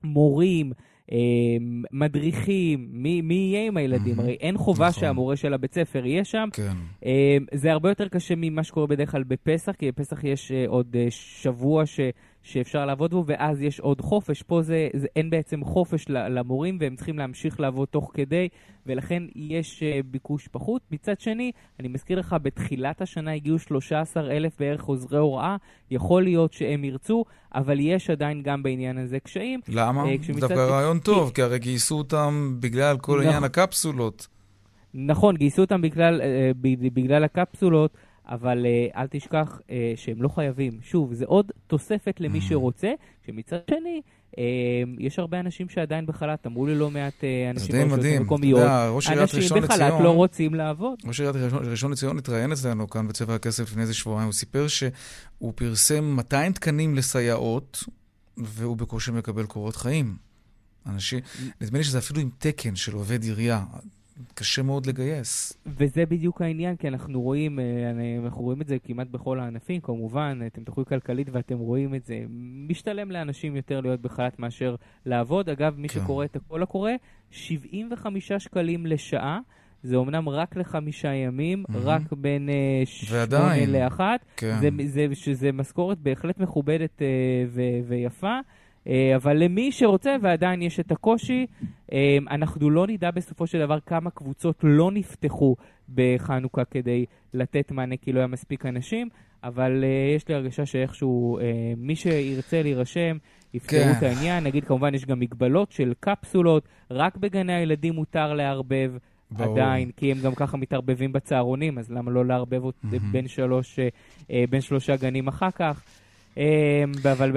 מורים, 0.05 0.73
אמ, 1.13 1.83
מדריכים, 1.93 2.89
מי, 2.93 3.23
מי 3.23 3.35
יהיה 3.35 3.67
עם 3.67 3.77
הילדים? 3.77 4.21
הרי 4.21 4.37
אין 4.41 4.59
חובה 4.59 4.89
נכון. 4.89 5.01
שהמורה 5.01 5.37
של 5.37 5.55
הבית 5.55 5.75
ספר 5.75 6.07
יהיה 6.07 6.25
שם. 6.25 6.49
כן. 6.53 6.73
אמ, 7.05 7.11
זה 7.55 7.73
הרבה 7.73 7.89
יותר 7.89 8.09
קשה 8.09 8.35
ממה 8.37 8.63
שקורה 8.63 8.87
בדרך 8.87 9.11
כלל 9.11 9.23
בפסח, 9.23 9.73
כי 9.73 9.93
בפסח 9.93 10.25
יש 10.25 10.53
אה, 10.53 10.65
עוד 10.69 10.97
אה, 10.97 11.07
שבוע 11.11 11.87
ש... 11.87 12.01
שאפשר 12.45 12.87
לעבוד 12.87 13.11
בו, 13.11 13.25
ואז 13.27 13.63
יש 13.63 13.81
עוד 13.81 14.01
חופש. 14.01 14.43
פה 14.43 14.63
זה, 14.63 14.89
זה 14.93 15.07
אין 15.17 15.31
בעצם 15.31 15.65
חופש 15.65 16.09
למורים, 16.09 16.79
והם 16.81 16.97
צריכים 16.97 17.19
להמשיך 17.19 17.61
לעבוד 17.61 17.89
תוך 17.89 18.11
כדי, 18.15 18.49
ולכן 18.87 19.23
יש 19.35 19.83
uh, 19.83 20.07
ביקוש 20.07 20.49
פחות. 20.49 20.83
מצד 20.91 21.21
שני, 21.21 21.53
אני 21.81 21.89
מזכיר 21.89 22.19
לך, 22.19 22.37
בתחילת 22.43 23.03
השנה 23.03 23.33
הגיעו 23.33 23.59
13 23.59 24.31
אלף 24.31 24.53
בערך 24.59 24.85
עוזרי 24.85 25.19
הוראה, 25.19 25.57
יכול 25.91 26.23
להיות 26.23 26.53
שהם 26.53 26.85
ירצו, 26.85 27.25
אבל 27.55 27.81
יש 27.81 28.11
עדיין 28.11 28.43
גם 28.43 28.63
בעניין 28.63 28.99
הזה 28.99 29.21
קשיים. 29.21 29.61
למה? 29.69 30.05
זה 30.23 30.41
דווקא 30.41 30.55
רעיון 30.55 30.99
טוב, 30.99 31.31
כי 31.35 31.43
הרי 31.43 31.59
גייסו 31.59 31.99
אותם 31.99 32.57
בגלל 32.61 32.99
כל 32.99 33.19
עניין 33.19 33.31
נכון. 33.33 33.45
הקפסולות. 33.45 34.29
נכון, 34.95 35.37
גייסו 35.37 35.63
אותם 35.63 35.83
בגלל, 35.83 36.21
uh, 36.21 36.25
בגלל 36.93 37.25
הקפסולות. 37.25 37.97
אבל 38.29 38.67
uh, 38.67 38.97
אל 38.97 39.07
תשכח 39.07 39.59
uh, 39.61 39.71
שהם 39.97 40.23
לא 40.23 40.29
חייבים. 40.29 40.79
שוב, 40.83 41.15
זה 41.15 41.25
עוד 41.25 41.53
תוספת 41.67 42.21
למי 42.21 42.39
mm. 42.39 42.43
שרוצה, 42.43 42.93
שמצד 43.27 43.59
שני, 43.71 44.01
uh, 44.33 44.37
יש 44.99 45.19
הרבה 45.19 45.41
אנשים 45.41 45.69
שעדיין 45.69 46.07
בחל"ת, 46.07 46.47
אמרו 46.47 46.67
לי 46.67 46.75
לא 46.75 46.91
מעט 46.91 47.15
uh, 47.21 47.51
אנשים 47.51 47.89
ברשויות 47.89 48.23
מקומיות, 48.23 48.63
אנשים 49.09 49.63
בחל"ת 49.63 50.01
לא 50.01 50.11
רוצים 50.11 50.55
לעבוד. 50.55 50.99
ראש 51.05 51.21
עיריית 51.21 51.53
ראשון 51.53 51.93
לציון 51.93 52.19
התראיין 52.19 52.53
אצלנו 52.53 52.91
כאן 52.91 53.09
בצבע 53.09 53.35
הכסף 53.35 53.63
לפני 53.63 53.83
איזה 53.83 53.95
שבועיים, 53.95 54.25
הוא 54.25 54.33
סיפר 54.33 54.69
שהוא 54.69 55.53
פרסם 55.55 56.05
200 56.05 56.53
תקנים 56.53 56.95
לסייעות, 56.95 57.85
והוא 58.37 58.77
בקושי 58.77 59.11
מקבל 59.11 59.47
קורות 59.47 59.77
חיים. 59.77 60.17
אנשים, 60.87 61.21
נדמה 61.61 61.79
לי 61.79 61.85
שזה 61.85 61.99
אפילו 61.99 62.21
עם 62.21 62.31
תקן 62.39 62.77
של 62.77 62.95
עובד 62.95 63.23
עירייה. 63.23 63.65
קשה 64.35 64.63
מאוד 64.63 64.87
לגייס. 64.87 65.53
וזה 65.67 66.07
בדיוק 66.07 66.43
העניין, 66.43 66.77
כי 66.77 66.89
אנחנו 66.89 67.23
רואים, 67.23 67.59
אה, 67.59 67.65
אנחנו 68.25 68.43
רואים 68.43 68.63
את 68.63 68.67
זה 68.69 68.77
כמעט 68.85 69.07
בכל 69.07 69.41
הענפים, 69.41 69.81
כמובן, 69.81 70.39
אתם 70.47 70.65
תוכלו 70.65 70.87
כלכלית 70.87 71.29
ואתם 71.33 71.59
רואים 71.59 71.95
את 71.95 72.05
זה. 72.05 72.25
משתלם 72.69 73.11
לאנשים 73.11 73.57
יותר 73.57 73.81
להיות 73.81 74.01
בחל"ת 74.01 74.39
מאשר 74.39 74.75
לעבוד. 75.07 75.49
אגב, 75.49 75.75
מי 75.79 75.89
כן. 75.89 76.01
שקורא 76.01 76.25
את 76.25 76.37
הקול 76.37 76.63
הקורא, 76.63 76.91
75 77.31 78.33
שקלים 78.33 78.87
לשעה. 78.87 79.41
זה 79.83 79.97
אומנם 79.97 80.29
רק 80.29 80.57
לחמישה 80.57 81.15
ימים, 81.15 81.65
mm-hmm. 81.69 81.77
רק 81.77 82.13
בין 82.13 82.49
uh, 82.49 82.87
שמונה 82.87 83.67
לאחת. 83.67 84.25
כן. 84.37 84.57
זה, 84.61 84.69
זה, 84.87 85.07
שזה 85.15 85.53
משכורת 85.53 85.99
בהחלט 85.99 86.39
מכובדת 86.39 86.99
uh, 86.99 87.03
ו- 87.49 87.89
ויפה. 87.89 88.39
אה, 88.89 89.17
אבל 89.17 89.37
למי 89.37 89.73
שרוצה 89.73 90.17
ועדיין 90.23 90.63
יש 90.63 90.81
את 90.81 90.93
הקושי, 90.93 91.47
אה, 91.93 92.19
אנחנו 92.31 92.71
לא 92.71 92.87
נדע 92.87 93.11
בסופו 93.11 93.47
של 93.47 93.59
דבר 93.59 93.81
כמה 93.81 94.11
קבוצות 94.11 94.61
לא 94.63 94.91
נפתחו 94.91 95.57
בחנוכה 95.95 96.65
כדי 96.65 97.05
לתת 97.35 97.73
מענה 97.73 97.97
כי 97.97 98.13
לא 98.13 98.19
היה 98.19 98.27
מספיק 98.27 98.67
אנשים, 98.67 99.09
אבל 99.45 99.85
uh, 99.85 100.17
יש 100.17 100.29
לי 100.29 100.35
הרגשה 100.35 100.67
שאיכשהו 100.67 101.39
מי 101.77 101.97
שירצה 101.97 102.63
להירשם, 102.63 103.17
יפתרו 103.55 103.79
כן. 103.79 103.93
את 103.99 104.03
העניין. 104.03 104.45
נגיד, 104.45 104.65
כמובן, 104.65 104.95
יש 104.95 105.07
גם 105.07 105.21
מגבלות 105.21 105.73
של 105.73 105.93
קפסולות, 106.01 106.69
רק 106.91 107.17
בגני 107.17 107.55
הילדים 107.55 107.95
מותר 107.95 108.35
לערבב. 108.35 108.93
ברור. 109.31 109.53
עדיין, 109.53 109.91
כי 109.97 110.13
הם 110.13 110.19
גם 110.25 110.35
ככה 110.35 110.57
מתערבבים 110.57 111.13
בצהרונים, 111.13 111.79
אז 111.79 111.91
למה 111.91 112.11
לא 112.11 112.25
לערבב 112.25 112.65
mm-hmm. 112.65 112.97
בין, 113.13 113.29
שלוש, 113.29 113.79
בין 114.51 114.61
שלושה 114.61 114.97
גנים 114.97 115.29
אחר 115.29 115.51
כך? 115.51 115.85
אמ, 116.37 116.43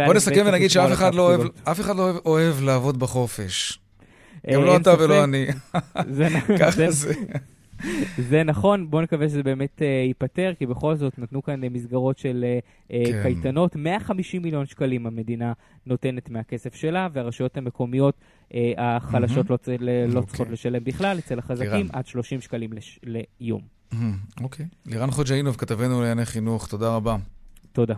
בוא 0.06 0.14
נסכם 0.14 0.44
ונגיד 0.46 0.70
שאף 0.70 0.92
אחד 0.92 1.16
לא 1.16 1.22
אוהב, 1.22 1.42
אף 1.64 1.80
אחד 1.80 1.96
לא 1.96 2.12
אוהב 2.26 2.62
לעבוד 2.62 3.00
בחופש. 3.00 3.80
אה, 4.48 4.54
גם 4.54 4.64
לא 4.64 4.78
אתה 4.78 4.94
ולא 5.00 5.24
אני. 5.24 5.48
ככה 6.60 6.92
זה. 6.92 7.14
זה 8.30 8.44
נכון, 8.44 8.90
בואו 8.90 9.02
נקווה 9.02 9.30
שזה 9.30 9.44
באמת 9.44 9.82
uh, 9.82 9.84
ייפתר, 10.08 10.54
כי 10.60 10.66
בכל 10.66 10.96
זאת 10.96 11.20
נתנו 11.20 11.44
כאן 11.44 11.64
uh, 11.64 11.68
מסגרות 11.70 12.18
של 12.18 12.46
uh, 12.88 12.92
כן. 12.92 13.22
קייטנות. 13.24 13.76
150 13.76 14.42
מיליון 14.42 14.66
שקלים 14.66 15.08
המדינה 15.08 15.54
נותנת 15.86 16.30
מהכסף 16.30 16.76
שלה, 16.76 17.08
והרשויות 17.14 17.58
המקומיות 17.58 18.16
uh, 18.50 18.54
החלשות 18.78 19.46
mm-hmm. 19.46 19.52
לא, 19.52 19.58
צ... 19.58 19.70
לא 20.08 20.20
okay. 20.20 20.26
צריכות 20.26 20.40
אוקיי. 20.40 20.54
לשלם 20.54 20.84
בכלל, 20.84 21.18
אצל 21.18 21.40
החזקים 21.40 21.72
לירן. 21.72 21.88
עד 21.94 22.08
30 22.08 22.42
שקלים 22.42 22.74
לש... 22.74 23.00
ליום. 23.04 23.62
אוקיי. 24.42 24.66
Mm-hmm. 24.66 24.70
Okay. 24.70 24.92
לירן 24.92 25.12
חוג'אינוב, 25.12 25.56
כתבנו 25.56 26.02
לענייני 26.02 26.26
חינוך, 26.26 26.68
תודה 26.68 26.96
רבה. 26.96 27.18
תודה. 27.78 27.96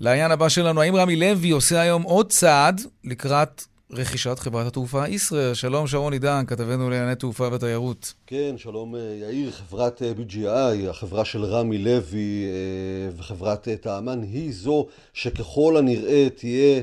לעניין 0.00 0.30
הבא 0.30 0.48
שלנו, 0.48 0.80
האם 0.80 0.96
רמי 0.96 1.16
לוי 1.16 1.50
עושה 1.50 1.80
היום 1.80 2.02
עוד 2.02 2.30
צעד 2.30 2.80
לקראת 3.04 3.62
רכישת 3.90 4.38
חברת 4.38 4.66
התעופה 4.66 5.08
ישראייר? 5.08 5.54
שלום, 5.54 5.86
שרון 5.86 6.12
עידן, 6.12 6.44
כתבנו 6.46 6.90
לענייני 6.90 7.14
תעופה 7.14 7.48
ותיירות. 7.52 8.14
כן, 8.26 8.54
שלום 8.58 8.94
אה, 8.94 9.00
יאיר. 9.20 9.50
חברת 9.50 10.02
אה, 10.02 10.12
BGI, 10.18 10.90
החברה 10.90 11.24
של 11.24 11.44
רמי 11.44 11.78
לוי 11.78 12.44
אה, 12.44 13.10
וחברת 13.16 13.68
טעמן, 13.80 14.22
היא 14.22 14.52
זו 14.52 14.86
שככל 15.14 15.76
הנראה 15.76 16.28
תהיה... 16.34 16.82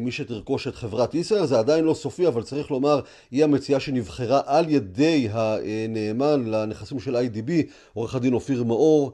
מי 0.00 0.12
שתרכוש 0.12 0.66
את 0.68 0.74
חברת 0.74 1.14
ישראל, 1.14 1.46
זה 1.46 1.58
עדיין 1.58 1.84
לא 1.84 1.94
סופי, 1.94 2.28
אבל 2.28 2.42
צריך 2.42 2.70
לומר, 2.70 3.00
היא 3.30 3.44
המציאה 3.44 3.80
שנבחרה 3.80 4.40
על 4.46 4.68
ידי 4.68 5.28
הנאמן 5.30 6.44
לנכסים 6.46 7.00
של 7.00 7.16
IDB, 7.16 7.50
עורך 7.94 8.14
הדין 8.14 8.34
אופיר 8.34 8.64
מאור, 8.64 9.12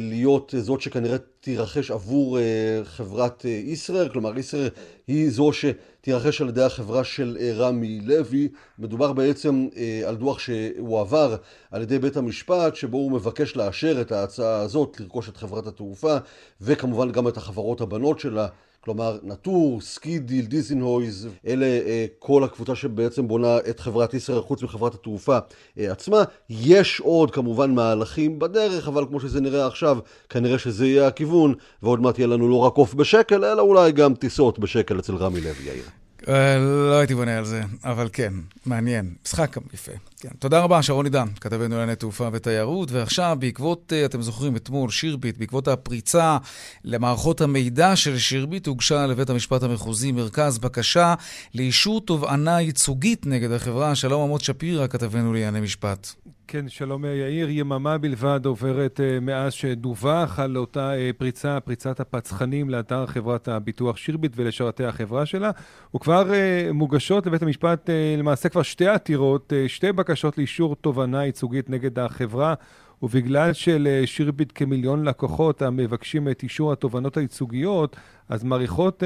להיות 0.00 0.54
זאת 0.58 0.80
שכנראה 0.80 1.16
תירכש 1.40 1.90
עבור 1.90 2.38
אה, 2.38 2.80
חברת 2.84 3.46
אה, 3.46 3.50
ישראייר, 3.50 4.08
כלומר 4.08 4.38
ישראייר 4.38 4.70
היא 5.06 5.30
זו 5.30 5.50
שתירכש 5.52 6.40
על 6.40 6.48
ידי 6.48 6.62
החברה 6.62 7.04
של 7.04 7.36
אה, 7.40 7.52
רמי 7.54 8.00
לוי. 8.00 8.48
מדובר 8.78 9.12
בעצם 9.12 9.68
על 10.06 10.16
דוח 10.16 10.38
שהועבר 10.38 11.36
על 11.70 11.82
ידי 11.82 11.98
בית 11.98 12.16
המשפט, 12.16 12.76
שבו 12.76 12.96
הוא 12.96 13.12
מבקש 13.12 13.56
לאשר 13.56 14.00
את 14.00 14.12
ההצעה 14.12 14.60
הזאת, 14.60 15.00
לרכוש 15.00 15.28
את 15.28 15.36
חברת 15.36 15.66
התעופה, 15.66 16.16
וכמובן 16.60 17.12
גם 17.12 17.28
את 17.28 17.36
החברות 17.36 17.80
הבנות 17.80 18.20
שלה, 18.20 18.46
כלומר, 18.84 19.18
נטור, 19.22 19.80
סקיידיל, 19.80 20.44
דיזינהויז, 20.44 21.28
אלה 21.46 21.66
אה, 21.66 22.06
כל 22.18 22.44
הקבוצה 22.44 22.74
שבעצם 22.74 23.28
בונה 23.28 23.58
את 23.70 23.80
חברת 23.80 24.14
ישראייר 24.14 24.42
חוץ 24.42 24.62
מחברת 24.62 24.94
התעופה 24.94 25.38
אה, 25.78 25.92
עצמה. 25.92 26.22
יש 26.50 27.00
עוד 27.00 27.30
כמובן 27.30 27.74
מהלכים 27.74 28.38
בדרך, 28.38 28.88
אבל 28.88 29.06
כמו 29.06 29.20
שזה 29.20 29.40
נראה 29.40 29.66
עכשיו, 29.66 29.98
כנראה 30.28 30.58
שזה 30.58 30.86
יהיה 30.86 31.06
הכיוון, 31.06 31.54
ועוד 31.82 32.00
מעט 32.00 32.18
יהיה 32.18 32.28
לנו 32.28 32.48
לא 32.48 32.56
רק 32.56 32.74
עוף 32.74 32.94
בשקל, 32.94 33.44
אלא 33.44 33.62
אולי 33.62 33.92
גם 33.92 34.14
טיסות 34.14 34.58
בשקל 34.58 34.98
אצל 34.98 35.16
רמי 35.16 35.40
לוי, 35.40 35.64
יאיר. 35.64 35.99
אה, 36.28 36.58
לא 36.58 36.98
הייתי 36.98 37.14
בונה 37.14 37.38
על 37.38 37.44
זה, 37.44 37.62
אבל 37.84 38.08
כן, 38.12 38.32
מעניין. 38.66 39.14
משחק 39.24 39.56
יפה. 39.74 39.92
כן. 40.20 40.28
תודה 40.38 40.60
רבה, 40.60 40.82
שרון 40.82 41.06
עידן, 41.06 41.28
כתבנו 41.40 41.68
לענייני 41.68 41.96
תעופה 41.96 42.28
ותיירות. 42.32 42.92
ועכשיו, 42.92 43.36
בעקבות, 43.40 43.92
אה, 43.92 44.04
אתם 44.04 44.22
זוכרים, 44.22 44.56
אתמול 44.56 44.90
שירביט, 44.90 45.38
בעקבות 45.38 45.68
הפריצה 45.68 46.38
למערכות 46.84 47.40
המידע 47.40 47.96
של 47.96 48.18
שירביט, 48.18 48.66
הוגשה 48.66 49.06
לבית 49.06 49.30
המשפט 49.30 49.62
המחוזי 49.62 50.12
מרכז 50.12 50.58
בקשה 50.58 51.14
לאישור 51.54 52.00
תובענה 52.00 52.60
ייצוגית 52.60 53.26
נגד 53.26 53.52
החברה. 53.52 53.94
שלום 53.94 54.22
עמוד 54.22 54.40
שפירא, 54.40 54.86
כתבנו 54.86 55.32
לענייני 55.32 55.60
משפט. 55.60 56.12
כן, 56.52 56.68
שלום 56.68 57.04
יאיר. 57.04 57.50
יממה 57.50 57.98
בלבד 57.98 58.46
עוברת 58.46 59.00
uh, 59.00 59.20
מאז 59.20 59.52
שדווח 59.52 60.38
על 60.38 60.56
אותה 60.56 60.92
uh, 60.92 61.18
פריצה, 61.18 61.60
פריצת 61.60 62.00
הפצחנים 62.00 62.70
לאתר 62.70 63.06
חברת 63.06 63.48
הביטוח 63.48 63.96
שירביט 63.96 64.32
ולשרתי 64.36 64.84
החברה 64.84 65.26
שלה. 65.26 65.50
וכבר 65.96 66.24
מוגשות 66.72 67.26
לבית 67.26 67.42
המשפט 67.42 67.90
למעשה 68.18 68.48
כבר 68.48 68.62
שתי 68.62 68.86
עתירות, 68.86 69.52
שתי 69.66 69.92
בקשות 69.92 70.38
לאישור 70.38 70.76
תובענה 70.76 71.24
ייצוגית 71.24 71.70
נגד 71.70 71.98
החברה. 71.98 72.54
ובגלל 73.02 73.52
שלשירביט 73.52 74.52
כמיליון 74.54 75.04
לקוחות 75.04 75.62
המבקשים 75.62 76.28
את 76.28 76.42
אישור 76.42 76.72
התובענות 76.72 77.16
הייצוגיות, 77.16 77.96
אז 78.28 78.44
מעריכות, 78.44 79.02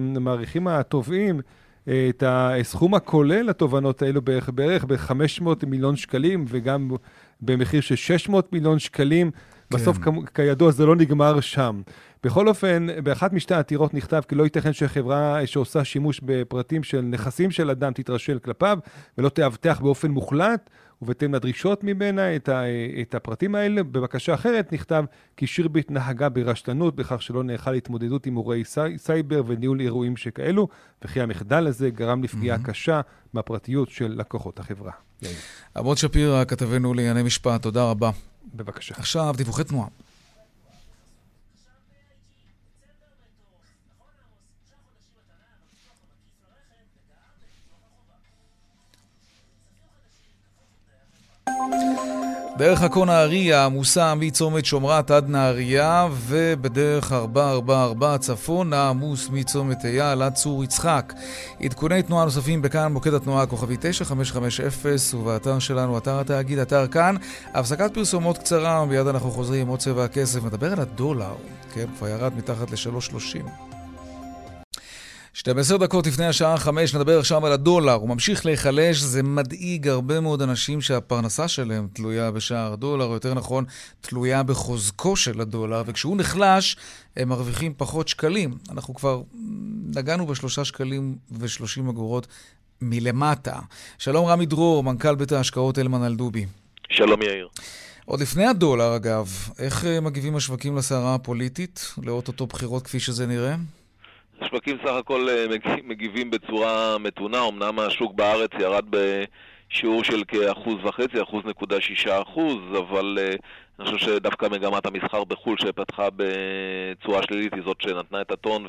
מעריכים 0.00 0.68
התובעים 0.68 1.40
את 1.88 2.22
הסכום 2.26 2.94
הכולל 2.94 3.42
לתובענות 3.42 4.02
האלו 4.02 4.22
בערך, 4.22 4.50
בערך 4.50 4.84
ב-500 4.84 5.66
מיליון 5.66 5.96
שקלים, 5.96 6.44
וגם 6.48 6.90
במחיר 7.40 7.80
של 7.80 7.96
600 7.96 8.52
מיליון 8.52 8.78
שקלים. 8.78 9.30
כן. 9.30 9.76
בסוף, 9.76 9.98
כידוע, 10.34 10.70
זה 10.70 10.86
לא 10.86 10.96
נגמר 10.96 11.40
שם. 11.40 11.80
בכל 12.24 12.48
אופן, 12.48 12.86
באחת 13.02 13.32
משתי 13.32 13.54
העתירות 13.54 13.94
נכתב 13.94 14.22
כי 14.28 14.34
לא 14.34 14.44
ייתכן 14.44 14.72
שחברה 14.72 15.46
שעושה 15.46 15.84
שימוש 15.84 16.20
בפרטים 16.24 16.82
של 16.82 17.00
נכסים 17.00 17.50
של 17.50 17.70
אדם 17.70 17.92
תתרשל 17.92 18.38
כלפיו 18.38 18.78
ולא 19.18 19.28
תאבטח 19.28 19.80
באופן 19.80 20.10
מוחלט 20.10 20.70
ובהתאם 21.02 21.34
לדרישות 21.34 21.84
ממנה 21.84 22.36
את, 22.36 22.48
ה, 22.48 22.62
את 23.02 23.14
הפרטים 23.14 23.54
האלה. 23.54 23.82
בבקשה 23.82 24.34
אחרת 24.34 24.72
נכתב 24.72 25.04
כי 25.36 25.46
שירביט 25.46 25.90
נהגה 25.90 26.28
ברשלנות 26.28 26.96
בכך 26.96 27.22
שלא 27.22 27.44
נערכה 27.44 27.72
להתמודדות 27.72 28.26
עם 28.26 28.36
אירועי 28.36 28.64
סי, 28.64 28.80
סייבר 28.96 29.42
וניהול 29.46 29.80
אירועים 29.80 30.16
שכאלו, 30.16 30.68
וכי 31.04 31.20
המחדל 31.20 31.66
הזה 31.66 31.90
גרם 31.90 32.22
לפגיעה 32.22 32.56
mm-hmm. 32.56 32.66
קשה 32.66 33.00
בפרטיות 33.34 33.90
של 33.90 34.14
לקוחות 34.18 34.60
החברה. 34.60 34.92
עמוד 35.76 35.96
שפירא, 35.96 36.44
כתבנו 36.44 36.94
לענייני 36.94 37.22
משפט, 37.22 37.62
תודה 37.62 37.90
רבה. 37.90 38.10
בבקשה. 38.54 38.94
עכשיו, 38.98 39.34
דיווחי 39.36 39.64
תנועה. 39.64 39.88
דרך 52.58 52.82
עכו 52.82 53.04
נהריה 53.04 53.64
עמוסה 53.64 54.14
מצומת 54.14 54.64
שומרת 54.64 55.10
עד 55.10 55.28
נהריה 55.28 56.08
ובדרך 56.12 57.12
444 57.12 58.18
צפון 58.18 58.72
העמוס 58.72 59.28
מצומת 59.32 59.84
אייל 59.84 60.22
עד 60.22 60.34
צור 60.34 60.64
יצחק. 60.64 61.12
עדכוני 61.62 62.02
תנועה 62.02 62.24
נוספים 62.24 62.62
בכאן 62.62 62.92
מוקד 62.92 63.14
התנועה 63.14 63.42
הכוכבי 63.42 63.76
9550 63.80 65.20
ובאתר 65.20 65.58
שלנו, 65.58 65.98
אתר 65.98 66.20
התאגיד, 66.20 66.58
אתר 66.58 66.86
כאן. 66.86 67.16
הפסקת 67.54 67.94
פרסומות 67.94 68.38
קצרה, 68.38 68.84
מיד 68.84 69.06
אנחנו 69.06 69.30
חוזרים 69.30 69.60
עם 69.60 69.68
עוד 69.68 69.78
צבע 69.78 70.04
הכסף. 70.04 70.42
מדבר 70.42 70.72
על 70.72 70.80
הדולר, 70.80 71.34
כן, 71.74 71.86
כבר 71.98 72.08
ירד 72.08 72.32
מתחת 72.36 72.70
ל-3.30. 72.70 73.67
12 75.38 75.78
דקות 75.78 76.06
לפני 76.06 76.26
השעה 76.26 76.56
5 76.56 76.94
נדבר 76.94 77.18
עכשיו 77.18 77.46
על 77.46 77.52
הדולר. 77.52 77.92
הוא 77.92 78.08
ממשיך 78.08 78.46
להיחלש, 78.46 78.98
זה 78.98 79.22
מדאיג 79.22 79.88
הרבה 79.88 80.20
מאוד 80.20 80.42
אנשים 80.42 80.80
שהפרנסה 80.80 81.48
שלהם 81.48 81.88
תלויה 81.92 82.30
בשער 82.30 82.72
הדולר, 82.72 83.04
או 83.04 83.14
יותר 83.14 83.34
נכון, 83.34 83.64
תלויה 84.00 84.42
בחוזקו 84.42 85.16
של 85.16 85.40
הדולר, 85.40 85.82
וכשהוא 85.86 86.16
נחלש, 86.16 86.76
הם 87.16 87.28
מרוויחים 87.28 87.74
פחות 87.76 88.08
שקלים. 88.08 88.58
אנחנו 88.70 88.94
כבר 88.94 89.22
נגענו 89.96 90.26
בשלושה 90.26 90.64
שקלים 90.64 91.16
ושלושים 91.38 91.88
אגורות 91.88 92.26
מלמטה. 92.82 93.58
שלום 93.98 94.26
רמי 94.26 94.46
דרור, 94.46 94.82
מנכ"ל 94.84 95.14
בית 95.14 95.32
ההשקעות 95.32 95.78
הלמן 95.78 96.02
אלדובי. 96.02 96.46
שלום 96.90 97.22
יאיר. 97.22 97.48
עוד 98.04 98.20
לפני 98.20 98.46
הדולר, 98.46 98.96
אגב, 98.96 99.32
איך 99.58 99.84
אה, 99.84 100.00
מגיבים 100.00 100.36
השווקים 100.36 100.76
לסערה 100.76 101.14
הפוליטית, 101.14 101.94
לאו-טו-טו 102.02 102.46
בחירות 102.46 102.84
כפי 102.84 103.00
שזה 103.00 103.26
נראה? 103.26 103.54
השווקים 104.40 104.76
סך 104.84 104.92
הכל 104.92 105.28
אה, 105.28 105.46
מגיבים 105.84 106.30
בצורה 106.30 106.98
מתונה, 106.98 107.48
אמנם 107.48 107.78
השוק 107.78 108.14
בארץ 108.14 108.50
ירד 108.60 108.84
בשיעור 109.70 110.04
של 110.04 110.22
כאחוז 110.28 110.84
וחצי, 110.84 111.22
אחוז 111.22 111.44
נקודה 111.44 111.80
שישה 111.80 112.22
אחוז, 112.22 112.58
אבל 112.78 113.18
אה, 113.20 113.34
אני 113.78 113.86
חושב 113.86 114.06
שדווקא 114.06 114.46
מגמת 114.46 114.86
המסחר 114.86 115.24
בחו"ל 115.24 115.56
שפתחה 115.58 116.08
בצורה 116.16 117.22
שלילית 117.22 117.54
היא 117.54 117.62
זאת 117.64 117.80
שנתנה 117.80 118.20
את 118.20 118.30
הטון 118.30 118.66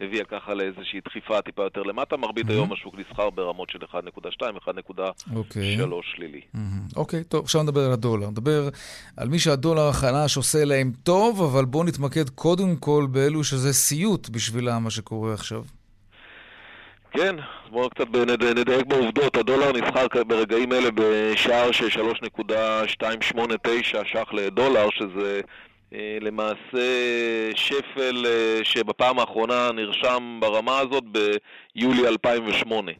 והביאה 0.00 0.24
ככה 0.24 0.54
לאיזושהי 0.54 1.00
דחיפה 1.04 1.42
טיפה 1.42 1.62
יותר 1.62 1.82
למטה. 1.82 2.16
מרבית 2.16 2.46
mm-hmm. 2.46 2.50
היום 2.50 2.72
השוק 2.72 2.94
נסחר 2.98 3.30
ברמות 3.30 3.70
של 3.70 3.78
1.2, 3.78 3.88
1.3 4.66 5.00
okay. 5.34 5.58
שלילי. 6.16 6.40
אוקיי, 6.96 7.20
mm-hmm. 7.20 7.22
okay, 7.22 7.28
טוב, 7.28 7.44
עכשיו 7.44 7.62
נדבר 7.62 7.80
על 7.80 7.92
הדולר. 7.92 8.30
נדבר 8.30 8.68
על 9.16 9.28
מי 9.28 9.38
שהדולר 9.38 9.88
החלש 9.88 10.36
עושה 10.36 10.64
להם 10.64 10.92
טוב, 11.02 11.42
אבל 11.42 11.64
בואו 11.64 11.84
נתמקד 11.84 12.28
קודם 12.28 12.76
כל 12.76 13.06
באלו 13.10 13.44
שזה 13.44 13.72
סיוט 13.72 14.28
בשבילם 14.28 14.84
מה 14.84 14.90
שקורה 14.90 15.34
עכשיו. 15.34 15.62
כן, 17.16 17.36
בואו 17.70 17.90
קצת 17.90 18.06
נדייק 18.56 18.86
בעובדות. 18.86 19.36
הדולר 19.36 19.72
נסחר 19.72 20.06
ברגעים 20.26 20.72
אלה 20.72 20.88
בשער 20.94 21.72
של 21.72 21.88
3.289 21.88 22.48
ש"ח 24.04 24.32
לדולר, 24.32 24.90
שזה 24.90 25.40
אה, 25.94 26.18
למעשה 26.20 26.86
שפל 27.54 28.26
אה, 28.26 28.60
שבפעם 28.62 29.18
האחרונה 29.18 29.70
נרשם 29.74 30.38
ברמה 30.40 30.78
הזאת 30.78 31.04
ביולי 31.04 32.08
2008. 32.08 32.92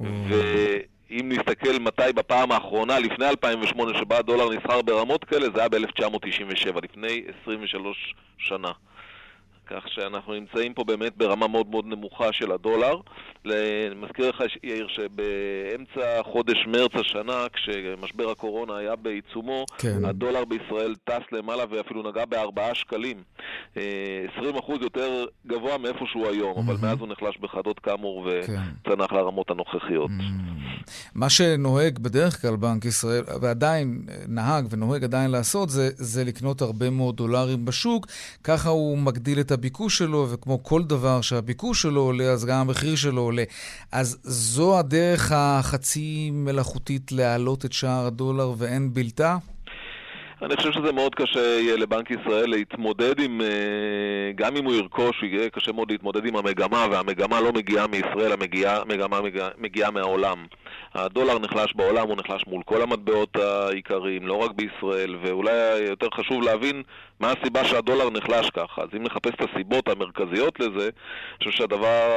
ואם 0.00 1.32
נסתכל 1.32 1.78
מתי 1.80 2.12
בפעם 2.14 2.52
האחרונה, 2.52 2.98
לפני 2.98 3.28
2008, 3.28 3.98
שבה 3.98 4.18
הדולר 4.18 4.50
נסחר 4.50 4.82
ברמות 4.82 5.24
כאלה, 5.24 5.46
זה 5.54 5.60
היה 5.60 5.68
ב-1997, 5.68 6.80
לפני 6.82 7.22
23 7.42 8.14
שנה. 8.38 8.72
כך 9.66 9.84
שאנחנו 9.88 10.34
נמצאים 10.34 10.74
פה 10.74 10.84
באמת 10.84 11.16
ברמה 11.16 11.48
מאוד 11.48 11.66
מאוד 11.66 11.86
נמוכה 11.86 12.32
של 12.32 12.52
הדולר. 12.52 12.96
אני 13.46 13.54
מזכיר 13.96 14.28
לך, 14.28 14.42
יאיר, 14.62 14.86
שבאמצע 14.88 16.22
חודש 16.22 16.66
מרץ 16.66 16.90
השנה, 16.94 17.46
כשמשבר 17.52 18.30
הקורונה 18.30 18.76
היה 18.76 18.96
בעיצומו, 18.96 19.64
כן. 19.78 20.04
הדולר 20.04 20.44
בישראל 20.44 20.94
טס 21.04 21.22
למעלה 21.32 21.64
ואפילו 21.70 22.10
נגע 22.10 22.24
בארבעה 22.24 22.74
שקלים. 22.74 23.22
20% 23.74 23.78
אה, 23.78 23.80
יותר 24.80 25.24
גבוה 25.46 25.78
מאיפה 25.78 26.04
שהוא 26.12 26.26
היום, 26.26 26.56
mm-hmm. 26.56 26.60
אבל 26.60 26.76
מאז 26.82 26.98
הוא 27.00 27.08
נחלש 27.08 27.38
בחדות 27.38 27.78
כאמור 27.78 28.28
וצנח 28.28 29.10
כן. 29.10 29.16
לרמות 29.16 29.50
הנוכחיות. 29.50 30.10
Mm-hmm. 30.10 30.90
מה 31.14 31.30
שנוהג 31.30 31.98
בדרך 31.98 32.42
כלל 32.42 32.56
בנק 32.56 32.84
ישראל, 32.84 33.24
ועדיין 33.42 34.02
נהג 34.28 34.66
ונוהג 34.70 35.04
עדיין 35.04 35.30
לעשות, 35.30 35.70
זה, 35.70 35.90
זה 35.94 36.24
לקנות 36.24 36.62
הרבה 36.62 36.90
מאוד 36.90 37.16
דולרים 37.16 37.64
בשוק, 37.64 38.06
ככה 38.44 38.68
הוא 38.68 38.98
מגדיל 38.98 39.40
את 39.40 39.50
הביקוש 39.54 39.98
שלו, 39.98 40.26
וכמו 40.30 40.62
כל 40.62 40.82
דבר 40.82 41.20
שהביקוש 41.20 41.82
שלו 41.82 42.00
עולה, 42.00 42.24
אז 42.24 42.44
גם 42.44 42.56
המחיר 42.56 42.96
שלו 42.96 43.22
עולה. 43.22 43.44
אז 43.92 44.18
זו 44.22 44.78
הדרך 44.78 45.32
החצי 45.34 46.30
מלאכותית 46.32 47.12
להעלות 47.12 47.64
את 47.64 47.72
שער 47.72 48.06
הדולר 48.06 48.52
ואין 48.58 48.94
בלתה? 48.94 49.36
אני 50.42 50.56
חושב 50.56 50.72
שזה 50.72 50.92
מאוד 50.92 51.14
קשה 51.14 51.40
יהיה 51.40 51.76
לבנק 51.76 52.10
ישראל 52.10 52.50
להתמודד 52.50 53.20
עם, 53.20 53.40
אה, 53.40 53.46
גם 54.34 54.56
אם 54.56 54.64
הוא 54.64 54.74
ירכוש, 54.74 55.22
יהיה 55.22 55.50
קשה 55.50 55.72
מאוד 55.72 55.90
להתמודד 55.90 56.26
עם 56.26 56.36
המגמה, 56.36 56.86
והמגמה 56.90 57.40
לא 57.40 57.52
מגיעה 57.52 57.86
מישראל, 57.86 58.32
המגמה 58.32 59.20
מגיעה, 59.20 59.48
מגיעה 59.58 59.90
מהעולם. 59.90 60.46
הדולר 60.94 61.38
נחלש 61.38 61.72
בעולם, 61.74 62.08
הוא 62.08 62.16
נחלש 62.16 62.44
מול 62.46 62.62
כל 62.64 62.82
המטבעות 62.82 63.36
העיקריים, 63.36 64.26
לא 64.26 64.34
רק 64.34 64.50
בישראל, 64.50 65.16
ואולי 65.22 65.78
יותר 65.88 66.06
חשוב 66.14 66.42
להבין 66.42 66.82
מה 67.20 67.32
הסיבה 67.32 67.64
שהדולר 67.64 68.10
נחלש 68.10 68.50
ככה. 68.50 68.82
אז 68.82 68.88
אם 68.96 69.02
נחפש 69.02 69.30
את 69.34 69.50
הסיבות 69.50 69.88
המרכזיות 69.88 70.60
לזה, 70.60 70.84
אני 70.84 71.38
חושב 71.38 71.50
שהדבר 71.50 72.10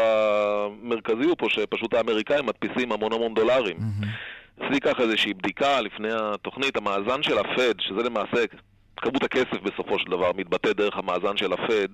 המרכזי 0.65 1.23
הוא 1.23 1.35
פה 1.37 1.49
שפשוט 1.49 1.93
האמריקאים 1.93 2.45
מדפיסים 2.45 2.91
המון 2.91 3.13
המון 3.13 3.33
דולרים. 3.33 3.77
Mm-hmm. 3.77 4.63
עשיתי 4.63 4.79
ככה 4.79 5.03
איזושהי 5.03 5.33
בדיקה 5.33 5.81
לפני 5.81 6.09
התוכנית, 6.11 6.77
המאזן 6.77 7.23
של 7.23 7.37
הפד, 7.37 7.79
שזה 7.79 8.03
למעשה 8.03 8.45
כמות 8.97 9.23
הכסף 9.23 9.61
בסופו 9.63 9.99
של 9.99 10.11
דבר 10.11 10.31
מתבטא 10.37 10.73
דרך 10.73 10.97
המאזן 10.97 11.37
של 11.37 11.53
הפד, 11.53 11.87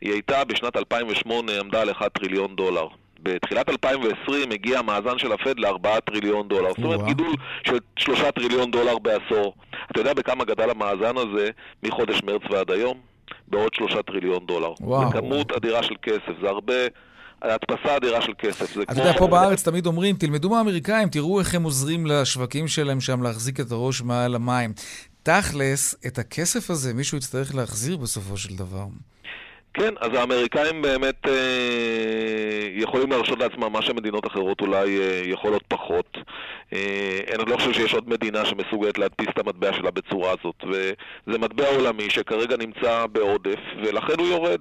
היא 0.00 0.12
הייתה 0.12 0.44
בשנת 0.44 0.76
2008, 0.76 1.52
עמדה 1.60 1.82
על 1.82 1.90
1 1.90 2.12
טריליון 2.12 2.56
דולר. 2.56 2.86
בתחילת 3.22 3.68
2020 3.68 4.52
הגיע 4.52 4.78
המאזן 4.78 5.18
של 5.18 5.32
הפד 5.32 5.58
ל-4 5.58 6.00
טריליון 6.00 6.48
דולר. 6.48 6.68
זאת 6.68 6.78
אומרת, 6.78 7.04
גידול 7.04 7.34
של 7.66 7.78
3 7.98 8.20
טריליון 8.34 8.70
דולר 8.70 8.98
בעשור. 8.98 9.54
אתה 9.92 10.00
יודע 10.00 10.14
בכמה 10.14 10.44
גדל 10.44 10.70
המאזן 10.70 11.16
הזה 11.16 11.50
מחודש 11.82 12.22
מרץ 12.22 12.42
ועד 12.50 12.70
היום? 12.70 13.00
בעוד 13.48 13.74
3 13.74 13.92
טריליון 14.06 14.46
דולר. 14.46 14.72
וואו. 14.80 15.10
זה 15.10 15.18
כמות 15.18 15.52
אדירה 15.52 15.82
של 15.82 15.94
כסף, 16.02 16.32
זה 16.42 16.48
הרבה... 16.48 16.74
הדפסה 17.42 17.96
אדירה 17.96 18.22
של 18.22 18.32
כסף. 18.38 18.76
אתה. 18.82 19.00
יודע, 19.00 19.12
פה 19.18 19.26
בארץ 19.26 19.68
תמיד 19.68 19.86
אומרים, 19.86 20.16
תלמדו 20.16 20.50
מהאמריקאים, 20.50 21.08
תראו 21.08 21.40
איך 21.40 21.54
הם 21.54 21.62
עוזרים 21.62 22.06
לשווקים 22.06 22.68
שלהם 22.68 23.00
שם 23.00 23.22
להחזיק 23.22 23.60
את 23.60 23.72
הראש 23.72 24.02
מעל 24.02 24.34
המים. 24.34 24.72
תכלס, 25.22 25.94
את 26.06 26.18
הכסף 26.18 26.70
הזה 26.70 26.94
מישהו 26.94 27.18
יצטרך 27.18 27.54
להחזיר 27.54 27.96
בסופו 27.96 28.36
של 28.36 28.56
דבר. 28.56 28.84
כן, 29.74 29.94
אז 30.00 30.10
האמריקאים 30.14 30.82
באמת 30.82 31.28
אה, 31.28 32.68
יכולים 32.74 33.10
להרשות 33.10 33.38
לעצמם 33.38 33.72
מה 33.72 33.82
שמדינות 33.82 34.26
אחרות 34.26 34.60
אולי 34.60 35.00
אה, 35.00 35.22
יכולות 35.24 35.62
פחות. 35.68 36.18
אה, 36.72 37.20
אני 37.34 37.50
לא 37.50 37.56
חושב 37.56 37.72
שיש 37.72 37.94
עוד 37.94 38.08
מדינה 38.08 38.44
שמסוגלת 38.44 38.98
להדפיס 38.98 39.28
את 39.28 39.38
המטבע 39.38 39.72
שלה 39.72 39.90
בצורה 39.90 40.30
הזאת. 40.30 40.64
וזה 40.64 41.38
מטבע 41.38 41.68
עולמי 41.68 42.10
שכרגע 42.10 42.56
נמצא 42.56 43.06
בעודף, 43.12 43.58
ולכן 43.84 44.14
הוא 44.18 44.26
יורד. 44.26 44.60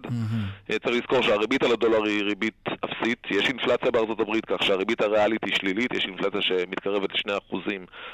אה, 0.69 0.79
צריך 0.79 0.95
לזכור 0.95 1.21
שהריבית 1.21 1.63
על 1.63 1.71
הדולר 1.71 2.03
היא 2.03 2.23
ריבית 2.23 2.65
אפסית. 2.65 3.19
יש 3.29 3.47
אינפלציה 3.47 3.91
בארצות 3.91 4.19
הברית, 4.19 4.45
כך 4.45 4.63
שהריבית 4.63 5.01
הריאלית 5.01 5.43
היא 5.45 5.55
שלילית, 5.55 5.93
יש 5.93 6.05
אינפלציה 6.05 6.41
שמתקרבת 6.41 7.09
ל-2%. 7.13 7.57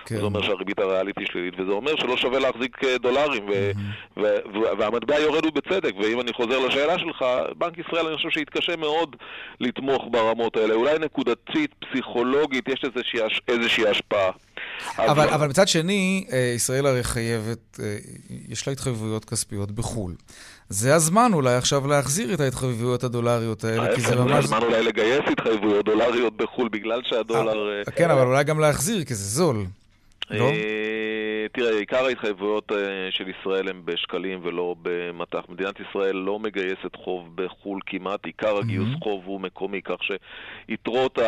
כן. 0.06 0.16
זה 0.16 0.24
אומר 0.24 0.42
שהריבית 0.42 0.80
הריאלית 0.80 1.18
היא 1.20 1.28
שלילית, 1.32 1.54
וזה 1.60 1.72
אומר 1.72 1.96
שלא 1.96 2.18
שווה 2.18 2.40
להחזיק 2.40 2.84
אה, 2.84 2.98
דולרים, 2.98 3.50
ו- 3.50 3.72
ו- 4.18 4.38
ו- 4.54 4.78
והמטבע 4.78 5.20
יורד 5.20 5.46
ובצדק. 5.46 5.94
ואם 6.02 6.22
אני 6.22 6.34
חוזר 6.34 6.60
לשאלה 6.66 6.87
שלך, 6.98 7.26
בנק 7.58 7.78
ישראל, 7.78 8.08
אני 8.08 8.16
חושב 8.16 8.30
שיתקשה 8.30 8.76
מאוד 8.76 9.16
לתמוך 9.60 10.06
ברמות 10.12 10.58
האלה. 10.58 10.74
אולי 10.74 11.00
נקודתית, 11.00 11.72
פסיכולוגית, 11.80 12.68
יש 12.68 12.84
איזושהי, 12.84 13.20
איזושהי 13.48 13.88
השפעה. 13.88 14.32
אבל, 14.98 15.30
אבל 15.30 15.48
מצד 15.48 15.68
שני, 15.68 16.26
אה, 16.32 16.54
ישראל 16.56 16.86
הרי 16.86 17.04
חייבת, 17.04 17.80
אה, 17.80 17.98
יש 18.50 18.68
לה 18.68 18.74
התחייבויות 18.74 19.26
כספיות 19.26 19.72
בחו"ל. 19.72 20.14
זה 20.70 20.96
הזמן 20.96 21.32
אולי 21.34 21.56
עכשיו 21.56 21.88
להחזיר 21.88 22.34
את 22.34 22.40
ההתחייבויות 22.40 23.04
הדולריות 23.04 23.64
האלה, 23.64 23.96
כי 23.96 24.02
זה 24.02 24.16
ממש... 24.16 24.46
הזמן 24.46 24.64
אולי 24.64 24.84
לגייס 24.84 25.22
התחייבויות 25.32 25.86
דולריות 25.86 26.38
בחו"ל, 26.38 26.70
בגלל 26.70 27.02
שהדולר... 27.04 27.84
אה, 27.88 27.92
כן, 27.92 28.12
אבל 28.12 28.28
אולי 28.28 28.44
גם 28.44 28.60
להחזיר, 28.60 29.04
כי 29.04 29.16
זה 29.16 29.24
זול. 29.24 29.66
לא? 30.30 30.46
אה, 30.46 31.46
תראה, 31.54 31.80
עיקר 31.80 32.06
ההתחייבויות 32.06 32.72
אה, 32.72 32.78
של 33.10 33.26
ישראל 33.30 33.70
הם 33.70 33.82
בשקלים 33.86 34.40
ולא 34.44 34.76
במטח. 34.82 35.40
מדינת 35.50 35.76
ישראל 35.80 36.16
לא 36.16 36.40
מגייסת 36.40 36.96
חוב 36.96 37.30
בחו"ל 37.36 37.80
כמעט, 37.86 38.26
עיקר 38.26 38.58
הגיוס 38.58 38.90
חוב 39.04 39.22
הוא 39.26 39.42
מקומי, 39.42 39.82
כך 39.82 39.96
שיתרות 40.04 41.20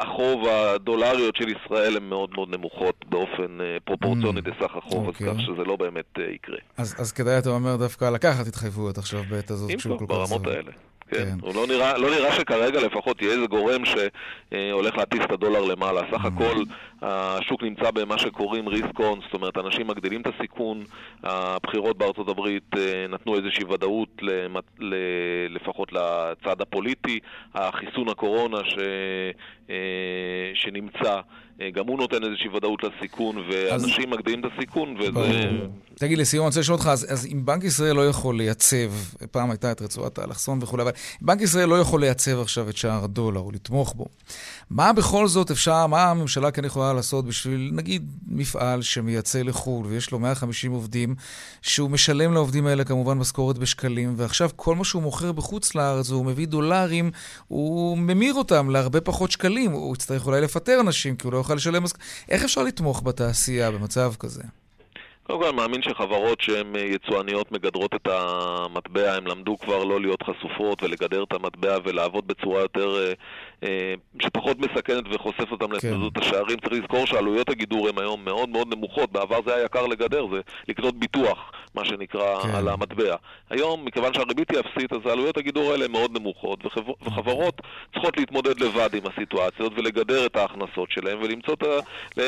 החוב 0.00 0.48
הדולריות 0.48 1.36
של 1.36 1.48
ישראל 1.48 1.96
הן 1.96 2.04
מאוד 2.04 2.30
מאוד 2.34 2.48
נמוכות 2.48 3.04
באופן 3.08 3.60
אה, 3.60 3.76
פרופורציוני 3.84 4.40
לסך 4.40 4.76
החוב, 4.76 5.02
אז 5.02 5.14
אוקיי. 5.14 5.26
כך 5.26 5.40
שזה 5.40 5.64
לא 5.66 5.76
באמת 5.76 6.18
יקרה. 6.34 6.58
אז, 6.76 7.12
כדאי, 7.12 7.38
אתה 7.38 7.50
אומר, 7.50 7.76
דווקא 7.76 8.04
לקחת 8.04 8.46
התחייבויות 8.46 8.98
עכשיו 8.98 9.20
בעת 9.30 9.50
הזאת, 9.50 9.70
כשהוא 9.78 9.98
כל 9.98 10.04
כך 10.06 10.10
ברמות. 10.10 10.46
האלה. 10.46 10.72
כן, 11.10 11.36
הוא 11.40 11.54
לא 11.54 11.66
נראה, 11.66 11.98
לא 11.98 12.10
נראה 12.10 12.32
שכרגע 12.32 12.80
לפחות 12.80 13.22
יהיה 13.22 13.32
איזה 13.32 13.46
גורם 13.46 13.82
שהולך 13.84 14.96
להטיס 14.96 15.20
את 15.24 15.30
הדולר 15.30 15.64
למעלה. 15.64 16.00
סך 16.12 16.24
הכל 16.24 16.62
השוק 17.02 17.62
נמצא 17.62 17.90
במה 17.90 18.18
שקוראים 18.18 18.68
risk 18.68 18.98
on, 18.98 19.22
זאת 19.24 19.34
אומרת, 19.34 19.56
אנשים 19.58 19.86
מגדילים 19.86 20.20
את 20.20 20.26
הסיכון, 20.26 20.84
הבחירות 21.22 21.98
בארצות 21.98 22.28
הברית 22.28 22.70
אה, 22.76 23.06
נתנו 23.08 23.36
איזושהי 23.36 23.64
ודאות 23.64 24.22
לפחות 25.48 25.92
לצד 25.92 26.60
הפוליטי, 26.60 27.18
החיסון 27.54 28.08
הקורונה 28.08 28.58
ש... 28.64 28.78
אה, 29.70 29.74
שנמצא, 30.54 31.20
אה, 31.60 31.70
גם 31.70 31.86
הוא 31.86 31.98
נותן 31.98 32.24
איזושהי 32.24 32.48
ודאות 32.48 32.82
לסיכון, 32.84 33.36
ואנשים 33.50 34.10
מגדילים 34.10 34.40
את 34.40 34.44
הסיכון, 34.56 34.96
וזה... 34.96 35.50
תגיד, 35.94 36.18
לסיום, 36.18 36.42
אני 36.42 36.48
רוצה 36.48 36.60
לשאול 36.60 36.76
אותך, 36.76 36.86
אז, 36.86 37.12
אז 37.12 37.26
אם 37.32 37.44
בנק 37.44 37.64
ישראל 37.64 37.96
לא 37.96 38.08
יכול 38.08 38.36
לייצב, 38.36 38.92
פעם 39.30 39.50
הייתה 39.50 39.72
את 39.72 39.82
רצועת 39.82 40.18
האלכסון 40.18 40.58
וכולי, 40.62 40.82
אבל 40.82 40.92
בנק 41.20 41.40
ישראל 41.40 41.68
לא 41.68 41.80
יכול 41.80 42.00
לייצב 42.00 42.40
עכשיו 42.40 42.68
את 42.68 42.76
שער 42.76 43.04
הדולר 43.04 43.40
או 43.40 43.50
לתמוך 43.50 43.94
בו, 43.94 44.06
מה 44.70 44.92
בכל 44.92 45.26
זאת 45.26 45.50
אפשר, 45.50 45.86
מה 45.86 46.04
הממשלה 46.04 46.50
כן 46.50 46.64
יכולה 46.64 46.87
לעשות 46.92 47.24
בשביל, 47.24 47.70
נגיד, 47.74 48.10
מפעל 48.28 48.82
שמייצא 48.82 49.42
לחו"ל 49.42 49.86
ויש 49.86 50.10
לו 50.10 50.18
150 50.18 50.72
עובדים, 50.72 51.14
שהוא 51.62 51.90
משלם 51.90 52.34
לעובדים 52.34 52.66
האלה 52.66 52.84
כמובן 52.84 53.18
משכורת 53.18 53.58
בשקלים, 53.58 54.14
ועכשיו 54.16 54.50
כל 54.56 54.74
מה 54.74 54.84
שהוא 54.84 55.02
מוכר 55.02 55.32
בחוץ 55.32 55.74
לארץ 55.74 56.10
והוא 56.10 56.26
מביא 56.26 56.46
דולרים, 56.46 57.10
הוא 57.48 57.98
ממיר 57.98 58.34
אותם 58.34 58.70
להרבה 58.70 59.00
פחות 59.00 59.30
שקלים, 59.30 59.70
הוא 59.70 59.94
יצטרך 59.94 60.26
אולי 60.26 60.40
לפטר 60.40 60.80
אנשים 60.80 61.16
כי 61.16 61.26
הוא 61.26 61.32
לא 61.32 61.38
יוכל 61.38 61.54
לשלם... 61.54 61.82
מס- 61.82 61.94
איך 62.28 62.44
אפשר 62.44 62.62
לתמוך 62.62 63.02
בתעשייה 63.02 63.70
במצב 63.70 64.12
כזה? 64.18 64.42
קודם 65.28 65.40
כל, 65.40 65.46
אני 65.48 65.56
מאמין 65.56 65.82
שחברות 65.82 66.40
שהן 66.40 66.76
אה, 66.76 66.80
יצואניות 66.80 67.52
מגדרות 67.52 67.94
את 67.94 68.08
המטבע, 68.10 69.14
הן 69.14 69.26
למדו 69.26 69.58
כבר 69.58 69.84
לא 69.84 70.00
להיות 70.00 70.22
חשופות 70.22 70.82
ולגדר 70.82 71.22
את 71.22 71.32
המטבע 71.32 71.78
ולעבוד 71.84 72.26
בצורה 72.26 72.60
יותר, 72.60 72.96
אה, 72.98 73.12
שפחות 74.22 74.56
מסכנת 74.58 75.04
וחושפת 75.10 75.52
אותם 75.52 75.72
להתמודדות 75.72 76.18
השערים. 76.18 76.58
צריך 76.58 76.72
לזכור 76.72 77.06
שעלויות 77.06 77.48
הגידור 77.50 77.88
הן 77.88 77.98
היום 77.98 78.24
מאוד 78.24 78.48
מאוד 78.48 78.74
נמוכות. 78.74 79.12
בעבר 79.12 79.38
זה 79.46 79.54
היה 79.54 79.64
יקר 79.64 79.86
לגדר, 79.86 80.26
זה 80.32 80.40
לקנות 80.68 80.94
ביטוח, 80.98 81.38
מה 81.74 81.84
שנקרא, 81.84 82.42
כן. 82.42 82.48
על 82.54 82.68
המטבע. 82.68 83.16
היום, 83.50 83.84
מכיוון 83.84 84.14
שהריבית 84.14 84.50
היא 84.50 84.60
אפסית, 84.60 84.92
אז 84.92 84.98
עלויות 85.12 85.36
הגידור 85.36 85.72
האלה 85.72 85.84
הן 85.84 85.90
מאוד 85.92 86.10
נמוכות, 86.18 86.66
וחבר, 86.66 86.92
וחברות 87.06 87.60
צריכות 87.92 88.16
להתמודד 88.16 88.60
לבד 88.60 88.94
עם 88.94 89.02
הסיטואציות 89.06 89.72
ולגדר 89.76 90.26
את 90.26 90.36
ההכנסות 90.36 90.90
שלהן 90.90 91.18
ולמצוא 91.22 91.54
את 91.54 91.62
ה... 91.62 91.66
ל- 92.16 92.22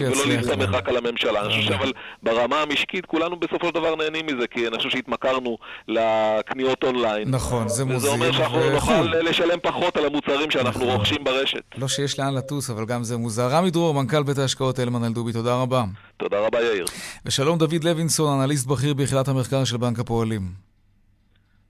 ולא 0.00 0.26
להסתמך. 0.36 0.68
רק 0.72 0.88
על 0.88 0.96
הממשלה. 0.96 1.40
אני 1.40 1.48
חושב 1.48 1.62
שאבל 1.62 1.92
ברמה 2.22 2.62
המשקית 2.62 3.06
כולנו 3.06 3.36
בסופו 3.36 3.66
של 3.66 3.74
דבר 3.74 3.94
נהנים 3.94 4.26
מזה, 4.26 4.46
כי 4.46 4.68
אני 4.68 4.76
חושב 4.76 4.90
שהתמכרנו 4.90 5.58
לקניות 5.88 6.84
אונליין. 6.84 7.28
נכון, 7.30 7.68
זה 7.68 7.84
וזה 7.84 7.92
מוזיל 7.94 8.10
אומר 8.10 8.32
שאנחנו 8.32 8.58
וחו"ל. 8.58 8.96
נוכל 8.96 9.18
לשלם 9.22 9.58
פחות 9.62 9.96
על 9.96 10.04
המוצרים 10.06 10.37
שאנחנו 10.50 10.80
נכון. 10.84 10.96
רוכשים 10.96 11.24
ברשת. 11.24 11.62
לא 11.78 11.88
שיש 11.88 12.18
לאן 12.18 12.34
לטוס, 12.34 12.70
אבל 12.70 12.84
גם 12.84 13.02
זה 13.02 13.16
מוזר. 13.16 13.48
רמי 13.50 13.70
דרור, 13.70 13.94
מנכ"ל 13.94 14.22
בית 14.22 14.38
ההשקעות 14.38 14.80
אלמן 14.80 15.04
אלדובי, 15.04 15.32
תודה 15.32 15.62
רבה. 15.62 15.82
תודה 16.16 16.46
רבה, 16.46 16.60
יאיר. 16.60 16.84
ושלום 17.26 17.58
דוד 17.58 17.84
לוינסון, 17.84 18.40
אנליסט 18.40 18.68
בכיר 18.68 18.94
ביחידת 18.94 19.28
המחקר 19.28 19.64
של 19.64 19.76
בנק 19.76 19.98
הפועלים. 19.98 20.42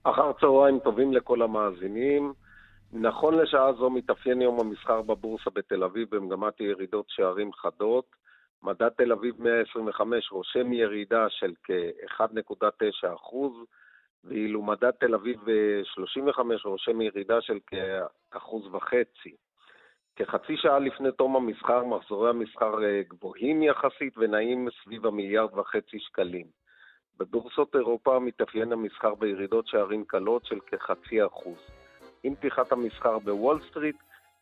אחר 0.03 0.31
צהריים 0.39 0.79
טובים 0.79 1.13
לכל 1.13 1.41
המאזינים. 1.41 2.33
נכון 2.93 3.37
לשעה 3.37 3.73
זו 3.73 3.89
מתאפיין 3.89 4.41
יום 4.41 4.59
המסחר 4.59 5.01
בבורסה 5.01 5.49
בתל 5.55 5.83
אביב 5.83 6.15
במגמת 6.15 6.59
ירידות 6.59 7.05
שערים 7.07 7.53
חדות. 7.53 8.05
מדד 8.63 8.89
תל 8.89 9.11
אביב 9.11 9.35
125 9.39 10.31
רושם 10.31 10.73
ירידה 10.73 11.25
של 11.29 11.53
כ-1.9%, 11.63 13.35
ואילו 14.23 14.61
מדד 14.61 14.91
תל 14.91 15.15
אביב 15.15 15.39
35 15.83 16.65
רושם 16.65 17.01
ירידה 17.01 17.41
של 17.41 17.59
כ-1.5%. 17.67 19.29
כחצי 20.19 20.57
שעה 20.57 20.79
לפני 20.79 21.11
תום 21.11 21.35
המסחר, 21.35 21.83
מחזורי 21.83 22.29
המסחר 22.29 22.83
אה, 22.83 23.01
גבוהים 23.07 23.63
יחסית 23.63 24.17
ונעים 24.17 24.67
סביב 24.83 25.05
המיליארד 25.05 25.57
וחצי 25.57 25.99
שקלים. 25.99 26.45
בבורסות 27.19 27.75
אירופה 27.75 28.19
מתאפיין 28.19 28.71
המסחר 28.71 29.15
בירידות 29.15 29.67
שערים 29.67 30.05
קלות 30.05 30.45
של 30.45 30.59
כחצי 30.59 31.25
אחוז. 31.25 31.57
עם 32.23 32.35
פתיחת 32.35 32.71
המסחר 32.71 33.19
בוול 33.19 33.59
סטריט 33.69 33.95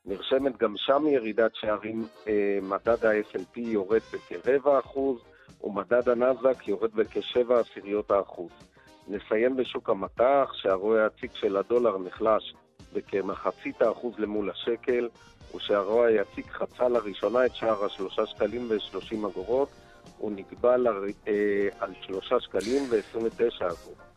נרשמת 0.05 0.57
גם 0.57 0.73
שם 0.77 1.07
ירידת 1.07 1.55
שערים, 1.55 2.03
אה, 2.27 2.59
מדד 2.61 3.05
ה-SLP 3.05 3.59
יורד 3.59 4.01
בכרבע 4.13 4.79
אחוז 4.79 5.21
ומדד 5.63 6.09
הנסדק 6.09 6.67
יורד 6.67 6.91
בכשבע 6.91 7.59
עשיריות 7.59 8.11
האחוז. 8.11 8.51
נסיים 9.07 9.55
בשוק 9.55 9.89
המטח, 9.89 10.51
שהרוע 10.53 11.03
היציג 11.03 11.29
של 11.33 11.57
הדולר 11.57 11.97
נחלש 11.97 12.53
בכמחצית 12.93 13.81
האחוז 13.81 14.13
למול 14.17 14.49
השקל, 14.49 15.09
ושהרוע 15.55 16.07
היציג 16.07 16.45
חצה 16.45 16.87
לראשונה 16.87 17.45
את 17.45 17.55
שער 17.55 17.85
השלושה 17.85 18.25
שקלים 18.25 18.65
ושלושים 18.69 19.25
אגורות, 19.25 19.69
הוא 20.17 20.31
נקבע 20.31 20.77
ל, 20.77 20.87
אה, 21.27 21.33
על 21.79 21.93
שלושה 22.01 22.39
שקלים 22.39 22.83
ו-29 22.89 23.65
אגורות. 23.65 24.07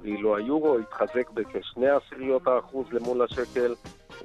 ואילו 0.00 0.36
היורו 0.36 0.78
התחזק 0.78 1.30
בכשני 1.30 1.88
עשיריות 1.88 2.46
האחוז 2.46 2.86
למול 2.92 3.22
השקל, 3.22 3.74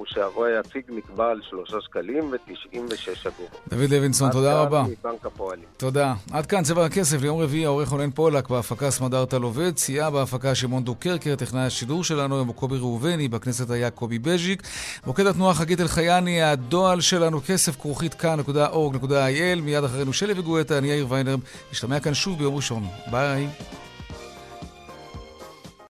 ושהרוע 0.01 0.47
היציג 0.47 0.83
נקבע 0.89 1.29
על 1.31 1.41
שלושה 1.49 1.77
שקלים 1.81 2.31
ו-96 2.31 3.27
אגורות. 3.27 3.61
דוד 3.69 3.89
לוינסון, 3.89 4.31
תודה 4.31 4.61
רבה. 4.61 4.83
מבנק 4.83 5.25
הפועלים. 5.25 5.65
תודה. 5.77 6.13
עד 6.31 6.45
כאן 6.45 6.63
צבע 6.63 6.85
הכסף 6.85 7.21
ליום 7.21 7.41
רביעי, 7.41 7.65
העורך 7.65 7.89
רונן 7.89 8.11
פולק, 8.11 8.49
בהפקה 8.49 8.91
סמדארטה 8.91 9.37
לובד, 9.37 9.77
סייע 9.77 10.09
בהפקה 10.09 10.55
שמעון 10.55 10.83
דוקרקר, 10.83 11.35
טכנאי 11.35 11.61
השידור 11.61 12.03
שלנו 12.03 12.35
היום 12.35 12.47
הוא 12.47 12.55
קובי 12.55 12.77
ראובני, 12.77 13.27
בכנסת 13.27 13.69
היה 13.69 13.89
קובי 13.89 14.19
בז'יק. 14.19 14.63
מוקד 15.05 15.27
התנועה 15.27 15.53
חגית 15.53 15.81
אלחייני, 15.81 16.41
הדועל 16.41 17.01
שלנו 17.01 17.41
כסף 17.47 17.81
כרוכית 17.81 18.13
כאן.org.il, 18.13 19.61
מיד 19.61 19.83
אחרינו 19.83 20.13
שלי 20.13 20.33
וגואטה, 20.37 20.77
אני 20.77 20.87
יאיר 20.87 21.05
ויינר, 21.09 21.35
נשתמע 21.71 21.99
כאן 21.99 22.13
שוב 22.13 22.37
ביום 22.37 22.55
ראשון. 22.55 22.83
ביי. 23.11 23.47